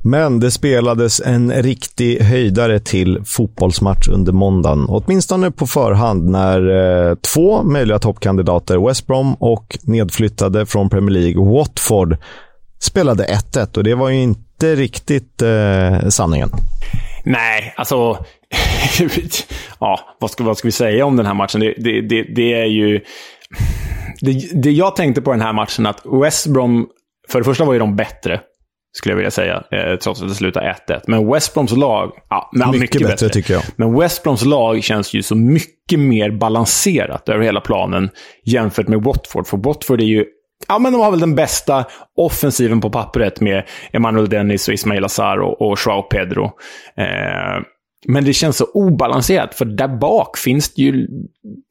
Men 0.05 0.39
det 0.39 0.51
spelades 0.51 1.21
en 1.21 1.51
riktig 1.51 2.19
höjdare 2.19 2.79
till 2.79 3.21
fotbollsmatch 3.25 4.07
under 4.07 4.31
måndagen. 4.31 4.85
Åtminstone 4.89 5.51
på 5.51 5.67
förhand 5.67 6.29
när 6.29 6.69
eh, 7.09 7.15
två 7.15 7.63
möjliga 7.63 7.99
toppkandidater, 7.99 8.87
West 8.87 9.07
Brom 9.07 9.33
och 9.33 9.77
nedflyttade 9.83 10.65
från 10.65 10.89
Premier 10.89 11.11
League, 11.11 11.53
Watford, 11.53 12.17
spelade 12.79 13.25
1-1 13.25 13.77
och 13.77 13.83
det 13.83 13.95
var 13.95 14.09
ju 14.09 14.21
inte 14.21 14.75
riktigt 14.75 15.41
eh, 15.41 16.09
sanningen. 16.09 16.49
Nej, 17.23 17.73
alltså... 17.77 17.95
ja, 19.79 19.99
vad 20.19 20.31
ska, 20.31 20.43
vad 20.43 20.57
ska 20.57 20.67
vi 20.67 20.71
säga 20.71 21.05
om 21.05 21.17
den 21.17 21.25
här 21.25 21.33
matchen? 21.33 21.59
Det, 21.61 21.73
det, 21.77 22.01
det, 22.01 22.23
det 22.35 22.53
är 22.53 22.65
ju... 22.65 22.99
Det, 24.21 24.61
det 24.63 24.71
jag 24.71 24.95
tänkte 24.95 25.21
på 25.21 25.31
den 25.31 25.41
här 25.41 25.53
matchen, 25.53 25.85
att 25.85 26.01
West 26.23 26.47
Brom, 26.47 26.87
för 27.29 27.39
det 27.39 27.45
första 27.45 27.65
var 27.65 27.73
ju 27.73 27.79
de 27.79 27.95
bättre 27.95 28.41
skulle 28.93 29.11
jag 29.11 29.17
vilja 29.17 29.31
säga, 29.31 29.63
eh, 29.71 29.95
trots 29.95 30.21
att 30.21 30.27
det 30.27 30.35
slutade 30.35 30.75
1-1. 30.87 31.01
Men 31.07 31.31
West 31.31 31.53
Broms 31.53 31.71
lag, 31.71 32.11
ja, 32.29 32.49
mycket, 32.53 32.81
mycket 32.81 33.01
bättre, 33.01 33.13
bättre, 33.13 33.29
tycker 33.29 33.53
jag. 33.53 33.63
Men 33.75 33.99
West 33.99 34.23
Broms 34.23 34.45
lag 34.45 34.83
känns 34.83 35.13
ju 35.13 35.23
så 35.23 35.35
mycket 35.35 35.99
mer 35.99 36.31
balanserat 36.31 37.29
över 37.29 37.43
hela 37.43 37.61
planen 37.61 38.09
jämfört 38.45 38.87
med 38.87 39.03
Watford. 39.03 39.47
För 39.47 39.57
Watford 39.57 40.01
är 40.01 40.05
ju 40.05 40.25
Ja, 40.67 40.79
men 40.79 40.93
de 40.93 41.01
har 41.01 41.11
väl 41.11 41.19
den 41.19 41.35
bästa 41.35 41.85
offensiven 42.17 42.81
på 42.81 42.89
pappret 42.89 43.41
med 43.41 43.63
Emanuel 43.93 44.29
Dennis 44.29 44.67
och 44.67 44.73
Ismail 44.73 45.05
Azar 45.05 45.37
och, 45.37 45.61
och 45.61 45.77
Joao 45.85 46.01
Pedro. 46.01 46.45
Eh, 46.97 47.63
men 48.07 48.25
det 48.25 48.33
känns 48.33 48.57
så 48.57 48.65
obalanserat, 48.73 49.55
för 49.55 49.65
där 49.65 49.87
bak 49.87 50.37
finns 50.37 50.73
det 50.73 50.81
ju, 50.81 51.07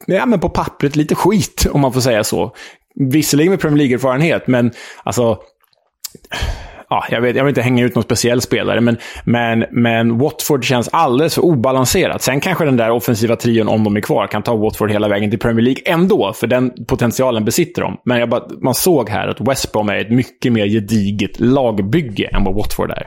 ja 0.07 0.27
men 0.27 0.41
på 0.41 0.49
pappret, 0.49 0.97
lite 0.97 1.15
skit, 1.15 1.67
om 1.71 1.81
man 1.81 1.93
får 1.93 2.01
säga 2.01 2.25
så. 2.25 2.55
Visserligen 2.95 3.51
med 3.51 3.61
Premier 3.61 3.79
League-erfarenhet, 3.79 4.47
men 4.47 4.73
alltså 5.05 5.39
ja, 6.93 7.05
jag, 7.11 7.21
vet, 7.21 7.37
jag 7.37 7.45
vill 7.45 7.51
inte 7.51 7.63
hänga 7.63 7.85
ut 7.85 7.95
någon 7.95 8.05
speciell 8.05 8.41
spelare, 8.41 8.81
men, 8.81 8.97
men, 9.25 9.65
men 9.71 10.19
Watford 10.19 10.65
känns 10.65 10.89
alldeles 10.93 11.35
för 11.35 11.45
obalanserat. 11.45 12.23
Sen 12.23 12.41
kanske 12.41 12.65
den 12.65 12.77
där 12.77 12.91
offensiva 12.91 13.37
trion, 13.37 13.69
om 13.69 13.85
de 13.85 13.97
är 13.97 14.01
kvar, 14.01 14.27
kan 14.27 14.43
ta 14.43 14.57
Watford 14.57 14.91
hela 14.91 15.09
vägen 15.09 15.31
till 15.31 15.39
Premier 15.39 15.65
League 15.65 15.83
ändå, 15.87 16.33
för 16.33 16.47
den 16.47 16.73
potentialen 16.87 17.45
besitter 17.45 17.83
de. 17.83 17.97
Men 18.05 18.31
bara, 18.31 18.43
man 18.63 18.75
såg 18.75 19.09
här 19.09 19.29
att 19.29 19.41
West 19.41 19.73
Brom 19.73 19.89
är 19.89 19.97
ett 19.97 20.11
mycket 20.11 20.53
mer 20.53 20.67
gediget 20.67 21.41
lagbygge 21.41 22.31
än 22.33 22.45
vad 22.45 22.55
Watford 22.55 22.91
är. 22.91 23.07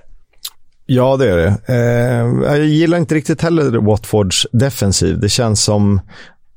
Ja, 0.85 1.17
det 1.17 1.31
är 1.31 1.37
det. 1.37 1.57
Eh, 1.67 2.55
jag 2.57 2.65
gillar 2.65 2.97
inte 2.97 3.15
riktigt 3.15 3.41
heller 3.41 3.81
Watfords 3.81 4.47
defensiv. 4.51 5.19
Det 5.19 5.29
känns 5.29 5.63
som 5.63 6.01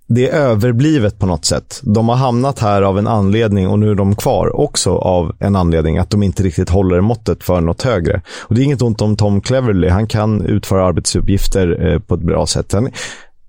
det 0.09 0.29
är 0.29 0.39
överblivet 0.39 1.19
på 1.19 1.27
något 1.27 1.45
sätt. 1.45 1.81
De 1.83 2.09
har 2.09 2.17
hamnat 2.17 2.59
här 2.59 2.83
av 2.83 2.99
en 2.99 3.07
anledning 3.07 3.69
och 3.69 3.79
nu 3.79 3.91
är 3.91 3.95
de 3.95 4.17
kvar 4.17 4.61
också 4.61 4.91
av 4.91 5.37
en 5.39 5.57
anledning 5.57 5.99
att 5.99 6.11
de 6.11 6.23
inte 6.23 6.43
riktigt 6.43 6.71
håller 6.71 7.01
måttet 7.01 7.45
för 7.45 7.61
något 7.61 7.83
högre. 7.83 8.23
Och 8.41 8.55
Det 8.55 8.61
är 8.61 8.65
inget 8.65 8.83
ont 8.83 9.03
om 9.03 9.17
Tom 9.17 9.41
Cleverly. 9.41 9.89
Han 9.89 10.07
kan 10.07 10.43
utföra 10.43 10.87
arbetsuppgifter 10.87 11.87
eh, 11.87 11.99
på 11.99 12.15
ett 12.15 12.21
bra 12.21 12.47
sätt. 12.47 12.73
Han, 12.73 12.91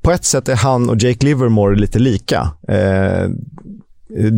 på 0.02 0.12
ett 0.12 0.26
sätt 0.26 0.50
är 0.50 0.56
han 0.56 0.90
och 0.90 0.98
Jake 1.04 1.26
Livermore 1.26 1.76
lite 1.76 2.00
lika. 2.00 2.52
Eh, 2.68 3.30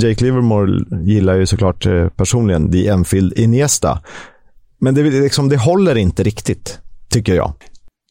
Jake 0.01 0.24
Livermore 0.24 0.86
gillar 1.03 1.36
ju 1.36 1.45
såklart 1.45 1.86
eh, 1.86 2.07
personligen 2.07 2.72
The 2.72 2.88
Enfield 2.88 3.34
Iniesta. 3.34 3.99
Men 4.80 4.95
det, 4.95 5.03
liksom, 5.03 5.49
det 5.49 5.57
håller 5.57 5.97
inte 5.97 6.24
riktigt, 6.24 6.80
tycker 7.09 7.36
jag. 7.36 7.53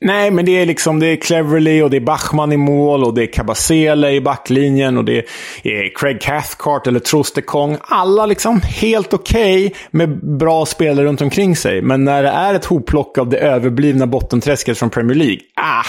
Nej, 0.04 0.30
men 0.30 0.44
det 0.44 0.52
är 0.52 0.66
liksom 0.66 1.00
det 1.00 1.06
är 1.06 1.16
Cleverly 1.16 1.82
och 1.82 1.90
det 1.90 1.96
är 1.96 2.00
Bachman 2.00 2.52
i 2.52 2.56
mål 2.56 3.04
och 3.04 3.14
det 3.14 3.22
är 3.22 3.32
Kabasele 3.32 4.10
i 4.10 4.20
backlinjen 4.20 4.98
och 4.98 5.04
det 5.04 5.18
är 5.62 5.94
Craig 5.94 6.20
Cathcart 6.20 6.86
eller 6.86 7.00
Trostekong. 7.00 7.76
Alla 7.82 8.26
liksom 8.26 8.60
helt 8.60 9.14
okej 9.14 9.66
okay 9.66 9.78
med 9.90 10.38
bra 10.38 10.66
spelare 10.66 11.06
runt 11.06 11.20
omkring 11.20 11.56
sig. 11.56 11.82
Men 11.82 12.04
när 12.04 12.22
det 12.22 12.28
är 12.28 12.54
ett 12.54 12.64
hopplock 12.64 13.18
av 13.18 13.28
det 13.28 13.38
överblivna 13.38 14.06
bottenträsket 14.06 14.78
från 14.78 14.90
Premier 14.90 15.16
League, 15.16 15.40
ah, 15.56 15.84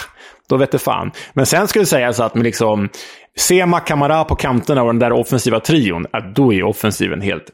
då 0.50 0.58
vet 0.58 0.72
det 0.72 0.80
fan. 0.80 1.12
Men 1.34 1.46
sen 1.46 1.68
skulle 1.68 1.84
det 1.84 1.90
sägas 1.90 2.20
att 2.20 2.36
med 2.36 2.44
liksom 2.44 2.90
Sema, 3.38 3.80
Kamara 3.80 4.24
på 4.24 4.36
kanterna 4.36 4.82
och 4.82 4.88
den 4.88 5.00
där 5.00 5.12
offensiva 5.12 5.60
trion, 5.60 6.06
att 6.12 6.36
då 6.36 6.54
är 6.54 6.64
offensiven 6.64 7.22
helt 7.22 7.46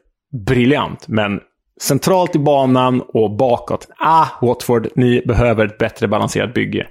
briljant. 0.47 1.08
Men 1.08 1.39
centralt 1.82 2.36
i 2.36 2.39
banan 2.39 3.01
och 3.13 3.32
bakåt. 3.32 3.88
Ah, 3.99 4.25
Watford, 4.41 4.88
ni 4.95 5.21
behöver 5.25 5.65
ett 5.65 5.78
bättre 5.78 6.07
balanserat 6.07 6.53
bygge. 6.53 6.88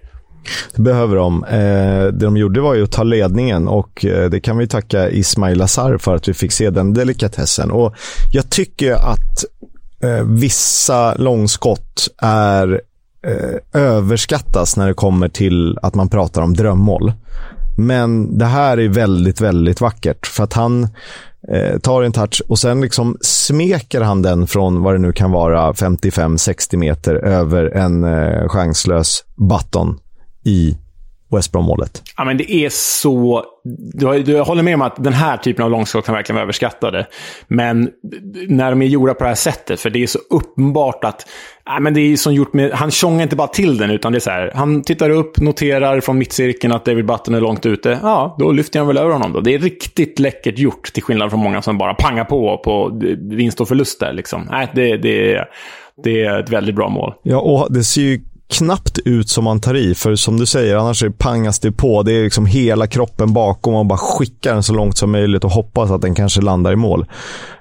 Det 0.75 0.83
behöver 0.83 1.17
de. 1.17 1.45
Eh, 1.45 2.13
det 2.13 2.25
de 2.25 2.37
gjorde 2.37 2.61
var 2.61 2.75
ju 2.75 2.85
att 2.85 2.93
ta 2.93 3.03
ledningen 3.03 3.69
och 3.69 4.05
eh, 4.05 4.31
det 4.31 4.41
kan 4.41 4.59
vi 4.59 4.69
tacka 4.69 5.11
Ismail 5.11 5.63
Azar 5.63 5.99
för 5.99 6.15
att 6.15 6.29
vi 6.29 6.35
fick 6.35 6.53
se 6.53 6.71
den 6.71 6.95
delikatessen. 6.95 7.71
Och 7.71 7.95
jag 8.33 8.51
tycker 8.51 8.93
att 8.93 9.45
eh, 10.03 10.25
vissa 10.27 11.15
långskott 11.15 12.09
är 12.23 12.81
eh, 13.27 13.83
överskattas 13.83 14.77
när 14.77 14.87
det 14.89 14.95
kommer 14.95 15.29
till 15.29 15.79
att 15.83 15.95
man 15.95 16.09
pratar 16.09 16.43
om 16.43 16.55
drömmål. 16.55 17.13
Men 17.79 18.39
det 18.39 18.45
här 18.45 18.79
är 18.79 18.89
väldigt, 18.89 19.41
väldigt 19.41 19.81
vackert 19.81 20.27
för 20.27 20.45
att 20.45 20.53
han 20.53 20.89
eh, 21.53 21.79
tar 21.79 22.03
en 22.03 22.13
touch 22.13 22.43
och 22.49 22.59
sen 22.59 22.81
liksom 22.81 23.17
smeker 23.21 24.01
han 24.01 24.23
den 24.23 24.47
från 24.47 24.83
vad 24.83 24.95
det 24.95 24.99
nu 24.99 25.13
kan 25.13 25.31
vara 25.31 25.73
55-60 25.73 26.77
meter 26.77 27.15
över 27.15 27.65
en 27.65 28.05
eh, 28.05 28.49
chanslös 28.49 29.25
button 29.37 29.99
i 30.45 30.77
West 31.29 31.53
Brom-målet. 31.53 32.03
Ja, 32.17 32.25
men 32.25 32.37
det 32.37 32.53
är 32.53 32.69
så... 32.69 33.45
Du 34.25 34.41
håller 34.41 34.63
med 34.63 34.75
om 34.75 34.83
att 34.83 35.05
den 35.05 35.13
här 35.13 35.37
typen 35.37 35.65
av 35.65 35.71
långskott 35.71 36.07
kan 36.07 36.15
verkligen 36.15 36.35
vara 36.35 36.43
överskattade. 36.43 37.07
Men 37.49 37.91
när 38.49 38.71
de 38.71 38.83
är 38.83 38.87
gjorda 38.87 39.15
på 39.15 39.25
det 39.25 39.29
här 39.29 39.35
sättet, 39.35 39.81
för 39.81 39.91
det 39.91 40.03
är 40.03 40.07
så 40.07 40.19
uppenbart 40.31 41.05
att... 41.05 41.27
Ja, 41.65 41.81
men 41.81 41.95
det 41.95 42.01
är 42.01 42.17
som 42.17 42.35
gjort 42.35 42.53
med, 42.53 42.73
han 42.73 42.91
tjongar 42.91 43.23
inte 43.23 43.37
bara 43.37 43.49
till 43.49 43.77
den, 43.77 43.91
utan 43.91 44.13
det 44.13 44.19
är 44.19 44.21
så 44.21 44.31
här. 44.31 44.53
Han 44.55 44.83
tittar 44.83 45.11
upp, 45.11 45.41
noterar 45.41 46.01
från 46.01 46.19
mittcirkeln 46.19 46.73
att 46.73 46.85
David 46.85 47.07
Button 47.07 47.35
är 47.35 47.41
långt 47.41 47.67
ute. 47.67 47.99
Ja, 48.03 48.37
då 48.39 48.53
lyfter 48.53 48.79
han 48.79 48.89
väl 48.89 48.99
över 48.99 49.13
honom 49.13 49.33
då. 49.33 49.41
Det 49.41 49.55
är 49.55 49.59
riktigt 49.59 50.19
läckert 50.19 50.59
gjort, 50.59 50.93
till 50.93 51.03
skillnad 51.03 51.31
från 51.31 51.41
många 51.41 51.63
som 51.63 51.79
bara 51.79 51.95
pangar 51.95 52.25
på 52.25 52.59
på 52.65 53.01
vinst 53.21 53.61
och 53.61 53.69
förlust 53.69 54.01
där. 54.01 54.13
Liksom. 54.13 54.49
Nej, 54.51 54.69
det, 54.75 54.97
det, 54.97 55.45
det 56.05 56.25
är 56.25 56.41
ett 56.41 56.51
väldigt 56.51 56.75
bra 56.75 56.89
mål. 56.89 57.15
Ja, 57.23 57.41
och 57.41 57.73
det 57.73 57.85
ser 57.85 58.03
ju 58.03 58.21
knappt 58.49 58.99
ut 58.99 59.29
som 59.29 59.45
man 59.45 59.61
tar 59.61 59.75
i. 59.75 59.95
För 59.95 60.15
som 60.15 60.37
du 60.37 60.47
säger, 60.47 60.77
annars 60.77 61.03
är 61.03 61.11
pangas 61.11 61.59
det 61.59 61.73
på. 61.73 62.03
Det 62.03 62.13
är 62.13 62.25
liksom 62.25 62.47
hela 62.47 62.87
kroppen 62.87 63.33
bakom 63.33 63.75
och 63.75 63.87
bara 63.87 63.99
skickar 63.99 64.53
den 64.55 64.63
så 64.63 64.73
långt 64.73 64.99
som 64.99 65.13
möjligt 65.13 65.45
och 65.45 65.51
hoppas 65.51 65.91
att 65.91 66.03
den 66.03 66.15
kanske 66.15 66.41
landar 66.41 66.73
i 66.73 66.77
mål. 66.77 67.07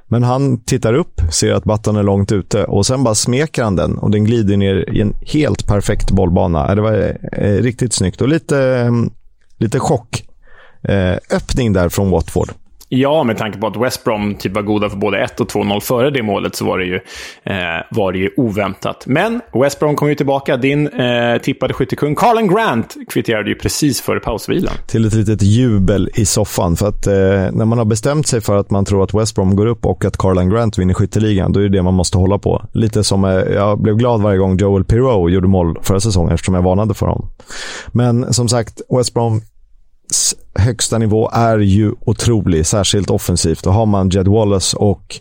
Men 0.08 0.24
han 0.24 0.64
tittar 0.64 0.94
upp, 0.94 1.22
ser 1.32 1.54
att 1.54 1.64
batten 1.64 1.96
är 1.96 2.04
långt 2.04 2.32
ute 2.32 2.64
och 2.64 2.86
sen 2.86 3.04
bara 3.04 3.16
smeker 3.16 3.64
han 3.64 3.76
den 3.76 3.98
och 3.98 4.12
den 4.12 4.24
glider 4.24 4.58
ner 4.58 4.90
i 4.94 5.02
en 5.02 5.16
helt 5.22 5.68
perfekt 5.68 6.12
bollbana. 6.12 6.76
Det 6.76 6.82
var 6.82 7.18
eh, 7.32 7.62
riktigt 7.62 7.94
snyggt 7.94 8.22
och 8.22 8.28
lite, 8.28 8.60
mm, 8.60 9.10
lite 9.58 9.80
chock. 9.80 10.24
Eh, 10.84 11.16
öppning 11.32 11.74
där 11.74 11.90
från 11.90 12.10
Watford. 12.10 12.50
Ja, 12.96 13.24
med 13.24 13.38
tanke 13.38 13.60
på 13.60 13.68
att 13.68 13.78
West 13.78 14.04
Brom 14.04 14.36
typ 14.36 14.54
var 14.54 14.62
goda 14.62 14.90
för 14.90 14.98
både 14.98 15.20
1 15.24 15.40
och 15.40 15.48
2-0 15.48 15.80
före 15.80 16.10
det 16.10 16.24
målet 16.24 16.56
så 16.56 16.66
var 16.66 16.78
det 16.78 16.86
ju, 16.86 16.96
eh, 17.44 17.54
var 17.92 18.12
det 18.12 18.18
ju 18.18 18.30
oväntat. 18.38 19.04
Men 19.08 19.42
West 19.54 19.80
Brom 19.80 19.96
kom 19.96 20.10
ju 20.10 20.16
tillbaka. 20.16 20.58
Din 20.58 20.88
eh, 20.88 21.38
tippade 21.38 21.74
skyttekung 21.74 22.16
Carlen 22.16 22.48
Grant 22.48 22.96
kvitterade 23.10 23.50
ju 23.50 23.56
precis 23.56 24.02
före 24.02 24.20
pausvilan. 24.20 24.74
Till 24.88 25.06
ett 25.06 25.14
litet 25.14 25.42
jubel 25.42 26.10
i 26.16 26.26
soffan. 26.26 26.76
För 26.76 26.88
att 26.88 27.08
eh, 27.08 27.14
när 27.52 27.66
man 27.66 27.78
har 27.78 27.86
bestämt 27.86 28.28
sig 28.28 28.42
för 28.42 28.58
att 28.58 28.72
man 28.72 28.86
tror 28.86 29.04
att 29.04 29.14
West 29.14 29.36
Brom 29.36 29.56
går 29.56 29.66
upp 29.66 29.86
och 29.86 30.06
att 30.06 30.18
Carlen 30.18 30.50
Grant 30.50 30.78
vinner 30.78 30.94
skytteligan, 30.94 31.54
då 31.54 31.60
är 31.60 31.64
det 31.64 31.70
det 31.70 31.82
man 31.84 31.94
måste 31.94 32.18
hålla 32.18 32.38
på. 32.38 32.66
Lite 32.74 33.04
som, 33.04 33.26
eh, 33.26 33.32
jag 33.32 33.82
blev 33.82 33.96
glad 33.96 34.22
varje 34.22 34.38
gång 34.38 34.58
Joel 34.58 34.84
Pirou 34.84 35.30
gjorde 35.30 35.48
mål 35.48 35.80
förra 35.82 36.00
säsongen 36.00 36.34
eftersom 36.34 36.56
jag 36.56 36.62
varnade 36.62 36.94
för 36.94 37.06
honom. 37.06 37.30
Men 37.92 38.34
som 38.34 38.48
sagt, 38.48 38.82
West 38.90 39.14
Brom 39.14 39.42
högsta 40.56 40.98
nivå 40.98 41.30
är 41.34 41.60
ju 41.60 41.94
otrolig, 42.02 42.66
särskilt 42.66 43.10
offensivt. 43.10 43.64
Då 43.64 43.70
har 43.70 43.86
man 43.86 44.10
Jed 44.10 44.28
Wallace 44.28 44.78
och 44.78 45.20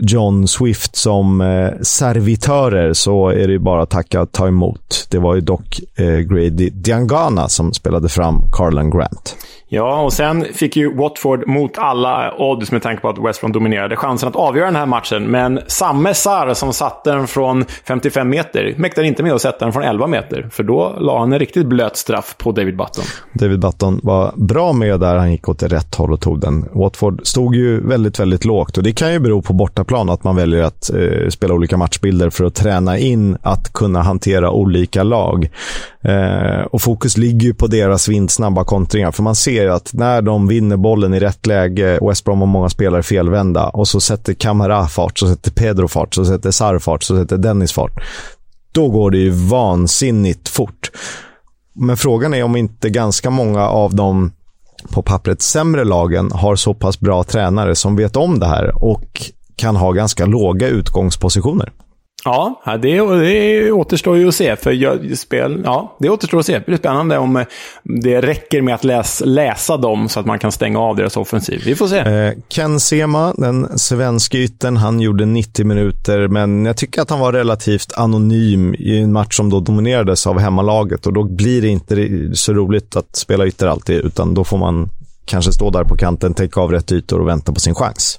John 0.00 0.48
Swift 0.48 0.96
som 0.96 1.40
eh, 1.40 1.70
servitörer 1.82 2.92
så 2.92 3.28
är 3.28 3.48
det 3.48 3.58
bara 3.58 3.82
att 3.82 3.90
tacka 3.90 4.22
och 4.22 4.32
ta 4.32 4.48
emot. 4.48 5.06
Det 5.10 5.18
var 5.18 5.34
ju 5.34 5.40
dock 5.40 5.80
eh, 5.94 6.18
Grady 6.18 6.70
Diangana 6.70 7.48
som 7.48 7.72
spelade 7.72 8.08
fram 8.08 8.42
Carlan 8.52 8.90
Grant. 8.90 9.36
Ja, 9.74 10.02
och 10.02 10.12
sen 10.12 10.44
fick 10.44 10.76
ju 10.76 10.96
Watford 10.96 11.48
mot 11.48 11.78
alla 11.78 12.34
odds 12.38 12.72
med 12.72 12.82
tanke 12.82 13.02
på 13.02 13.08
att 13.08 13.18
West 13.18 13.40
Brom 13.40 13.52
dominerade 13.52 13.96
chansen 13.96 14.28
att 14.28 14.36
avgöra 14.36 14.66
den 14.66 14.76
här 14.76 14.86
matchen. 14.86 15.24
Men 15.24 15.60
samme 15.66 16.14
Sar 16.14 16.54
som 16.54 16.72
satte 16.72 17.12
den 17.12 17.26
från 17.26 17.64
55 17.84 18.28
meter 18.28 18.74
mäktade 18.76 19.06
inte 19.06 19.22
med 19.22 19.32
att 19.32 19.42
sätta 19.42 19.64
den 19.64 19.72
från 19.72 19.82
11 19.82 20.06
meter. 20.06 20.48
För 20.50 20.62
då 20.62 20.96
la 20.98 21.18
han 21.18 21.32
en 21.32 21.38
riktigt 21.38 21.66
blöt 21.66 21.96
straff 21.96 22.34
på 22.38 22.52
David 22.52 22.76
Button. 22.76 23.04
David 23.32 23.60
Button 23.60 24.00
var 24.02 24.32
bra 24.36 24.72
med 24.72 25.00
där 25.00 25.16
han 25.16 25.32
gick 25.32 25.48
åt 25.48 25.62
rätt 25.62 25.94
håll 25.94 26.12
och 26.12 26.20
tog 26.20 26.40
den. 26.40 26.68
Watford 26.72 27.20
stod 27.26 27.54
ju 27.54 27.88
väldigt, 27.88 28.20
väldigt 28.20 28.44
lågt 28.44 28.76
och 28.76 28.82
det 28.82 28.92
kan 28.92 29.12
ju 29.12 29.18
bero 29.18 29.42
på 29.42 29.51
bortaplan 29.52 30.10
att 30.10 30.24
man 30.24 30.36
väljer 30.36 30.62
att 30.62 30.90
eh, 30.90 31.28
spela 31.28 31.54
olika 31.54 31.76
matchbilder 31.76 32.30
för 32.30 32.44
att 32.44 32.54
träna 32.54 32.98
in 32.98 33.36
att 33.42 33.72
kunna 33.72 34.02
hantera 34.02 34.50
olika 34.50 35.02
lag. 35.02 35.50
Eh, 36.00 36.62
och 36.70 36.82
fokus 36.82 37.16
ligger 37.16 37.46
ju 37.46 37.54
på 37.54 37.66
deras 37.66 38.08
vindsnabba 38.08 38.64
kontringar 38.64 39.10
för 39.10 39.22
man 39.22 39.34
ser 39.34 39.68
att 39.68 39.90
när 39.92 40.22
de 40.22 40.48
vinner 40.48 40.76
bollen 40.76 41.14
i 41.14 41.20
rätt 41.20 41.46
läge, 41.46 41.98
West 42.02 42.24
Brom 42.24 42.40
har 42.40 42.46
många 42.46 42.68
spelare 42.68 43.02
felvända 43.02 43.68
och 43.68 43.88
så 43.88 44.00
sätter 44.00 44.34
Camara 44.34 44.88
fart, 44.88 45.18
så 45.18 45.28
sätter 45.28 45.50
Pedro 45.50 45.88
fart, 45.88 46.14
så 46.14 46.24
sätter 46.24 46.50
Sar 46.50 46.78
fart, 46.78 47.02
så 47.02 47.16
sätter 47.16 47.36
Dennis 47.36 47.72
fart. 47.72 47.92
Då 48.72 48.88
går 48.88 49.10
det 49.10 49.18
ju 49.18 49.30
vansinnigt 49.30 50.48
fort. 50.48 50.90
Men 51.74 51.96
frågan 51.96 52.34
är 52.34 52.42
om 52.42 52.56
inte 52.56 52.90
ganska 52.90 53.30
många 53.30 53.68
av 53.68 53.94
de 53.94 54.32
på 54.90 55.02
pappret 55.02 55.42
sämre 55.42 55.84
lagen 55.84 56.32
har 56.32 56.56
så 56.56 56.74
pass 56.74 57.00
bra 57.00 57.24
tränare 57.24 57.74
som 57.74 57.96
vet 57.96 58.16
om 58.16 58.38
det 58.38 58.46
här 58.46 58.84
och 58.84 59.30
kan 59.56 59.76
ha 59.76 59.92
ganska 59.92 60.26
låga 60.26 60.68
utgångspositioner. 60.68 61.72
Ja, 62.24 62.62
det, 62.82 63.00
det 63.00 63.72
återstår 63.72 64.16
ju 64.16 64.28
att 64.28 64.34
se. 64.34 64.56
För 64.56 64.72
jag, 64.72 65.18
spel, 65.18 65.62
ja, 65.64 65.96
det 65.98 66.10
återstår 66.10 66.38
att 66.38 66.46
se. 66.46 66.58
Det 66.58 66.66
blir 66.66 66.76
spännande 66.76 67.18
om 67.18 67.36
eh, 67.36 67.44
det 67.82 68.20
räcker 68.20 68.62
med 68.62 68.74
att 68.74 68.84
läs, 68.84 69.22
läsa 69.24 69.76
dem 69.76 70.08
så 70.08 70.20
att 70.20 70.26
man 70.26 70.38
kan 70.38 70.52
stänga 70.52 70.78
av 70.78 70.96
deras 70.96 71.16
offensiv. 71.16 71.62
Vi 71.64 71.74
får 71.74 71.86
se. 71.88 71.98
Eh, 71.98 72.32
Ken 72.48 72.80
Sema, 72.80 73.34
den 73.36 73.78
svenska 73.78 74.38
ytten, 74.38 74.76
han 74.76 75.00
gjorde 75.00 75.26
90 75.26 75.66
minuter, 75.66 76.28
men 76.28 76.64
jag 76.64 76.76
tycker 76.76 77.02
att 77.02 77.10
han 77.10 77.20
var 77.20 77.32
relativt 77.32 77.92
anonym 77.96 78.74
i 78.74 78.98
en 78.98 79.12
match 79.12 79.36
som 79.36 79.50
då 79.50 79.60
dominerades 79.60 80.26
av 80.26 80.38
hemmalaget 80.38 81.06
och 81.06 81.12
då 81.12 81.24
blir 81.24 81.62
det 81.62 81.68
inte 81.68 82.08
så 82.34 82.52
roligt 82.52 82.96
att 82.96 83.16
spela 83.16 83.46
ytter 83.46 83.66
alltid, 83.66 83.96
utan 83.96 84.34
då 84.34 84.44
får 84.44 84.58
man 84.58 84.88
kanske 85.24 85.52
stå 85.52 85.70
där 85.70 85.84
på 85.84 85.96
kanten, 85.96 86.34
täcka 86.34 86.60
av 86.60 86.70
rätt 86.70 86.92
ytor 86.92 87.20
och 87.20 87.28
vänta 87.28 87.52
på 87.52 87.60
sin 87.60 87.74
chans. 87.74 88.18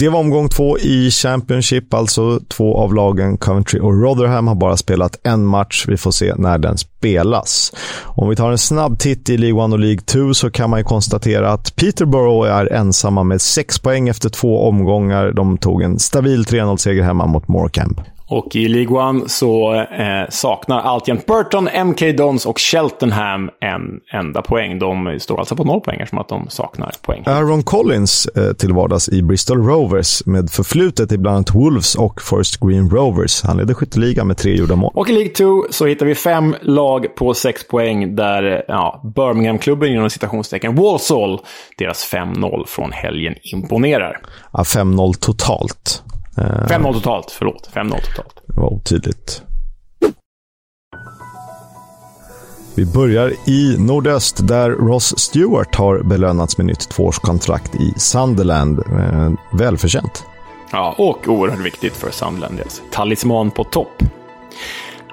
Det 0.00 0.08
var 0.08 0.20
omgång 0.20 0.48
två 0.48 0.78
i 0.78 1.10
Championship, 1.10 1.94
alltså 1.94 2.40
två 2.48 2.76
av 2.76 2.94
lagen, 2.94 3.38
Coventry 3.38 3.80
och 3.80 4.02
Rotherham, 4.02 4.48
har 4.48 4.54
bara 4.54 4.76
spelat 4.76 5.20
en 5.22 5.44
match. 5.44 5.84
Vi 5.88 5.96
får 5.96 6.10
se 6.10 6.34
när 6.36 6.58
den 6.58 6.78
spelas. 6.78 7.72
Om 8.04 8.28
vi 8.28 8.36
tar 8.36 8.50
en 8.50 8.58
snabb 8.58 8.98
titt 8.98 9.30
i 9.30 9.36
League 9.36 9.64
1 9.64 9.72
och 9.72 9.78
League 9.78 10.00
2 10.00 10.34
så 10.34 10.50
kan 10.50 10.70
man 10.70 10.80
ju 10.80 10.84
konstatera 10.84 11.52
att 11.52 11.76
Peterborough 11.76 12.50
är 12.50 12.72
ensamma 12.72 13.22
med 13.22 13.40
sex 13.40 13.78
poäng 13.78 14.08
efter 14.08 14.28
två 14.28 14.68
omgångar. 14.68 15.32
De 15.32 15.58
tog 15.58 15.82
en 15.82 15.98
stabil 15.98 16.44
3-0-seger 16.44 17.02
hemma 17.02 17.26
mot 17.26 17.48
Morecambe. 17.48 18.02
Och 18.30 18.56
i 18.56 18.68
League 18.68 18.98
One 18.98 19.28
så 19.28 19.74
eh, 19.74 20.28
saknar 20.28 20.80
alltjämt 20.80 21.26
Burton, 21.26 21.68
MK 21.86 22.16
Dons 22.16 22.46
och 22.46 22.58
Cheltenham 22.58 23.50
en 23.60 24.00
enda 24.12 24.42
poäng. 24.42 24.78
De 24.78 25.18
står 25.20 25.38
alltså 25.38 25.56
på 25.56 25.64
noll 25.64 25.80
poäng 25.80 26.00
eftersom 26.00 26.18
att 26.18 26.28
de 26.28 26.46
saknar 26.48 26.92
poäng. 27.02 27.22
Aaron 27.26 27.62
Collins 27.62 28.26
eh, 28.26 28.52
till 28.52 28.72
vardags 28.72 29.08
i 29.08 29.22
Bristol 29.22 29.66
Rovers 29.66 30.26
med 30.26 30.50
förflutet 30.50 31.12
i 31.12 31.18
bland 31.18 31.36
annat 31.36 31.54
Wolves 31.54 31.94
och 31.94 32.22
First 32.22 32.60
Green 32.60 32.90
Rovers. 32.90 33.42
Han 33.42 33.56
leder 33.56 33.74
skytteligan 33.74 34.26
med 34.26 34.36
tre 34.36 34.56
gjorda 34.56 34.76
mål. 34.76 34.92
Och 34.94 35.08
i 35.08 35.12
League 35.12 35.32
2 35.32 35.64
så 35.70 35.86
hittar 35.86 36.06
vi 36.06 36.14
fem 36.14 36.56
lag 36.62 37.14
på 37.16 37.34
sex 37.34 37.68
poäng 37.68 38.16
där 38.16 38.64
ja, 38.68 39.12
Birmingham-klubben 39.16 39.88
inom 39.88 40.10
citationstecken 40.10 40.74
Walsall, 40.74 41.40
deras 41.78 42.12
5-0 42.12 42.66
från 42.66 42.92
helgen 42.92 43.34
imponerar. 43.42 44.18
Ja, 44.52 44.62
5-0 44.62 45.14
totalt. 45.20 46.02
5-0 46.40 46.86
eh, 46.86 46.92
totalt, 46.92 47.30
förlåt. 47.30 47.70
5-0 47.74 47.90
totalt. 47.90 48.42
Det 48.46 48.60
var 48.60 48.72
otydligt. 48.72 49.42
Vi 52.74 52.86
börjar 52.86 53.32
i 53.46 53.76
nordöst 53.78 54.48
där 54.48 54.70
Ross 54.70 55.18
Stewart 55.18 55.74
har 55.74 56.02
belönats 56.02 56.58
med 56.58 56.66
nytt 56.66 56.88
tvåårskontrakt 56.88 57.74
i 57.74 57.94
Sunderland. 57.96 58.78
Eh, 58.78 59.30
välförtjänt. 59.52 60.24
Ja, 60.72 60.94
och 60.98 61.28
oerhört 61.28 61.60
viktigt 61.60 61.96
för 61.96 62.10
Sunderland. 62.10 62.60
Talisman 62.90 63.50
på 63.50 63.64
topp. 63.64 64.02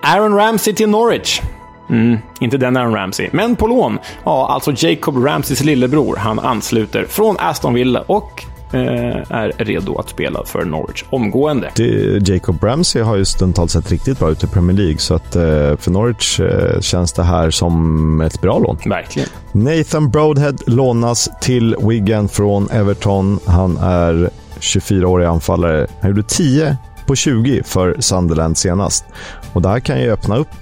Aaron 0.02 0.36
Ramsey 0.36 0.74
till 0.74 0.90
Norwich. 0.90 1.42
Mm, 1.90 2.18
inte 2.40 2.58
den 2.58 2.78
Aaron 2.78 2.94
Ramsey, 2.94 3.30
men 3.32 3.56
på 3.56 3.68
lån. 3.68 4.00
Ja, 4.24 4.48
alltså 4.50 4.88
Jacob 4.88 5.26
Ramseys 5.26 5.64
lillebror. 5.64 6.16
Han 6.16 6.40
ansluter 6.40 7.06
från 7.06 7.36
Aston 7.40 7.74
Villa 7.74 8.02
och 8.02 8.44
är 8.74 9.52
redo 9.58 9.98
att 9.98 10.10
spela 10.10 10.46
för 10.46 10.66
Norwich 10.66 11.04
omgående. 11.10 11.72
Det, 11.76 12.30
Jacob 12.30 12.64
Ramsey 12.64 13.02
har 13.02 13.16
ju 13.16 13.26
stundtals 13.26 13.72
sett 13.72 13.92
riktigt 13.92 14.20
bra 14.20 14.30
ut 14.32 14.44
i 14.44 14.48
Premier 14.48 14.78
League, 14.78 14.98
så 14.98 15.16
att 15.16 15.36
eh, 15.36 15.42
för 15.78 15.92
Norwich 15.92 16.40
eh, 16.40 16.80
känns 16.82 17.14
det 17.14 17.24
här 17.24 17.52
som 17.52 18.22
ett 18.22 18.42
bra 18.42 18.60
lån. 18.60 18.78
Verkligen. 18.86 19.30
Nathan 19.52 20.10
Broadhead 20.10 20.56
lånas 20.66 21.30
till 21.42 21.76
Wigan 21.82 22.30
från 22.30 22.70
Everton. 22.70 23.40
Han 23.46 23.78
är 23.78 24.30
24-årig 24.60 25.26
anfallare. 25.26 25.88
Han 26.02 26.10
gjorde 26.10 26.24
10 26.24 26.78
på 27.06 27.16
20 27.16 27.64
för 27.64 27.96
Sunderland 28.00 28.58
senast. 28.58 29.06
Och 29.54 29.62
det 29.62 29.70
här 29.70 29.80
kan 29.80 30.02
ju 30.02 30.12
öppna 30.12 30.38
upp 30.38 30.56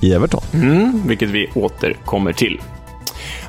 i 0.00 0.12
Everton. 0.12 0.42
Mm, 0.52 1.02
vilket 1.06 1.28
vi 1.28 1.50
återkommer 1.54 2.32
till. 2.32 2.60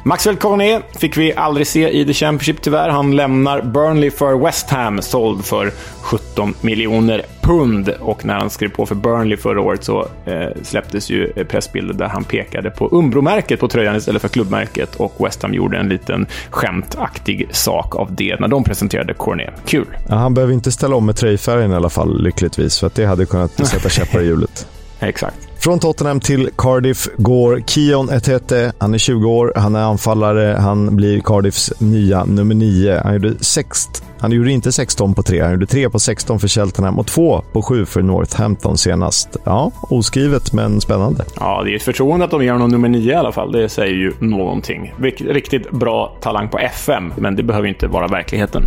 Maxwell 0.04 0.36
Cornet 0.36 0.84
fick 1.00 1.18
vi 1.18 1.34
aldrig 1.34 1.68
se 1.68 1.90
i 1.90 2.06
The 2.06 2.14
Championship 2.14 2.62
tyvärr. 2.62 2.90
Han 2.90 3.16
lämnar 3.16 3.62
Burnley 3.62 4.12
för 4.12 4.46
West 4.46 4.70
Ham, 4.70 5.02
såld 5.02 5.46
för 5.46 5.72
17 6.02 6.54
miljoner 6.62 7.22
pund. 7.42 7.90
Och 8.00 8.26
när 8.26 8.34
han 8.34 8.50
skrev 8.50 8.70
på 8.70 8.86
för 8.86 8.96
Burnley 8.96 9.38
förra 9.38 9.62
året 9.62 9.84
så 9.84 10.08
eh, 10.26 10.48
släpptes 10.64 11.10
ju 11.10 11.34
pressbilder 11.34 11.94
där 11.94 12.08
han 12.08 12.24
pekade 12.24 12.70
på 12.70 12.90
Umbro-märket 12.92 13.60
på 13.60 13.68
tröjan 13.68 13.96
istället 13.96 14.22
för 14.22 14.30
klubbmärket. 14.30 14.96
Och 14.96 15.16
West 15.26 15.42
Ham 15.42 15.54
gjorde 15.54 15.78
en 15.78 15.90
liten 15.90 16.28
skämtaktig 16.50 17.48
sak 17.52 17.96
av 17.96 18.16
det 18.16 18.40
när 18.40 18.48
de 18.48 18.64
presenterade 18.64 19.14
Cornet. 19.14 19.54
Kul! 19.66 19.88
Ja, 20.10 20.16
han 20.16 20.34
behöver 20.34 20.54
inte 20.54 20.72
ställa 20.72 20.96
om 20.96 21.06
med 21.06 21.16
tröjfärgen 21.16 21.72
i 21.72 21.76
alla 21.76 21.90
fall, 21.90 22.24
lyckligtvis, 22.24 22.80
för 22.80 22.88
att 22.88 22.96
det 22.96 23.06
hade 23.06 23.26
kunnat 23.26 23.68
sätta 23.68 23.90
käppar 23.90 24.22
i 24.22 24.26
hjulet. 24.26 24.68
Exakt. 25.00 25.49
Från 25.62 25.80
Tottenham 25.80 26.20
till 26.20 26.50
Cardiff 26.58 27.08
går 27.18 27.62
Kion 27.66 28.10
Etete. 28.10 28.74
Han 28.78 28.94
är 28.94 28.98
20 28.98 29.30
år, 29.30 29.54
han 29.56 29.76
är 29.76 29.80
anfallare, 29.80 30.58
han 30.60 30.96
blir 30.96 31.20
Cardiffs 31.20 31.82
nya 31.82 32.26
nummer 32.26 32.56
9. 32.56 33.02
Han 33.04 33.14
gjorde, 33.14 33.44
sext, 33.44 34.04
han 34.20 34.32
gjorde 34.32 34.52
inte 34.52 34.72
16 34.72 35.14
på 35.14 35.24
3, 35.24 35.42
han 35.42 35.52
gjorde 35.52 35.66
3 35.66 35.90
på 35.90 36.00
16 36.00 36.40
för 36.40 36.48
Cheltenham 36.48 37.00
och 37.00 37.08
2 37.08 37.42
på 37.52 37.62
7 37.62 37.86
för 37.86 38.02
Northampton 38.02 38.78
senast. 38.78 39.38
Ja, 39.44 39.72
oskrivet 39.82 40.54
men 40.54 40.82
spännande. 40.82 41.26
Ja, 41.40 41.62
det 41.64 41.72
är 41.72 41.76
ett 41.76 41.84
förtroende 41.84 42.26
att 42.26 42.32
de 42.32 42.44
ger 42.44 42.52
honom 42.52 42.70
nummer 42.70 42.90
9 42.90 43.12
i 43.12 43.16
alla 43.16 43.32
fall. 43.32 43.52
Det 43.52 43.70
säger 43.70 43.94
ju 43.96 44.14
någonting. 44.20 44.94
Riktigt 45.20 45.72
bra 45.72 46.18
talang 46.22 46.50
på 46.50 46.60
FM, 46.60 47.14
men 47.18 47.36
det 47.36 47.44
behöver 47.44 47.68
inte 47.68 47.88
vara 47.88 48.08
verkligheten. 48.08 48.64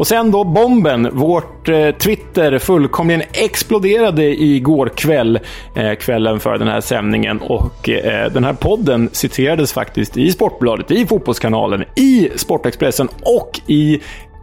Och 0.00 0.06
sen 0.06 0.30
då 0.30 0.44
bomben. 0.44 1.08
Vårt 1.12 1.68
eh, 1.68 1.90
Twitter 1.90 2.58
fullkomligen 2.58 3.22
exploderade 3.32 4.42
igår 4.42 4.92
kväll, 4.96 5.38
eh, 5.74 5.94
kvällen 5.94 6.40
för 6.40 6.58
den 6.58 6.68
här 6.68 6.80
sändningen. 6.80 7.38
Och 7.40 7.88
eh, 7.88 8.32
den 8.32 8.44
här 8.44 8.52
podden 8.52 9.08
citerades 9.12 9.72
faktiskt 9.72 10.16
i 10.16 10.32
Sportbladet, 10.32 10.90
i 10.90 11.06
Fotbollskanalen, 11.06 11.84
i 11.96 12.30
Sportexpressen 12.36 13.08
och 13.22 13.60
i 13.66 14.00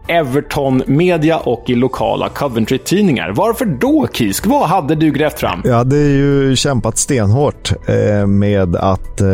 Everton 0.08 0.84
Media 0.88 1.38
och 1.38 1.64
i 1.70 1.76
lokala 1.76 2.30
Coventry-tidningar. 2.30 3.32
Varför 3.36 3.66
då, 3.66 4.08
Kisk? 4.14 4.46
Vad 4.46 4.70
hade 4.70 4.96
du 4.96 5.12
grävt 5.12 5.40
fram? 5.40 5.62
Jag 5.66 5.76
hade 5.76 5.98
ju 5.98 6.56
kämpat 6.56 6.98
stenhårt 6.98 7.72
eh, 7.88 8.28
med 8.28 8.76
att... 8.76 9.22
Eh, 9.22 9.28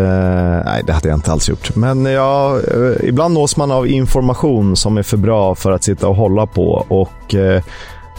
nej, 0.65 0.84
det 0.88 0.93
hade 0.93 1.09
jag 1.09 1.17
inte 1.17 1.32
alls 1.32 1.49
gjort. 1.49 1.76
Men 1.76 2.05
ja, 2.05 2.59
eh, 2.59 3.09
ibland 3.09 3.34
nås 3.34 3.57
man 3.57 3.71
av 3.71 3.88
information 3.88 4.76
som 4.76 4.97
är 4.97 5.03
för 5.03 5.17
bra 5.17 5.55
för 5.55 5.71
att 5.71 5.84
sitta 5.84 6.07
och 6.07 6.15
hålla 6.15 6.45
på. 6.45 6.86
Och 6.88 7.36
eh, 7.36 7.63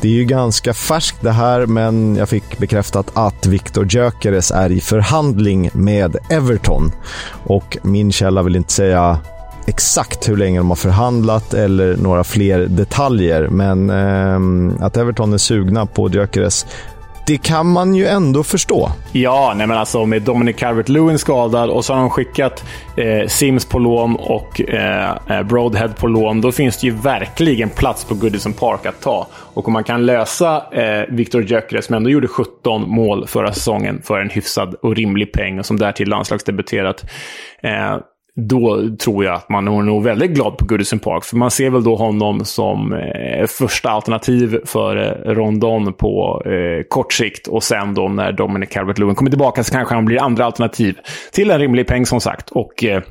det 0.00 0.08
är 0.08 0.12
ju 0.12 0.24
ganska 0.24 0.74
färskt 0.74 1.16
det 1.20 1.30
här, 1.30 1.66
men 1.66 2.16
jag 2.16 2.28
fick 2.28 2.58
bekräftat 2.58 3.10
att 3.14 3.46
Viktor 3.46 3.86
Gyökeres 3.90 4.50
är 4.50 4.72
i 4.72 4.80
förhandling 4.80 5.70
med 5.72 6.16
Everton. 6.30 6.92
Och 7.44 7.78
min 7.82 8.12
källa 8.12 8.42
vill 8.42 8.56
inte 8.56 8.72
säga 8.72 9.18
exakt 9.66 10.28
hur 10.28 10.36
länge 10.36 10.58
de 10.58 10.68
har 10.68 10.76
förhandlat 10.76 11.54
eller 11.54 11.96
några 11.96 12.24
fler 12.24 12.66
detaljer. 12.66 13.48
Men 13.48 13.90
eh, 13.90 14.86
att 14.86 14.96
Everton 14.96 15.32
är 15.32 15.38
sugna 15.38 15.86
på 15.86 16.10
Gyökeres 16.10 16.66
det 17.26 17.42
kan 17.42 17.66
man 17.66 17.94
ju 17.94 18.06
ändå 18.06 18.42
förstå. 18.42 18.90
Ja, 19.12 19.54
nej 19.56 19.66
men 19.66 19.76
alltså 19.76 20.06
med 20.06 20.22
Dominic 20.22 20.56
Calvert-Lewin 20.56 21.16
skadad 21.16 21.70
och 21.70 21.84
så 21.84 21.92
har 21.94 22.00
de 22.00 22.10
skickat 22.10 22.64
eh, 22.96 23.26
Sims 23.26 23.64
på 23.64 23.78
lån 23.78 24.16
och 24.16 24.60
eh, 24.60 25.16
eh 25.28 25.42
Broadhead 25.42 25.88
på 25.88 26.06
lån. 26.06 26.40
Då 26.40 26.52
finns 26.52 26.80
det 26.80 26.86
ju 26.86 26.92
verkligen 26.92 27.70
plats 27.70 28.04
på 28.04 28.14
Goodison 28.14 28.52
Park 28.52 28.86
att 28.86 29.00
ta. 29.00 29.26
Och 29.32 29.66
om 29.66 29.72
man 29.72 29.84
kan 29.84 30.06
lösa 30.06 30.64
eh, 30.72 31.04
Victor 31.08 31.42
Gyökeres, 31.42 31.86
som 31.86 31.94
ändå 31.94 32.10
gjorde 32.10 32.28
17 32.28 32.90
mål 32.90 33.26
förra 33.26 33.52
säsongen 33.52 34.02
för 34.04 34.20
en 34.20 34.30
hyfsad 34.30 34.74
och 34.74 34.96
rimlig 34.96 35.32
peng 35.32 35.58
och 35.58 35.66
som 35.66 35.78
därtill 35.78 36.08
landslagsdebuterat. 36.08 37.04
Eh, 37.62 37.96
då 38.36 38.88
tror 38.98 39.24
jag 39.24 39.34
att 39.34 39.48
man 39.48 39.68
är 39.68 39.82
nog 39.82 40.02
väldigt 40.02 40.30
glad 40.30 40.58
på 40.58 40.64
Goodison 40.64 40.98
Park. 40.98 41.24
För 41.24 41.36
man 41.36 41.50
ser 41.50 41.70
väl 41.70 41.84
då 41.84 41.96
honom 41.96 42.44
som 42.44 42.92
eh, 42.92 43.46
första 43.46 43.90
alternativ 43.90 44.58
för 44.64 44.96
eh, 44.96 45.32
Rondon 45.32 45.92
på 45.92 46.42
eh, 46.46 46.84
kort 46.88 47.12
sikt. 47.12 47.46
Och 47.46 47.62
sen 47.62 47.94
då 47.94 48.08
när 48.08 48.32
Dominic 48.32 48.70
Calvert-Lewin 48.70 49.14
kommer 49.14 49.30
tillbaka 49.30 49.64
så 49.64 49.72
kanske 49.72 49.94
han 49.94 50.04
blir 50.04 50.22
andra 50.22 50.44
alternativ 50.44 50.98
till 51.32 51.50
en 51.50 51.58
rimlig 51.58 51.86
peng 51.86 52.06
som 52.06 52.20
sagt. 52.20 52.50
Och 52.50 52.84
eh, 52.84 53.02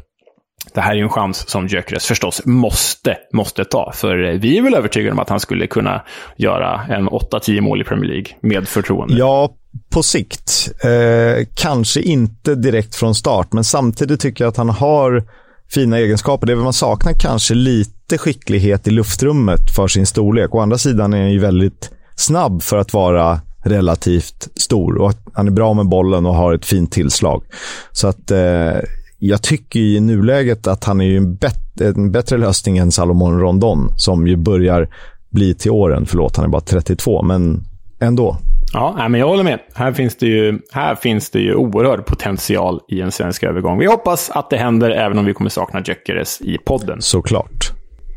det 0.73 0.81
här 0.81 0.91
är 0.91 0.95
ju 0.95 1.03
en 1.03 1.09
chans 1.09 1.49
som 1.49 1.67
Gyökeres 1.67 2.07
förstås 2.07 2.45
måste, 2.45 3.17
måste 3.33 3.65
ta. 3.65 3.91
För 3.93 4.23
eh, 4.23 4.39
vi 4.39 4.57
är 4.57 4.61
väl 4.61 4.73
övertygade 4.73 5.11
om 5.11 5.19
att 5.19 5.29
han 5.29 5.39
skulle 5.39 5.67
kunna 5.67 6.01
göra 6.35 6.81
en 6.89 7.09
8-10 7.09 7.61
mål 7.61 7.81
i 7.81 7.83
Premier 7.83 8.11
League 8.11 8.27
med 8.41 8.67
förtroende. 8.67 9.15
Ja, 9.15 9.49
på 9.89 10.03
sikt. 10.03 10.71
Eh, 10.83 11.45
kanske 11.53 12.01
inte 12.01 12.55
direkt 12.55 12.95
från 12.95 13.15
start, 13.15 13.53
men 13.53 13.63
samtidigt 13.63 14.19
tycker 14.19 14.43
jag 14.43 14.49
att 14.49 14.57
han 14.57 14.69
har 14.69 15.23
fina 15.69 15.97
egenskaper. 15.97 16.47
Det 16.47 16.55
man 16.55 16.73
saknar 16.73 17.13
kanske 17.13 17.53
lite 17.53 18.17
skicklighet 18.17 18.87
i 18.87 18.91
luftrummet 18.91 19.75
för 19.75 19.87
sin 19.87 20.05
storlek. 20.05 20.55
Å 20.55 20.59
andra 20.59 20.77
sidan 20.77 21.13
är 21.13 21.21
han 21.21 21.31
ju 21.31 21.39
väldigt 21.39 21.91
snabb 22.15 22.63
för 22.63 22.77
att 22.77 22.93
vara 22.93 23.41
relativt 23.63 24.47
stor 24.55 24.97
och 24.97 25.13
han 25.33 25.47
är 25.47 25.51
bra 25.51 25.73
med 25.73 25.85
bollen 25.85 26.25
och 26.25 26.35
har 26.35 26.53
ett 26.53 26.65
fint 26.65 26.91
tillslag. 26.91 27.43
Så 27.91 28.07
att 28.07 28.31
eh, 28.31 28.79
jag 29.19 29.41
tycker 29.41 29.79
i 29.79 29.99
nuläget 29.99 30.67
att 30.67 30.83
han 30.83 31.01
är 31.01 31.17
en, 31.17 31.35
bet 31.35 31.81
en 31.81 32.11
bättre 32.11 32.37
lösning 32.37 32.77
än 32.77 32.91
Salomon 32.91 33.39
Rondon 33.39 33.93
som 33.97 34.27
ju 34.27 34.35
börjar 34.35 34.89
bli 35.29 35.53
till 35.53 35.71
åren. 35.71 36.05
Förlåt, 36.05 36.35
han 36.35 36.45
är 36.45 36.49
bara 36.49 36.61
32, 36.61 37.21
men 37.21 37.63
ändå. 37.99 38.37
Ja, 38.73 39.07
men 39.09 39.19
jag 39.19 39.27
håller 39.27 39.43
med. 39.43 39.59
Här 39.75 39.91
finns, 39.91 40.15
det 40.15 40.27
ju, 40.27 40.59
här 40.71 40.95
finns 40.95 41.29
det 41.29 41.39
ju 41.39 41.55
oerhörd 41.55 42.05
potential 42.05 42.79
i 42.87 43.01
en 43.01 43.11
svensk 43.11 43.43
övergång. 43.43 43.79
Vi 43.79 43.85
hoppas 43.85 44.29
att 44.29 44.49
det 44.49 44.57
händer, 44.57 44.89
även 44.89 45.17
om 45.19 45.25
vi 45.25 45.33
kommer 45.33 45.49
sakna 45.49 45.81
Gyökeres 45.81 46.41
i 46.41 46.57
podden. 46.57 47.01
Såklart. 47.01 47.71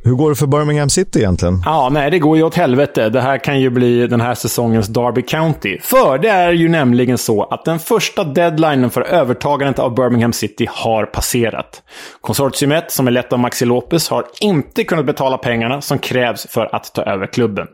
Hur 0.05 0.15
går 0.15 0.31
det 0.31 0.37
för 0.37 0.47
Birmingham 0.47 0.89
City 0.89 1.19
egentligen? 1.19 1.63
Ja, 1.65 1.89
nej, 1.93 2.11
det 2.11 2.19
går 2.19 2.37
ju 2.37 2.43
åt 2.43 2.55
helvete. 2.55 3.09
Det 3.09 3.21
här 3.21 3.39
kan 3.39 3.61
ju 3.61 3.71
bli 3.71 4.07
den 4.07 4.21
här 4.21 4.35
säsongens 4.35 4.89
Derby 4.89 5.23
County. 5.23 5.79
För 5.81 6.19
det 6.19 6.29
är 6.29 6.53
ju 6.53 6.69
nämligen 6.69 7.19
så 7.19 7.45
att 7.45 7.65
den 7.65 7.79
första 7.79 8.25
deadlinen 8.25 8.91
för 8.91 9.03
övertagandet 9.03 9.79
av 9.79 9.95
Birmingham 9.95 10.33
City 10.33 10.67
har 10.71 11.05
passerat. 11.07 11.83
Konsortiumet, 12.21 12.93
som 12.93 13.07
är 13.07 13.11
lett 13.11 13.33
av 13.33 13.39
Maxi 13.39 13.65
Lopez, 13.65 14.09
har 14.09 14.25
inte 14.41 14.85
kunnat 14.85 15.07
betala 15.07 15.39
pengarna 15.39 15.81
som 15.81 15.99
krävs 15.99 16.47
för 16.51 16.75
att 16.75 16.95
ta 16.95 17.03
över 17.03 17.27
klubben. 17.27 17.67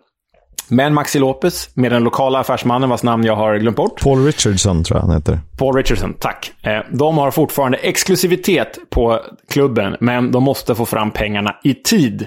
Men 0.72 0.94
Maxi 0.94 1.18
Lopez, 1.18 1.70
med 1.74 1.92
den 1.92 2.04
lokala 2.04 2.38
affärsmannen 2.38 2.88
vars 2.90 3.02
namn 3.02 3.24
jag 3.24 3.36
har 3.36 3.56
glömt 3.56 3.76
bort. 3.76 4.00
Paul 4.00 4.24
Richardson 4.24 4.84
tror 4.84 4.98
jag 4.98 5.06
han 5.06 5.16
heter. 5.16 5.40
Paul 5.58 5.76
Richardson, 5.76 6.14
tack. 6.18 6.52
Eh, 6.62 6.80
de 6.90 7.18
har 7.18 7.30
fortfarande 7.30 7.78
exklusivitet 7.78 8.78
på 8.90 9.20
klubben, 9.50 9.96
men 10.00 10.32
de 10.32 10.42
måste 10.42 10.74
få 10.74 10.86
fram 10.86 11.10
pengarna 11.10 11.56
i 11.64 11.74
tid. 11.74 12.26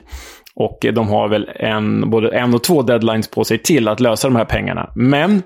Och 0.55 0.85
de 0.93 1.09
har 1.09 1.27
väl 1.27 1.49
en, 1.55 2.09
både 2.09 2.37
en 2.37 2.53
och 2.53 2.63
två 2.63 2.81
deadlines 2.81 3.27
på 3.27 3.43
sig 3.43 3.57
till 3.57 3.87
att 3.87 3.99
lösa 3.99 4.27
de 4.27 4.35
här 4.35 4.45
pengarna. 4.45 4.89
Men 4.95 5.43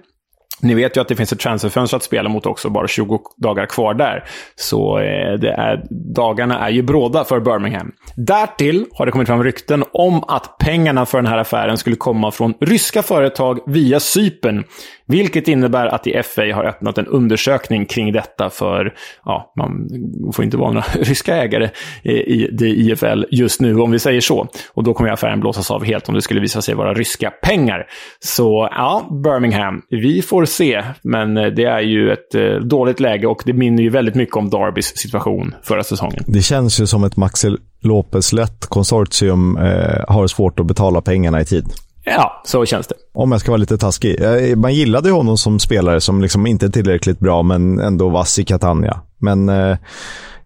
ni 0.61 0.73
vet 0.73 0.97
ju 0.97 1.01
att 1.01 1.07
det 1.07 1.15
finns 1.15 1.33
ett 1.33 1.39
transferfönster 1.39 1.97
att 1.97 2.03
spela 2.03 2.29
mot 2.29 2.45
också, 2.45 2.69
bara 2.69 2.87
20 2.87 3.21
dagar 3.37 3.65
kvar 3.65 3.93
där. 3.93 4.23
Så 4.55 4.99
eh, 4.99 5.33
det 5.33 5.51
är, 5.51 5.85
dagarna 6.15 6.67
är 6.67 6.69
ju 6.69 6.81
bråda 6.81 7.23
för 7.23 7.39
Birmingham. 7.39 7.91
Därtill 8.15 8.85
har 8.93 9.05
det 9.05 9.11
kommit 9.11 9.27
fram 9.27 9.43
rykten 9.43 9.83
om 9.93 10.23
att 10.23 10.57
pengarna 10.57 11.05
för 11.05 11.17
den 11.17 11.27
här 11.27 11.37
affären 11.37 11.77
skulle 11.77 11.95
komma 11.95 12.31
från 12.31 12.53
ryska 12.59 13.03
företag 13.03 13.59
via 13.65 13.99
Sypen. 13.99 14.63
Vilket 15.09 15.47
innebär 15.47 15.87
att 15.87 16.07
FA 16.25 16.41
har 16.41 16.63
öppnat 16.63 16.97
en 16.97 17.07
undersökning 17.07 17.85
kring 17.85 18.11
detta 18.11 18.49
för, 18.49 18.93
ja, 19.25 19.53
man 19.57 19.89
får 20.33 20.45
inte 20.45 20.57
vara 20.57 20.71
några 20.71 20.85
ryska 21.01 21.35
ägare 21.35 21.69
i 22.03 22.47
det 22.51 22.69
IFL 22.69 23.23
just 23.31 23.61
nu, 23.61 23.79
om 23.79 23.91
vi 23.91 23.99
säger 23.99 24.21
så. 24.21 24.47
Och 24.73 24.83
då 24.83 24.93
kommer 24.93 25.09
affären 25.09 25.39
blåsas 25.39 25.71
av 25.71 25.83
helt 25.83 26.09
om 26.09 26.15
det 26.15 26.21
skulle 26.21 26.39
visa 26.39 26.61
sig 26.61 26.75
vara 26.75 26.93
ryska 26.93 27.31
pengar. 27.31 27.87
Så 28.19 28.69
ja, 28.71 29.07
Birmingham, 29.23 29.81
vi 29.89 30.21
får 30.21 30.45
se. 30.45 30.83
Men 31.01 31.37
eh, 31.37 31.45
det 31.45 31.65
är 31.65 31.81
ju 31.81 32.11
ett 32.11 32.35
eh, 32.35 32.55
dåligt 32.55 32.99
läge 32.99 33.27
och 33.27 33.41
det 33.45 33.53
minner 33.53 33.83
ju 33.83 33.89
väldigt 33.89 34.15
mycket 34.15 34.35
om 34.35 34.49
Darbys 34.49 34.97
situation 34.97 35.55
förra 35.63 35.83
säsongen. 35.83 36.23
Det 36.27 36.41
känns 36.41 36.81
ju 36.81 36.87
som 36.87 37.03
ett 37.03 37.17
Maxi 37.17 37.57
Lopez-lätt 37.81 38.65
konsortium 38.65 39.57
eh, 39.57 40.03
har 40.07 40.27
svårt 40.27 40.59
att 40.59 40.65
betala 40.65 41.01
pengarna 41.01 41.41
i 41.41 41.45
tid. 41.45 41.65
Ja, 42.09 42.41
så 42.45 42.65
känns 42.65 42.87
det. 42.87 42.95
Om 43.13 43.31
jag 43.31 43.41
ska 43.41 43.51
vara 43.51 43.57
lite 43.57 43.77
taskig. 43.77 44.17
Man 44.57 44.73
gillade 44.73 45.11
honom 45.11 45.37
som 45.37 45.59
spelare 45.59 46.01
som 46.01 46.21
liksom 46.21 46.47
inte 46.47 46.65
är 46.65 46.69
tillräckligt 46.69 47.19
bra, 47.19 47.43
men 47.43 47.79
ändå 47.79 48.09
vass 48.09 48.39
i 48.39 48.45
Catania. 48.45 48.99
Men 49.17 49.49
eh, 49.49 49.77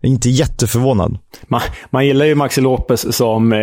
inte 0.04 0.30
jätteförvånad. 0.30 1.18
Man, 1.48 1.62
man 1.90 2.06
gillar 2.06 2.26
ju 2.26 2.36
Maxi 2.36 2.62
Lopez 2.62 3.16
som 3.16 3.54
eh, 3.54 3.60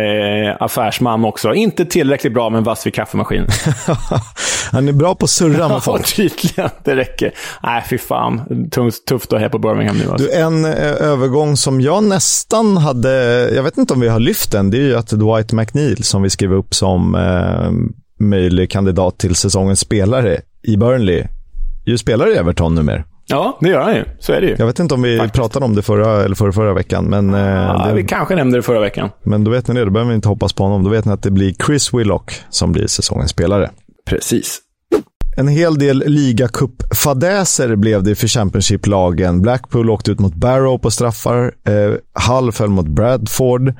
affärsman 0.59 1.25
också. 1.25 1.53
Inte 1.53 1.85
tillräckligt 1.85 2.33
bra, 2.33 2.49
men 2.49 2.63
vass 2.63 2.85
vid 2.85 2.93
kaffemaskin. 2.93 3.45
Han 4.71 4.87
är 4.87 4.93
bra 4.93 5.15
på 5.15 5.23
att 5.23 5.29
surra 5.29 5.69
med 5.69 5.83
folk. 5.83 6.01
ja, 6.01 6.15
tydligen. 6.15 6.69
Det 6.83 6.95
räcker. 6.95 7.33
Nej, 7.63 7.83
fy 7.89 7.97
fan. 7.97 8.69
Tufft, 8.69 9.05
tufft 9.05 9.33
att 9.33 9.39
här 9.39 9.49
på 9.49 9.59
Birmingham 9.59 9.97
nu. 9.97 10.11
Alltså. 10.11 10.27
Du, 10.27 10.33
en 10.33 10.65
eh, 10.65 10.71
övergång 10.81 11.57
som 11.57 11.81
jag 11.81 12.03
nästan 12.03 12.77
hade, 12.77 13.11
jag 13.55 13.63
vet 13.63 13.77
inte 13.77 13.93
om 13.93 13.99
vi 13.99 14.07
har 14.07 14.19
lyft 14.19 14.51
den, 14.51 14.71
det 14.71 14.77
är 14.77 14.81
ju 14.81 14.95
att 14.95 15.09
Dwight 15.09 15.51
McNeil 15.51 16.03
som 16.03 16.21
vi 16.21 16.29
skrev 16.29 16.53
upp 16.53 16.75
som 16.75 17.15
eh, 17.15 17.71
möjlig 18.25 18.71
kandidat 18.71 19.17
till 19.17 19.35
säsongens 19.35 19.79
spelare 19.79 20.41
i 20.63 20.77
Burnley, 20.77 21.23
ju 21.85 21.97
spelar 21.97 22.31
i 22.31 22.35
Everton 22.35 22.75
numera. 22.75 23.03
Ja, 23.31 23.57
det 23.61 23.69
gör 23.69 23.81
han 23.81 23.95
ju. 23.95 24.03
Så 24.19 24.33
är 24.33 24.41
det 24.41 24.47
ju. 24.47 24.55
Jag 24.59 24.65
vet 24.65 24.79
inte 24.79 24.93
om 24.93 25.01
vi 25.01 25.17
Faktiskt. 25.17 25.35
pratade 25.35 25.65
om 25.65 25.75
det 25.75 25.81
förra 25.81 26.23
eller 26.23 26.35
förra, 26.35 26.51
förra 26.51 26.73
veckan. 26.73 27.05
Men, 27.05 27.29
ja, 27.33 27.85
det, 27.87 27.93
vi 27.93 28.03
kanske 28.03 28.35
nämnde 28.35 28.57
det 28.57 28.61
förra 28.61 28.79
veckan. 28.79 29.09
Men 29.23 29.43
då 29.43 29.51
vet 29.51 29.67
ni 29.67 29.73
det, 29.73 29.85
då 29.85 29.91
behöver 29.91 30.09
vi 30.09 30.15
inte 30.15 30.27
hoppas 30.27 30.53
på 30.53 30.63
honom. 30.63 30.83
Då 30.83 30.89
vet 30.89 31.05
ni 31.05 31.11
att 31.11 31.23
det 31.23 31.31
blir 31.31 31.53
Chris 31.65 31.93
Willock 31.93 32.33
som 32.49 32.71
blir 32.71 32.87
säsongens 32.87 33.31
spelare. 33.31 33.69
Precis. 34.05 34.59
En 35.37 35.47
hel 35.47 35.77
del 35.79 36.03
ligacup-fadäser 36.07 37.75
blev 37.75 38.03
det 38.03 38.15
för 38.15 38.27
Championship-lagen. 38.27 39.41
Blackpool 39.41 39.89
åkte 39.89 40.11
ut 40.11 40.19
mot 40.19 40.33
Barrow 40.35 40.77
på 40.77 40.91
straffar. 40.91 41.51
Eh, 41.67 41.93
Hull 42.29 42.51
föll 42.51 42.69
mot 42.69 42.87
Bradford. 42.87 43.73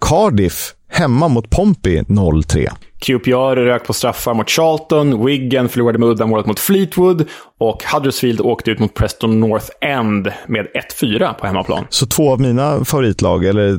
Cardiff 0.00 0.74
hemma 0.88 1.28
mot 1.28 1.50
Pompey 1.50 2.00
0-3. 2.02 2.68
QPR 3.02 3.56
rök 3.56 3.86
på 3.86 3.92
straffar 3.92 4.34
mot 4.34 4.50
Charlton, 4.50 5.26
Wigan 5.26 5.68
förlorade 5.68 5.98
med 5.98 6.08
uddamålet 6.08 6.46
mot 6.46 6.60
Fleetwood 6.60 7.28
och 7.58 7.82
Huddersfield 7.92 8.40
åkte 8.40 8.70
ut 8.70 8.78
mot 8.78 8.94
Preston 8.94 9.40
North 9.40 9.66
End 9.80 10.32
med 10.46 10.66
1-4 11.00 11.34
på 11.34 11.46
hemmaplan. 11.46 11.84
Så 11.88 12.06
två 12.06 12.32
av 12.32 12.40
mina 12.40 12.84
favoritlag, 12.84 13.44
eller 13.44 13.78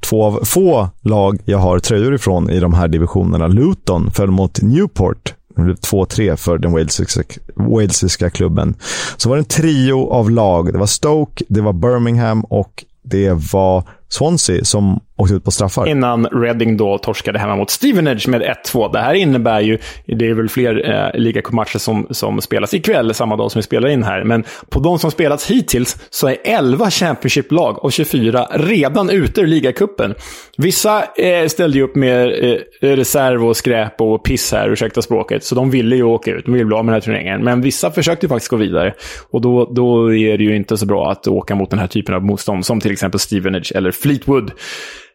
två 0.00 0.24
av 0.24 0.44
få 0.44 0.88
lag 1.02 1.38
jag 1.44 1.58
har 1.58 1.78
tröjor 1.78 2.14
ifrån 2.14 2.50
i 2.50 2.60
de 2.60 2.74
här 2.74 2.88
divisionerna. 2.88 3.46
Luton 3.46 4.10
föll 4.10 4.30
mot 4.30 4.62
Newport. 4.62 5.34
2-3 5.56 6.36
för 6.36 6.58
den 6.58 6.72
walesiska, 6.72 7.22
walesiska 7.54 8.30
klubben. 8.30 8.74
Så 9.16 9.28
var 9.28 9.36
det 9.36 9.40
en 9.40 9.44
trio 9.44 10.08
av 10.08 10.30
lag. 10.30 10.72
Det 10.72 10.78
var 10.78 10.86
Stoke, 10.86 11.44
det 11.48 11.60
var 11.60 11.72
Birmingham 11.72 12.40
och 12.44 12.84
det 13.02 13.52
var 13.52 13.84
Swansea 14.08 14.64
som 14.64 15.00
åkte 15.16 15.34
ut 15.34 15.44
på 15.44 15.50
straffar. 15.50 15.88
Innan 15.88 16.26
Reading 16.26 16.76
då 16.76 16.98
torskade 16.98 17.38
hemma 17.38 17.56
mot 17.56 17.70
Stevenage 17.70 18.28
med 18.28 18.42
1-2. 18.42 18.92
Det 18.92 18.98
här 18.98 19.14
innebär 19.14 19.60
ju, 19.60 19.78
det 20.06 20.28
är 20.28 20.34
väl 20.34 20.48
fler 20.48 20.90
eh, 20.90 21.20
ligacupmatcher 21.20 21.78
som, 21.78 22.06
som 22.10 22.40
spelas 22.40 22.74
ikväll, 22.74 23.14
samma 23.14 23.36
dag 23.36 23.52
som 23.52 23.58
vi 23.58 23.62
spelar 23.62 23.88
in 23.88 24.02
här, 24.02 24.24
men 24.24 24.44
på 24.70 24.80
de 24.80 24.98
som 24.98 25.10
spelats 25.10 25.50
hittills 25.50 25.96
så 26.10 26.28
är 26.28 26.36
11 26.44 26.90
Championship-lag 26.90 27.84
och 27.84 27.92
24 27.92 28.48
redan 28.50 29.10
ute 29.10 29.40
ur 29.40 29.46
ligacupen. 29.46 30.14
Vissa 30.56 31.04
eh, 31.16 31.46
ställde 31.48 31.78
ju 31.78 31.84
upp 31.84 31.96
med 31.96 32.44
eh, 32.44 32.58
reserv 32.80 33.46
och 33.46 33.56
skräp 33.56 34.00
och 34.00 34.24
piss 34.24 34.52
här, 34.52 34.68
ursäkta 34.68 35.02
språket, 35.02 35.44
så 35.44 35.54
de 35.54 35.70
ville 35.70 35.96
ju 35.96 36.02
åka 36.02 36.30
ut, 36.30 36.44
de 36.44 36.52
ville 36.52 36.64
bli 36.64 36.76
av 36.76 36.84
med 36.84 36.92
den 36.92 37.00
här 37.00 37.04
turneringen. 37.04 37.44
Men 37.44 37.60
vissa 37.60 37.90
försökte 37.90 38.26
ju 38.26 38.28
faktiskt 38.28 38.50
gå 38.50 38.56
vidare. 38.56 38.94
Och 39.30 39.40
då, 39.40 39.72
då 39.72 40.14
är 40.14 40.38
det 40.38 40.44
ju 40.44 40.56
inte 40.56 40.76
så 40.76 40.86
bra 40.86 41.10
att 41.10 41.26
åka 41.26 41.54
mot 41.54 41.70
den 41.70 41.78
här 41.78 41.86
typen 41.86 42.14
av 42.14 42.24
motstånd, 42.24 42.66
som 42.66 42.80
till 42.80 42.92
exempel 42.92 43.20
Stevenage 43.20 43.72
eller 43.74 43.90
Fleetwood. 44.02 44.52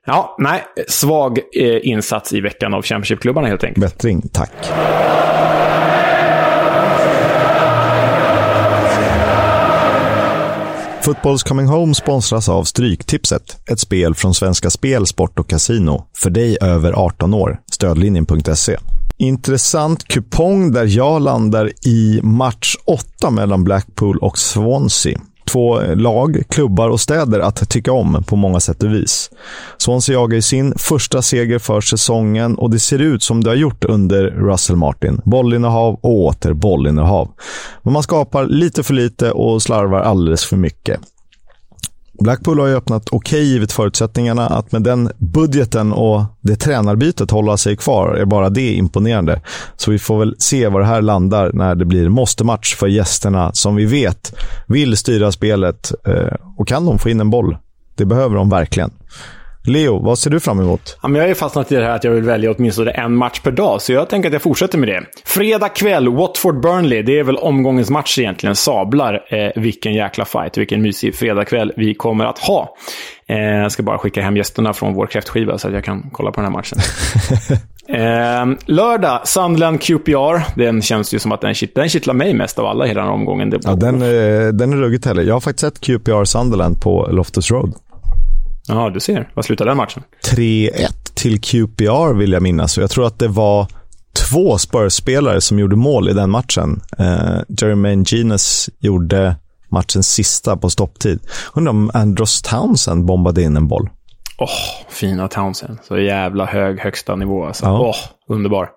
Ja, 0.06 0.36
nej, 0.40 0.64
svag 0.88 1.38
eh, 1.38 1.80
insats 1.84 2.34
i 2.34 2.42
veckan 2.42 2.74
av 2.74 2.82
Championship-klubbarna 2.82 3.48
helt 3.48 3.64
enkelt. 3.64 3.82
Bättring, 3.82 4.22
tack. 4.34 4.52
Fotbolls 11.02 11.44
Coming 11.44 11.68
Home 11.68 11.96
sponsras 11.96 12.50
av 12.50 12.64
Stryktipset, 12.64 13.58
ett 13.72 13.80
spel 13.80 14.16
från 14.16 14.34
Svenska 14.34 14.70
Spel, 14.70 15.06
Sport 15.06 15.40
och 15.40 15.50
Casino. 15.50 16.06
För 16.18 16.30
dig 16.30 16.58
över 16.62 16.94
18 16.94 17.34
år. 17.34 17.60
Stödlinjen.se. 17.72 18.78
intressant 19.18 20.08
kupong 20.08 20.72
där 20.72 20.86
jag 20.98 21.22
landar 21.22 21.72
i 21.88 22.20
match 22.24 22.76
8 22.86 23.30
mellan 23.30 23.64
Blackpool 23.64 24.18
och 24.18 24.38
Swansea 24.38 25.20
två 25.46 25.82
lag, 25.96 26.44
klubbar 26.50 26.90
och 26.90 27.00
städer 27.00 27.40
att 27.40 27.70
tycka 27.70 27.92
om 27.92 28.24
på 28.28 28.36
många 28.36 28.60
sätt 28.60 28.84
och 28.84 28.94
vis. 28.94 29.30
Swansea 29.78 30.14
jagar 30.14 30.36
ju 30.36 30.42
sin 30.42 30.74
första 30.78 31.22
seger 31.22 31.60
för 31.60 31.82
säsongen 31.82 32.56
och 32.56 32.70
det 32.70 32.80
ser 32.80 33.00
ut 33.00 33.24
som 33.24 33.44
det 33.44 33.50
har 33.50 33.56
gjort 33.56 33.86
under 33.86 34.24
Russell 34.24 34.76
Martin. 34.76 35.22
Bollinnehav 35.26 36.00
och 36.02 36.20
åter 36.20 36.54
bollinnehav. 36.54 37.30
Men 37.82 37.94
man 37.94 38.04
skapar 38.04 38.46
lite 38.46 38.84
för 38.84 38.94
lite 38.94 39.32
och 39.32 39.62
slarvar 39.62 40.00
alldeles 40.00 40.46
för 40.46 40.58
mycket. 40.58 41.00
Blackpool 42.22 42.60
har 42.60 42.68
ju 42.68 42.76
öppnat 42.76 43.10
okej 43.12 43.38
okay, 43.38 43.48
givet 43.48 43.72
förutsättningarna. 43.72 44.48
Att 44.48 44.72
med 44.72 44.84
den 44.84 45.12
budgeten 45.18 45.94
och 45.94 46.24
det 46.42 46.56
tränarbytet 46.56 47.32
hålla 47.32 47.58
sig 47.58 47.78
kvar 47.78 48.16
är 48.16 48.26
bara 48.26 48.50
det 48.50 48.74
imponerande. 48.74 49.42
Så 49.78 49.92
vi 49.92 50.00
får 50.00 50.20
väl 50.20 50.36
se 50.40 50.68
var 50.68 50.80
det 50.80 50.86
här 50.86 51.02
landar 51.02 51.52
när 51.54 51.76
det 51.76 51.86
blir 51.86 52.10
måste-match 52.10 52.76
för 52.76 52.88
gästerna 52.88 53.52
som 53.54 53.76
vi 53.76 53.86
vet 53.86 54.34
vill 54.68 54.98
styra 54.98 55.32
spelet. 55.32 55.92
Eh, 56.08 56.36
och 56.58 56.68
kan 56.68 56.86
de 56.86 57.00
få 57.00 57.10
in 57.10 57.20
en 57.20 57.30
boll? 57.30 57.58
Det 57.96 58.06
behöver 58.06 58.36
de 58.36 58.50
verkligen. 58.50 58.92
Leo, 59.64 60.00
vad 60.00 60.20
ser 60.20 60.30
du 60.30 60.40
fram 60.40 60.60
emot? 60.60 60.98
Ja, 61.04 61.10
jag 61.10 61.28
ju 61.28 61.36
fastnat 61.36 61.72
i 61.72 61.76
det 61.76 61.84
här 61.84 61.96
att 61.96 62.04
jag 62.04 62.12
vill 62.12 62.24
välja 62.24 62.52
åtminstone 62.52 62.92
en 62.92 63.16
match 63.16 63.40
per 63.40 63.52
dag, 63.52 63.82
så 63.82 63.94
jag 63.94 64.10
tänker 64.10 64.30
att 64.30 64.34
jag 64.34 64.42
fortsätter 64.42 64.78
med 64.78 64.90
det. 64.90 65.02
Fredag 65.26 65.70
kväll, 65.70 66.08
Watford-Burnley. 66.08 67.02
Det 67.04 67.20
är 67.20 67.24
väl 67.24 67.36
omgångens 67.36 67.90
match 67.90 68.20
egentligen. 68.20 68.56
Sablar 68.56 69.14
eh, 69.30 69.62
vilken 69.62 69.94
jäkla 69.94 70.26
fight, 70.26 70.58
vilken 70.58 70.82
mysig 70.82 71.16
fredagkväll 71.16 71.74
vi 71.78 71.94
kommer 71.94 72.26
att 72.26 72.40
ha. 72.40 72.76
Eh, 73.28 73.38
jag 73.38 73.72
ska 73.72 73.84
bara 73.84 73.98
skicka 73.98 74.22
hem 74.22 74.38
gästerna 74.38 74.74
från 74.74 74.94
vår 74.94 75.08
kräftskiva 75.08 75.58
så 75.58 75.68
att 75.68 75.74
jag 75.74 75.84
kan 75.84 76.10
kolla 76.14 76.32
på 76.32 76.42
den 76.42 76.52
här 76.52 76.58
matchen. 76.58 76.78
eh, 78.54 78.58
lördag, 78.66 79.28
Sunderland 79.28 79.82
QPR. 79.82 80.60
Den 80.60 80.82
känns 80.82 81.14
ju 81.14 81.20
som 81.20 81.32
att 81.32 81.42
den, 81.42 81.54
kitt 81.54 81.76
den 81.76 81.90
kittlar 81.90 82.14
mig 82.14 82.34
mest 82.34 82.60
av 82.60 82.66
alla 82.66 82.86
hela 82.86 83.02
den 83.02 83.08
här 83.08 83.16
omgången. 83.16 83.54
Ja, 83.64 83.76
den, 83.76 84.00
den 84.58 84.74
är 84.74 84.78
ruggigt 84.78 85.06
härlig. 85.06 85.28
Jag 85.28 85.34
har 85.34 85.42
faktiskt 85.42 85.60
sett 85.60 85.82
QPR 85.82 86.24
Sunderland 86.24 86.82
på 86.82 87.08
Loftus 87.12 87.52
Road. 87.52 87.74
Ja, 88.68 88.90
du 88.90 89.00
ser. 89.00 89.30
Vad 89.34 89.46
slutade 89.46 89.70
den 89.70 89.78
matchen? 89.78 90.04
3-1 90.36 90.70
till 91.14 91.42
QPR 91.42 92.14
vill 92.14 92.32
jag 92.32 92.42
minnas. 92.42 92.78
Och 92.78 92.84
jag 92.84 92.90
tror 92.90 93.08
att 93.08 93.20
det 93.20 93.28
var 93.28 93.68
två 94.30 94.58
Spurs-spelare 94.58 95.42
som 95.42 95.60
gjorde 95.60 95.76
mål 95.76 96.10
i 96.10 96.14
den 96.14 96.30
matchen. 96.30 96.82
Eh, 96.98 97.40
Jermaine 97.48 98.04
Genius 98.08 98.70
gjorde 98.80 99.36
matchens 99.70 100.14
sista 100.14 100.58
på 100.58 100.70
stopptid. 100.70 101.20
Undrar 101.54 101.70
om 101.70 101.92
Andros 101.94 102.42
Townsend 102.42 103.06
bombade 103.06 103.42
in 103.42 103.58
en 103.58 103.68
boll. 103.68 103.90
Åh, 104.38 104.48
oh, 104.48 104.90
fina 104.90 105.28
Townsend. 105.28 105.78
Så 105.84 106.00
jävla 106.00 106.46
hög 106.46 106.80
högsta 106.80 107.16
nivå 107.16 107.46
alltså. 107.46 107.66
Åh, 107.66 107.72
ja. 107.72 107.90
oh, 107.90 108.36
underbar. 108.36 108.70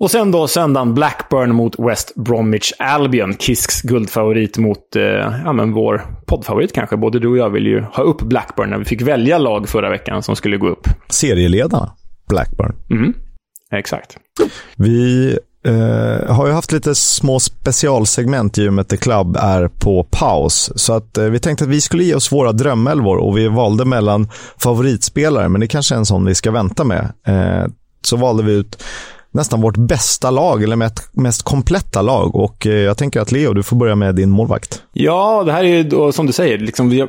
Och 0.00 0.10
sen 0.10 0.30
då 0.30 0.48
söndagen 0.48 0.94
Blackburn 0.94 1.54
mot 1.54 1.74
West 1.78 2.14
Bromwich 2.14 2.72
Albion. 2.78 3.36
Kisks 3.36 3.82
guldfavorit 3.82 4.58
mot 4.58 4.96
eh, 4.96 5.02
ja, 5.44 5.52
men 5.52 5.72
vår 5.72 6.02
poddfavorit 6.26 6.72
kanske. 6.72 6.96
Både 6.96 7.18
du 7.18 7.28
och 7.28 7.36
jag 7.36 7.50
vill 7.50 7.66
ju 7.66 7.80
ha 7.80 8.02
upp 8.02 8.20
Blackburn 8.20 8.70
när 8.70 8.78
vi 8.78 8.84
fick 8.84 9.02
välja 9.02 9.38
lag 9.38 9.68
förra 9.68 9.90
veckan 9.90 10.22
som 10.22 10.36
skulle 10.36 10.56
gå 10.56 10.68
upp. 10.68 10.86
Serieledarna 11.08 11.92
Blackburn. 12.28 12.74
Mm, 12.90 13.14
exakt. 13.72 14.16
Vi 14.76 15.38
eh, 15.66 16.34
har 16.34 16.46
ju 16.46 16.52
haft 16.52 16.72
lite 16.72 16.94
små 16.94 17.40
specialsegment 17.40 18.58
i 18.58 18.68
och 18.68 18.72
med 18.72 18.82
att 18.82 18.88
The 18.88 18.96
Club 18.96 19.36
är 19.36 19.68
på 19.68 20.04
paus. 20.04 20.72
Så 20.76 20.92
att 20.92 21.18
eh, 21.18 21.24
vi 21.24 21.38
tänkte 21.38 21.64
att 21.64 21.70
vi 21.70 21.80
skulle 21.80 22.04
ge 22.04 22.14
oss 22.14 22.32
våra 22.32 22.52
drömelvor 22.52 23.16
och 23.16 23.38
vi 23.38 23.48
valde 23.48 23.84
mellan 23.84 24.28
favoritspelare, 24.58 25.48
men 25.48 25.60
det 25.60 25.66
kanske 25.66 25.94
är 25.94 25.98
en 25.98 26.06
sån 26.06 26.24
vi 26.24 26.34
ska 26.34 26.50
vänta 26.50 26.84
med. 26.84 27.12
Eh, 27.26 27.66
så 28.02 28.16
valde 28.16 28.42
vi 28.42 28.52
ut 28.52 28.84
nästan 29.30 29.60
vårt 29.60 29.76
bästa 29.76 30.30
lag, 30.30 30.62
eller 30.62 30.76
mest 31.20 31.42
kompletta 31.42 32.02
lag. 32.02 32.36
Och 32.36 32.66
eh, 32.66 32.72
jag 32.72 32.98
tänker 32.98 33.20
att 33.20 33.32
Leo, 33.32 33.52
du 33.52 33.62
får 33.62 33.76
börja 33.76 33.94
med 33.94 34.14
din 34.14 34.30
målvakt. 34.30 34.82
Ja, 34.92 35.42
det 35.46 35.52
här 35.52 35.64
är 35.64 35.68
ju 35.68 35.82
då, 35.82 36.12
som 36.12 36.26
du 36.26 36.32
säger, 36.32 36.58
liksom, 36.58 36.90
vi 36.90 37.02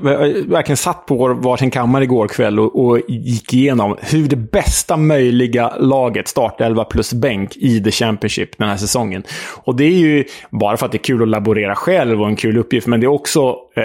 verkligen 0.48 0.78
satt 0.78 1.06
på 1.06 1.16
vår 1.16 1.30
varsin 1.30 1.72
kammare 1.72 2.04
igår 2.04 2.28
kväll 2.28 2.60
och, 2.60 2.86
och 2.86 3.00
gick 3.08 3.54
igenom 3.54 3.96
hur 4.02 4.28
det 4.28 4.36
bästa 4.36 4.98
möjliga 4.98 5.76
laget, 5.78 6.28
startelva 6.28 6.84
plus 6.84 7.14
bänk, 7.14 7.58
i 7.58 7.84
The 7.84 7.92
Championship 7.92 8.58
den 8.58 8.70
här 8.70 8.78
säsongen. 8.78 9.24
Och 9.64 9.76
det 9.76 9.84
är 9.84 10.00
ju 10.00 10.26
bara 10.50 10.78
för 10.78 10.86
att 10.86 10.92
det 10.92 10.98
är 10.98 11.04
kul 11.04 11.22
att 11.22 11.28
laborera 11.30 11.76
själv 11.76 12.22
och 12.22 12.28
en 12.28 12.36
kul 12.36 12.58
uppgift, 12.58 12.88
men 12.88 13.00
det 13.00 13.06
är 13.06 13.12
också 13.12 13.56
eh, 13.76 13.84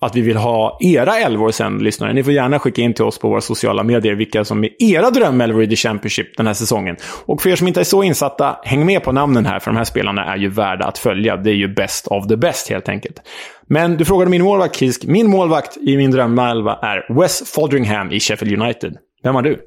att 0.00 0.16
vi 0.16 0.20
vill 0.20 0.36
ha 0.36 0.78
era 0.80 1.18
älvor 1.18 1.50
sen, 1.50 1.78
lyssnare. 1.78 2.12
Ni 2.12 2.24
får 2.24 2.32
gärna 2.32 2.58
skicka 2.58 2.82
in 2.82 2.94
till 2.94 3.04
oss 3.04 3.18
på 3.18 3.28
våra 3.28 3.40
sociala 3.40 3.82
medier 3.82 4.14
vilka 4.14 4.44
som 4.44 4.64
är 4.64 4.70
era 4.78 5.10
drömälvor 5.10 5.62
i 5.62 5.68
The 5.68 5.76
Championship 5.76 6.36
den 6.36 6.46
här 6.46 6.54
säsongen. 6.54 6.96
Och 7.26 7.42
för 7.42 7.50
er 7.50 7.56
som 7.56 7.68
inte 7.68 7.80
är 7.80 7.84
så 7.84 8.02
insatta, 8.02 8.56
häng 8.62 8.86
med 8.86 9.02
på 9.02 9.12
namnen 9.12 9.46
här, 9.46 9.58
för 9.58 9.70
de 9.70 9.76
här 9.76 9.84
spelarna 9.84 10.24
är 10.24 10.36
ju 10.36 10.48
värda 10.48 10.84
att 10.84 10.98
följa. 10.98 11.36
Det 11.36 11.50
är 11.50 11.54
ju 11.54 11.74
best 11.74 12.06
of 12.06 12.26
the 12.28 12.36
best, 12.36 12.70
helt 12.70 12.88
enkelt. 12.88 13.22
Men 13.66 13.96
du 13.96 14.04
frågade 14.04 14.30
min 14.30 14.42
målvakt, 14.42 14.76
Kisk. 14.76 15.04
Min 15.04 15.30
målvakt 15.30 15.76
i 15.76 15.96
min 15.96 16.10
drömelva 16.10 16.78
är 16.82 17.20
Wes 17.20 17.52
Fodringham 17.54 18.12
i 18.12 18.20
Sheffield 18.20 18.62
United. 18.62 18.96
Vem 19.22 19.34
har 19.34 19.42
du? 19.42 19.58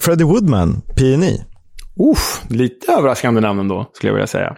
Freddie 0.00 0.24
Woodman, 0.24 0.82
PNI. 0.96 1.44
Uff, 2.10 2.42
lite 2.48 2.92
överraskande 2.92 3.40
namn 3.40 3.60
ändå, 3.60 3.90
skulle 3.92 4.10
jag 4.10 4.14
vilja 4.14 4.26
säga. 4.26 4.56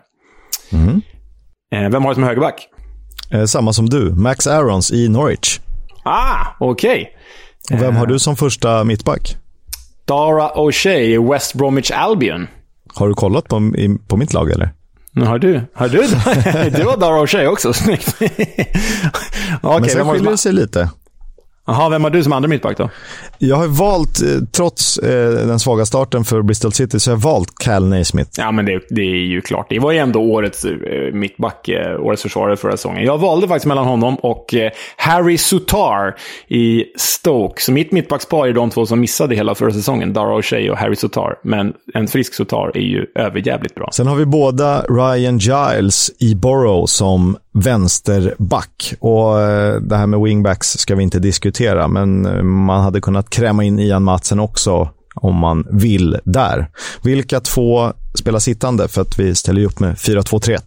Mm. 0.72 1.01
Vem 1.93 2.03
har 2.03 2.11
du 2.11 2.14
som 2.14 2.24
högerback? 2.24 2.68
Eh, 3.31 3.45
samma 3.45 3.72
som 3.72 3.89
du, 3.89 4.12
Max 4.12 4.47
Arons 4.47 4.91
i 4.91 5.09
Norwich. 5.09 5.61
Ah, 6.05 6.47
okej. 6.59 7.11
Okay. 7.64 7.81
vem 7.81 7.97
har 7.97 8.07
du 8.07 8.18
som 8.18 8.37
första 8.37 8.85
mittback? 8.85 9.37
Dara 10.05 10.51
O'Shea 10.55 10.99
i 10.99 11.18
West 11.18 11.55
Bromwich 11.55 11.91
Albion. 11.91 12.47
Har 12.95 13.09
du 13.09 13.14
kollat 13.14 13.49
på, 13.49 13.72
i, 13.77 13.99
på 14.09 14.16
mitt 14.16 14.33
lag 14.33 14.51
eller? 14.51 14.70
Har 15.27 15.39
du? 15.39 15.61
Har 15.75 15.89
du? 15.89 15.99
du 16.77 16.85
har 16.85 16.97
Dara 16.97 17.22
O'Shea 17.22 17.47
också, 17.47 17.72
snyggt. 17.72 18.14
okay, 18.22 19.81
Men 19.81 19.89
sen 19.89 20.11
skiljer 20.11 20.31
det 20.31 20.39
sig 20.39 20.53
lite. 20.53 20.91
Jaha, 21.66 21.88
vem 21.88 22.04
har 22.04 22.10
du 22.10 22.22
som 22.22 22.32
andra 22.32 22.48
mittback 22.48 22.76
då? 22.76 22.90
Jag 23.38 23.56
har 23.56 23.68
valt, 23.68 24.22
eh, 24.22 24.28
trots 24.52 24.98
eh, 24.98 25.46
den 25.46 25.58
svaga 25.58 25.86
starten 25.86 26.24
för 26.24 26.42
Bristol 26.42 26.72
City, 26.72 27.00
så 27.00 27.10
har 27.10 27.16
jag 27.16 27.22
valt 27.22 27.58
Cal 27.58 27.88
Naismith. 27.88 28.30
Ja, 28.38 28.52
men 28.52 28.64
det, 28.64 28.80
det, 28.90 29.02
är 29.02 29.26
ju 29.26 29.40
klart. 29.40 29.66
Det 29.68 29.78
var 29.78 29.92
ju 29.92 29.98
ändå 29.98 30.20
årets 30.20 30.64
eh, 30.64 31.12
mittback, 31.12 31.68
årets 31.98 32.22
försvarare 32.22 32.56
förra 32.56 32.76
säsongen. 32.76 33.04
Jag 33.04 33.18
valde 33.18 33.48
faktiskt 33.48 33.66
mellan 33.66 33.86
honom 33.86 34.14
och 34.16 34.54
Harry 34.96 35.38
Sutar 35.38 36.14
i 36.48 36.84
Stoke. 36.96 37.62
Så 37.62 37.72
mitt 37.72 37.92
mittbackspar 37.92 38.46
är 38.46 38.52
de 38.52 38.70
två 38.70 38.86
som 38.86 39.00
missade 39.00 39.34
hela 39.34 39.54
förra 39.54 39.70
säsongen. 39.70 40.12
Dara 40.12 40.38
O'Shea 40.38 40.70
och 40.70 40.78
Harry 40.78 40.96
Sutar. 40.96 41.38
Men 41.42 41.72
en 41.94 42.08
frisk 42.08 42.34
Sutar 42.34 42.76
är 42.76 42.80
ju 42.80 43.06
överjävligt 43.14 43.74
bra. 43.74 43.88
Sen 43.92 44.06
har 44.06 44.16
vi 44.16 44.26
båda 44.26 44.82
Ryan 44.82 45.38
Giles 45.38 46.10
i 46.18 46.34
Borough 46.34 46.86
som 46.86 47.36
vänsterback. 47.55 48.94
Och 49.00 49.40
eh, 49.40 49.80
det 49.80 49.96
här 49.96 50.07
med 50.07 50.20
wingbacks 50.20 50.78
ska 50.78 50.94
vi 50.94 51.02
inte 51.02 51.18
diskutera, 51.18 51.88
men 51.88 52.26
eh, 52.26 52.42
man 52.42 52.84
hade 52.84 53.00
kunnat 53.00 53.30
kräma 53.30 53.64
in 53.64 53.78
Ian 53.78 54.02
Matsen 54.02 54.40
också 54.40 54.90
om 55.14 55.36
man 55.36 55.66
vill 55.70 56.18
där. 56.24 56.70
Vilka 57.02 57.40
två 57.40 57.92
spelar 58.14 58.38
sittande? 58.38 58.88
För 58.88 59.00
att 59.02 59.18
vi 59.18 59.34
ställer 59.34 59.64
upp 59.64 59.80
med 59.80 59.94
4-2-3-1. 59.94 60.61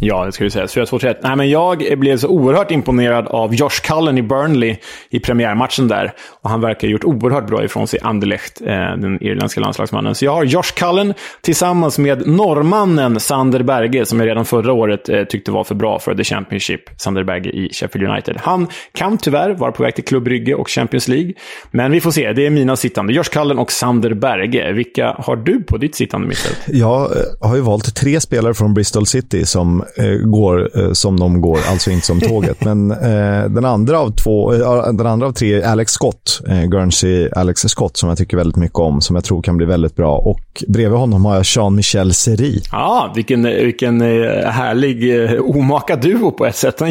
Ja, 0.00 0.24
det 0.24 0.32
ska 0.32 0.44
vi 0.44 0.50
säga. 0.50 0.66
4-2-3-1. 0.66 1.16
Nej, 1.22 1.36
men 1.36 1.50
jag 1.50 1.98
blev 1.98 2.16
så 2.16 2.28
oerhört 2.28 2.70
imponerad 2.70 3.26
av 3.26 3.54
Josh 3.54 3.80
Cullen 3.82 4.18
i 4.18 4.22
Burnley 4.22 4.76
i 5.10 5.20
premiärmatchen 5.20 5.88
där. 5.88 6.12
Och 6.42 6.50
han 6.50 6.60
verkar 6.60 6.88
ha 6.88 6.92
gjort 6.92 7.04
oerhört 7.04 7.46
bra 7.46 7.64
ifrån 7.64 7.86
sig 7.86 8.00
Anderlecht, 8.02 8.60
eh, 8.60 8.66
den 8.74 9.22
irländska 9.22 9.60
landslagsmannen. 9.60 10.14
Så 10.14 10.24
jag 10.24 10.32
har 10.32 10.44
Josh 10.44 10.72
Cullen 10.76 11.14
tillsammans 11.40 11.98
med 11.98 12.26
norrmannen 12.26 13.20
Sander 13.20 13.62
Berge, 13.62 14.06
som 14.06 14.20
jag 14.20 14.28
redan 14.28 14.44
förra 14.44 14.72
året 14.72 15.08
eh, 15.08 15.24
tyckte 15.24 15.50
var 15.50 15.64
för 15.64 15.74
bra 15.74 15.98
för 15.98 16.14
The 16.14 16.24
Championship. 16.24 16.80
Sander 16.96 17.24
Berge 17.24 17.50
i 17.50 17.68
Sheffield 17.72 18.08
United. 18.08 18.36
Han 18.40 18.66
kan 18.94 19.18
tyvärr 19.18 19.54
vara 19.54 19.72
på 19.72 19.82
väg 19.82 19.94
till 19.94 20.04
Club 20.04 20.24
Brygge 20.24 20.54
och 20.54 20.70
Champions 20.70 21.08
League. 21.08 21.32
Men 21.70 21.92
vi 21.92 22.00
får 22.00 22.10
se. 22.10 22.32
Det 22.32 22.46
är 22.46 22.50
mina 22.50 22.76
sittande. 22.76 23.12
Josh 23.12 23.30
Cullen 23.32 23.58
och 23.58 23.72
Sander 23.72 24.14
Berge. 24.14 24.72
Vilka 24.72 25.16
har 25.18 25.36
du 25.36 25.62
på 25.62 25.76
ditt 25.76 25.94
sittande 25.94 26.28
mittfält? 26.28 26.58
Jag 26.66 27.02
eh, 27.02 27.48
har 27.48 27.56
ju 27.56 27.62
valt 27.62 27.96
tre 27.96 28.20
spelare 28.20 28.54
från 28.54 28.74
Bristol 28.74 29.06
City 29.06 29.46
som 29.46 29.85
Eh, 29.96 30.26
går 30.26 30.70
eh, 30.78 30.92
som 30.92 31.20
de 31.20 31.40
går, 31.40 31.58
alltså 31.70 31.90
inte 31.90 32.06
som 32.06 32.20
tåget. 32.20 32.64
Men 32.64 32.90
eh, 32.90 33.44
den, 33.50 33.64
andra 33.64 33.98
av 33.98 34.10
två, 34.10 34.54
eh, 34.54 34.92
den 34.92 35.06
andra 35.06 35.26
av 35.26 35.32
tre 35.32 35.54
är 35.54 35.68
Alex 35.68 35.92
Scott, 35.92 36.40
eh, 36.48 36.64
Guernsey 36.64 37.28
Alex 37.36 37.60
Scott, 37.60 37.96
som 37.96 38.08
jag 38.08 38.18
tycker 38.18 38.36
väldigt 38.36 38.56
mycket 38.56 38.78
om, 38.78 39.00
som 39.00 39.16
jag 39.16 39.24
tror 39.24 39.42
kan 39.42 39.56
bli 39.56 39.66
väldigt 39.66 39.96
bra. 39.96 40.18
Och 40.18 40.64
bredvid 40.68 40.98
honom 40.98 41.24
har 41.24 41.34
jag 41.34 41.44
Jean-Michel 41.44 42.14
Seri. 42.14 42.62
Ja, 42.72 43.12
vilken, 43.14 43.42
vilken 43.42 44.00
eh, 44.00 44.50
härlig 44.50 45.24
eh, 45.24 45.40
omaka 45.40 45.96
duo 45.96 46.30
på 46.30 46.46
ett 46.46 46.56
sätt. 46.56 46.78
Den 46.78 46.88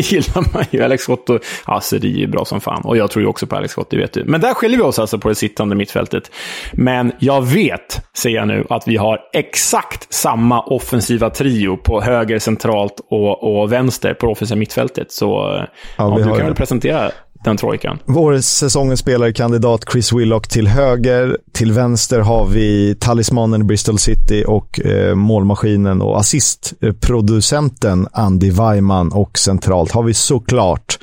gillar 0.00 0.54
man 0.54 0.64
ju. 0.70 0.82
Alex 0.82 1.02
Scott 1.02 1.30
och 1.30 1.40
ja, 1.66 1.80
Seri 1.80 2.22
är 2.22 2.28
bra 2.28 2.44
som 2.44 2.60
fan. 2.60 2.82
Och 2.84 2.96
jag 2.96 3.10
tror 3.10 3.22
ju 3.22 3.28
också 3.28 3.46
på 3.46 3.56
Alex 3.56 3.72
Scott, 3.72 3.90
det 3.90 3.96
vet 3.96 4.12
du. 4.12 4.24
Men 4.24 4.40
där 4.40 4.54
skiljer 4.54 4.78
vi 4.78 4.84
oss 4.84 4.98
alltså 4.98 5.18
på 5.18 5.28
det 5.28 5.34
sittande 5.34 5.76
mittfältet. 5.76 6.30
Men 6.72 7.12
jag 7.18 7.46
vet, 7.46 8.00
säger 8.16 8.36
jag 8.36 8.48
nu, 8.48 8.66
att 8.70 8.88
vi 8.88 8.96
har 8.96 9.18
exakt 9.32 10.12
samma 10.14 10.60
offensiva 10.60 11.30
trio 11.30 11.76
på 11.76 12.00
höger, 12.00 12.37
central 12.40 12.78
centralt 12.78 13.00
och, 13.10 13.60
och 13.60 13.72
vänster 13.72 14.14
på 14.14 14.26
offensiva 14.26 14.58
mittfältet. 14.58 15.12
Så 15.12 15.24
ja, 15.24 15.68
ja, 15.96 16.16
du 16.16 16.24
kan 16.24 16.46
väl 16.46 16.54
presentera 16.54 17.10
den 17.44 17.56
trojkan. 17.56 17.98
Vår 18.04 18.38
säsongens 18.38 19.00
spelare-kandidat 19.00 19.84
Chris 19.92 20.12
Willock 20.12 20.48
till 20.48 20.68
höger. 20.68 21.38
Till 21.52 21.72
vänster 21.72 22.20
har 22.20 22.46
vi 22.46 22.96
talismanen 23.00 23.66
Bristol 23.66 23.98
City 23.98 24.44
och 24.46 24.80
eh, 24.80 25.14
målmaskinen 25.14 26.02
och 26.02 26.20
assistproducenten 26.20 28.08
Andy 28.12 28.50
Weimann. 28.50 29.12
Och 29.12 29.38
centralt 29.38 29.92
har 29.92 30.02
vi 30.02 30.14
såklart 30.14 30.98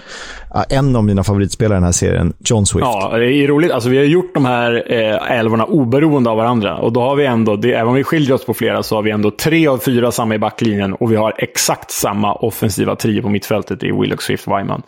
en 0.63 0.95
av 0.95 1.03
mina 1.03 1.23
favoritspelare 1.23 1.75
i 1.75 1.77
den 1.77 1.83
här 1.83 1.91
serien, 1.91 2.33
John 2.39 2.65
Swift. 2.65 2.85
Ja, 2.85 3.17
det 3.17 3.33
är 3.33 3.47
roligt. 3.47 3.71
Alltså, 3.71 3.89
vi 3.89 3.97
har 3.97 4.03
gjort 4.03 4.33
de 4.33 4.45
här 4.45 4.83
eh, 4.93 5.39
älvorna 5.39 5.65
oberoende 5.65 6.29
av 6.29 6.37
varandra. 6.37 6.77
Och 6.77 6.93
då 6.93 7.01
har 7.01 7.15
vi 7.15 7.25
ändå, 7.25 7.55
det, 7.55 7.73
även 7.73 7.87
om 7.87 7.93
vi 7.93 8.03
skiljer 8.03 8.33
oss 8.33 8.45
på 8.45 8.53
flera, 8.53 8.83
så 8.83 8.95
har 8.95 9.01
vi 9.01 9.11
ändå 9.11 9.31
tre 9.31 9.67
av 9.67 9.77
fyra 9.77 10.11
samma 10.11 10.35
i 10.35 10.39
backlinjen. 10.39 10.93
Och 10.93 11.11
vi 11.11 11.15
har 11.15 11.33
exakt 11.37 11.91
samma 11.91 12.33
offensiva 12.33 12.95
trio 12.95 13.21
på 13.21 13.29
mittfältet 13.29 13.83
i 13.83 13.91
Willock, 13.91 14.21
Swift, 14.21 14.47
Weimann. 14.47 14.81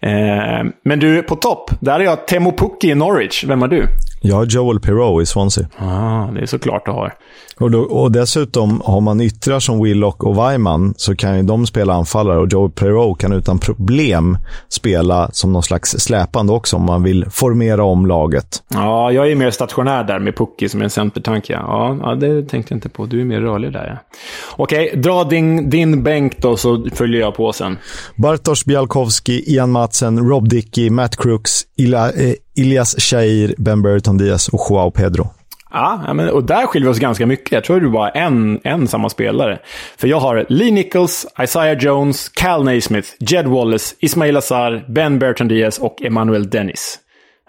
Eh, 0.00 0.70
men 0.84 0.98
du, 1.00 1.22
på 1.22 1.36
topp, 1.36 1.70
där 1.80 2.00
är 2.00 2.04
jag 2.04 2.26
Temo 2.26 2.52
Pukki 2.52 2.90
i 2.90 2.94
Norwich. 2.94 3.44
Vem 3.44 3.62
är 3.62 3.68
du? 3.68 3.86
Jag 4.22 4.36
har 4.36 4.46
Joel 4.46 4.80
Perreault 4.80 5.22
i 5.22 5.26
Swansea. 5.26 5.66
Ah, 5.78 6.26
det 6.34 6.40
är 6.40 6.46
såklart 6.46 6.86
du 6.86 6.90
har. 6.92 7.14
Och, 7.60 7.70
då, 7.70 7.80
och 7.80 8.12
dessutom, 8.12 8.82
har 8.84 9.00
man 9.00 9.20
yttrar 9.20 9.60
som 9.60 9.82
Willock 9.82 10.24
och 10.24 10.36
Weimann 10.36 10.94
så 10.96 11.16
kan 11.16 11.36
ju 11.36 11.42
de 11.42 11.66
spela 11.66 11.94
anfallare 11.94 12.38
och 12.38 12.52
Joel 12.52 12.70
Perreault 12.70 13.20
kan 13.20 13.32
utan 13.32 13.58
problem 13.58 14.38
spela 14.68 14.97
som 15.32 15.52
någon 15.52 15.62
slags 15.62 15.90
släpande 15.90 16.52
också 16.52 16.76
om 16.76 16.82
man 16.82 17.02
vill 17.02 17.26
formera 17.30 17.84
om 17.84 18.06
laget. 18.06 18.62
Ja, 18.68 19.12
jag 19.12 19.30
är 19.30 19.34
mer 19.34 19.50
stationär 19.50 20.04
där 20.04 20.18
med 20.18 20.36
Pucki 20.36 20.68
som 20.68 20.82
en 20.82 20.90
centertanke. 20.90 21.52
Ja. 21.52 21.98
Ja, 22.02 22.14
det 22.14 22.42
tänkte 22.48 22.74
jag 22.74 22.76
inte 22.76 22.88
på. 22.88 23.06
Du 23.06 23.20
är 23.20 23.24
mer 23.24 23.40
rörlig 23.40 23.72
där, 23.72 23.86
ja. 23.86 24.16
Okej, 24.56 24.92
dra 24.96 25.24
din, 25.24 25.70
din 25.70 26.02
bänk 26.02 26.42
då 26.42 26.56
så 26.56 26.86
följer 26.92 27.20
jag 27.20 27.34
på 27.34 27.52
sen. 27.52 27.78
Bartosz 28.16 28.64
Bialkowski, 28.64 29.52
Ian 29.54 29.70
Matsen, 29.70 30.28
Rob 30.28 30.48
Dickey, 30.48 30.90
Matt 30.90 31.16
Crooks, 31.16 31.62
Ila, 31.76 32.12
eh, 32.12 32.34
Ilias 32.56 33.00
Shair, 33.00 33.54
Ben 33.58 33.82
Burton 33.82 34.18
Diaz 34.18 34.48
och 34.48 34.66
Joao 34.70 34.90
Pedro. 34.90 35.30
Ja, 35.70 36.14
men, 36.14 36.28
och 36.28 36.44
där 36.44 36.66
skiljer 36.66 36.88
vi 36.88 36.94
oss 36.94 36.98
ganska 36.98 37.26
mycket. 37.26 37.52
Jag 37.52 37.64
tror 37.64 37.80
du 37.80 37.90
bara 37.90 38.10
en, 38.10 38.60
en 38.64 38.88
samma 38.88 39.08
spelare. 39.08 39.58
För 39.96 40.08
jag 40.08 40.20
har 40.20 40.46
Lee 40.48 40.72
Nichols, 40.72 41.26
Isaiah 41.42 41.78
Jones, 41.78 42.28
Cal 42.28 42.64
Naismith, 42.64 43.08
Jed 43.20 43.46
Wallace, 43.46 43.94
Ismail 44.00 44.36
Azar, 44.36 44.84
Ben 44.88 45.18
Bertrand 45.18 45.50
Diaz 45.50 45.78
och 45.78 46.02
Emmanuel 46.02 46.50
Dennis. 46.50 46.98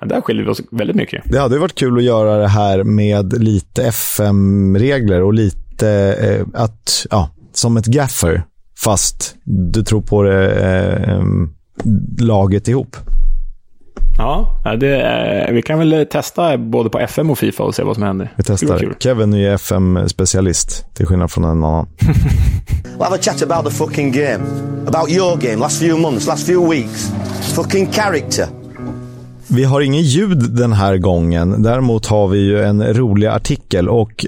Ja, 0.01 0.07
där 0.07 0.21
skiljer 0.21 0.43
vi 0.45 0.51
oss 0.51 0.61
väldigt 0.71 0.95
mycket. 0.95 1.23
Det 1.25 1.39
hade 1.39 1.59
varit 1.59 1.75
kul 1.75 1.97
att 1.97 2.03
göra 2.03 2.37
det 2.37 2.47
här 2.47 2.83
med 2.83 3.43
lite 3.43 3.83
FM-regler 3.83 5.23
och 5.23 5.33
lite 5.33 5.89
eh, 6.21 6.61
att, 6.63 7.05
ja, 7.09 7.29
som 7.53 7.77
ett 7.77 7.85
gaffer, 7.85 8.43
fast 8.83 9.35
du 9.43 9.83
tror 9.83 10.01
på 10.01 10.23
det 10.23 10.51
eh, 10.51 11.13
eh 11.13 11.23
laget 12.19 12.67
ihop. 12.67 12.97
Ja, 14.19 14.61
det, 14.79 15.49
vi 15.51 15.61
kan 15.61 15.79
väl 15.79 16.07
testa 16.11 16.57
både 16.57 16.89
på 16.89 16.99
FM 16.99 17.29
och 17.29 17.37
Fifa 17.37 17.63
och 17.63 17.75
se 17.75 17.83
vad 17.83 17.95
som 17.95 18.03
händer. 18.03 18.33
Vi 18.37 18.43
testar. 18.43 18.95
Kevin 18.99 19.33
är 19.33 19.53
FM-specialist, 19.53 20.85
till 20.93 21.05
skillnad 21.05 21.31
från 21.31 21.43
en 21.43 21.49
annan. 21.49 21.87
we'll 22.97 23.03
have 23.03 23.15
a 23.15 23.19
chat 23.21 23.43
about 23.43 23.65
the 23.65 23.77
fucking 23.77 24.11
game. 24.11 24.39
About 24.87 25.09
your 25.09 25.37
game, 25.37 25.55
last 25.55 25.79
few 25.79 26.01
months, 26.01 26.27
last 26.27 26.45
few 26.45 26.75
weeks. 26.75 27.11
Fucking 27.55 27.91
character. 27.91 28.45
Vi 29.47 29.63
har 29.63 29.81
ingen 29.81 30.01
ljud 30.01 30.55
den 30.55 30.73
här 30.73 30.97
gången. 30.97 31.63
Däremot 31.63 32.05
har 32.05 32.27
vi 32.27 32.39
ju 32.39 32.63
en 32.63 32.93
rolig 32.93 33.27
artikel 33.27 33.89
och 33.89 34.25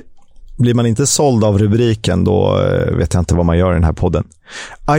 blir 0.58 0.74
man 0.74 0.86
inte 0.86 1.08
såld 1.08 1.44
av 1.44 1.58
rubriken, 1.58 2.24
då 2.24 2.60
eh, 2.60 2.96
vet 2.96 3.14
jag 3.14 3.22
inte 3.22 3.36
vad 3.36 3.46
man 3.46 3.58
gör 3.58 3.72
i 3.72 3.74
den 3.74 3.84
här 3.84 3.94
podden. 3.94 4.24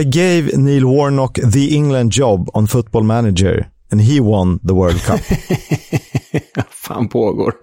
I 0.01 0.03
gave 0.03 0.57
Neil 0.57 0.85
Warnock 0.85 1.39
the 1.53 1.75
England 1.75 2.09
job 2.13 2.49
on 2.53 2.67
football 2.67 3.03
manager 3.03 3.67
and 3.93 4.01
he 4.01 4.19
won 4.19 4.59
the 4.59 4.73
World 4.73 5.01
Cup. 5.01 5.21
fan 6.87 7.09
pågår? 7.09 7.53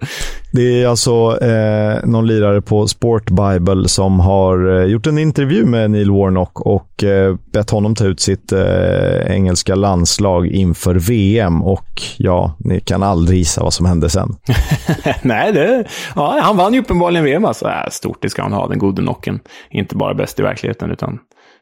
Det 0.51 0.83
är 0.83 0.87
alltså 0.87 1.37
eh, 1.41 2.05
någon 2.05 2.27
lirare 2.27 2.61
på 2.61 2.87
Sport 2.87 3.29
Bible 3.29 3.89
som 3.89 4.19
har 4.19 4.79
eh, 4.79 4.85
gjort 4.85 5.07
en 5.07 5.17
intervju 5.17 5.65
med 5.65 5.91
Neil 5.91 6.11
Warnock 6.11 6.61
och 6.61 7.03
eh, 7.03 7.35
bett 7.53 7.69
honom 7.69 7.95
ta 7.95 8.05
ut 8.05 8.19
sitt 8.19 8.51
eh, 8.51 9.31
engelska 9.35 9.75
landslag 9.75 10.47
inför 10.47 10.95
VM. 10.95 11.63
Och 11.63 12.01
ja, 12.17 12.55
ni 12.59 12.79
kan 12.79 13.03
aldrig 13.03 13.37
gissa 13.37 13.63
vad 13.63 13.73
som 13.73 13.85
hände 13.85 14.09
sen. 14.09 14.35
Nej, 15.21 15.53
det, 15.53 15.85
ja, 16.15 16.39
han 16.41 16.57
vann 16.57 16.73
ju 16.73 16.79
uppenbarligen 16.79 17.25
VM. 17.25 17.45
Alltså. 17.45 17.65
Äh, 17.65 17.89
stort, 17.91 18.21
det 18.21 18.29
ska 18.29 18.41
han 18.41 18.53
ha, 18.53 18.67
den 18.67 18.79
gode 18.79 19.01
Nocken. 19.01 19.39
Inte 19.69 19.95
bara 19.95 20.13
bäst 20.13 20.39
i 20.39 20.43
verkligheten, 20.43 20.91
utan 20.91 21.19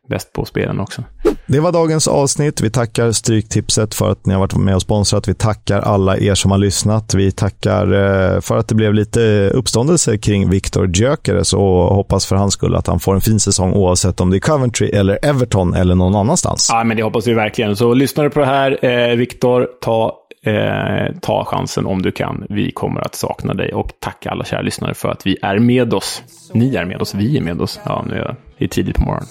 bäst 0.10 0.34
på 0.34 0.45
spelen 0.45 0.80
också. 0.80 1.03
Det 1.47 1.60
var 1.60 1.72
dagens 1.72 2.07
avsnitt. 2.07 2.62
Vi 2.62 2.70
tackar 2.70 3.12
Stryktipset 3.12 3.95
för 3.95 4.12
att 4.12 4.26
ni 4.26 4.34
har 4.34 4.39
varit 4.39 4.55
med 4.55 4.76
och 4.76 4.82
sponsrat. 4.82 5.28
Vi 5.28 5.34
tackar 5.34 5.80
alla 5.80 6.18
er 6.18 6.36
som 6.36 6.51
har 6.51 6.57
lyssnat. 6.57 7.14
Vi 7.14 7.32
tackar 7.32 7.84
eh, 7.84 8.41
för 8.41 8.57
att 8.57 8.68
det 8.68 8.76
blev 8.76 8.93
lite 8.93 9.49
uppståndelse 9.53 10.18
kring 10.18 10.49
Viktor 10.49 10.97
Gyökeres 10.97 11.53
och 11.53 11.95
hoppas 11.95 12.26
för 12.26 12.36
hans 12.36 12.53
skull 12.53 12.76
att 12.76 12.88
han 12.88 12.99
får 12.99 13.16
en 13.16 13.22
fin 13.22 13.39
säsong 13.39 13.74
oavsett 13.74 14.22
om 14.22 14.30
det 14.30 14.38
är 14.38 14.39
Coventry 14.39 14.88
eller 14.89 15.20
Everton 15.26 15.74
eller 15.74 15.95
någon 15.95 16.16
annanstans. 16.16 16.68
Ja, 16.72 16.84
men 16.84 16.97
det 16.97 17.03
hoppas 17.03 17.28
vi 17.28 17.34
verkligen. 17.34 17.76
Så 17.76 17.93
lyssnar 17.93 18.24
du 18.24 18.30
på 18.30 18.39
det 18.39 18.45
här, 18.45 18.86
eh, 18.86 19.16
Viktor, 19.16 19.68
ta 19.82 20.16
Eh, 20.43 21.16
ta 21.22 21.45
chansen 21.45 21.86
om 21.86 22.01
du 22.01 22.12
kan. 22.12 22.45
Vi 22.49 22.72
kommer 22.72 23.01
att 23.01 23.16
sakna 23.16 23.53
dig 23.53 23.74
och 23.74 23.91
tacka 23.99 24.30
alla 24.30 24.45
kära 24.45 24.62
lyssnare 24.62 24.93
för 24.93 25.10
att 25.10 25.26
vi 25.26 25.38
är 25.41 25.60
med 25.60 25.93
oss. 25.93 26.24
Ni 26.53 26.76
är 26.76 26.86
med 26.86 27.01
oss, 27.01 27.16
vi 27.16 27.38
är 27.38 27.41
med 27.41 27.62
oss. 27.62 27.80
Ja, 27.86 28.05
nu 28.10 28.16
är 28.16 28.36
det 28.57 28.68
tidigt 28.68 28.95
på 28.95 29.01
morgonen. 29.01 29.28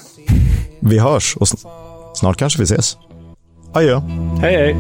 Vi 0.81 0.99
hörs 0.99 1.37
och 1.37 1.49
sn 1.49 1.57
snart 2.15 2.37
kanske 2.37 2.59
vi 2.59 2.65
ses. 2.65 2.97
Adjö. 3.73 4.01
Hej, 4.41 4.57
hej. 4.57 4.77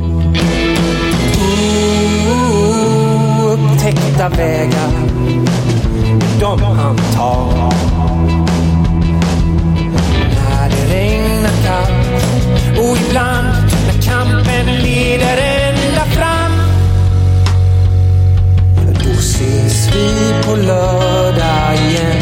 Oh, 2.31 3.53
upptäckta 3.53 4.29
vägar, 4.29 4.91
de 6.41 6.63
han 6.63 6.97
tar. 6.97 7.73
När 10.35 10.71
det 10.71 10.95
regnar 10.95 11.51
kallt 11.65 12.79
och 12.79 12.97
ibland 13.09 13.49
när 13.87 14.03
kampen 14.03 14.67
leder 14.83 15.39
ända 15.39 16.05
fram. 16.05 16.53
Då 19.05 19.11
ses 19.11 19.95
vi 19.95 20.35
på 20.45 20.57
lördag 20.57 21.75
igen. 21.75 22.18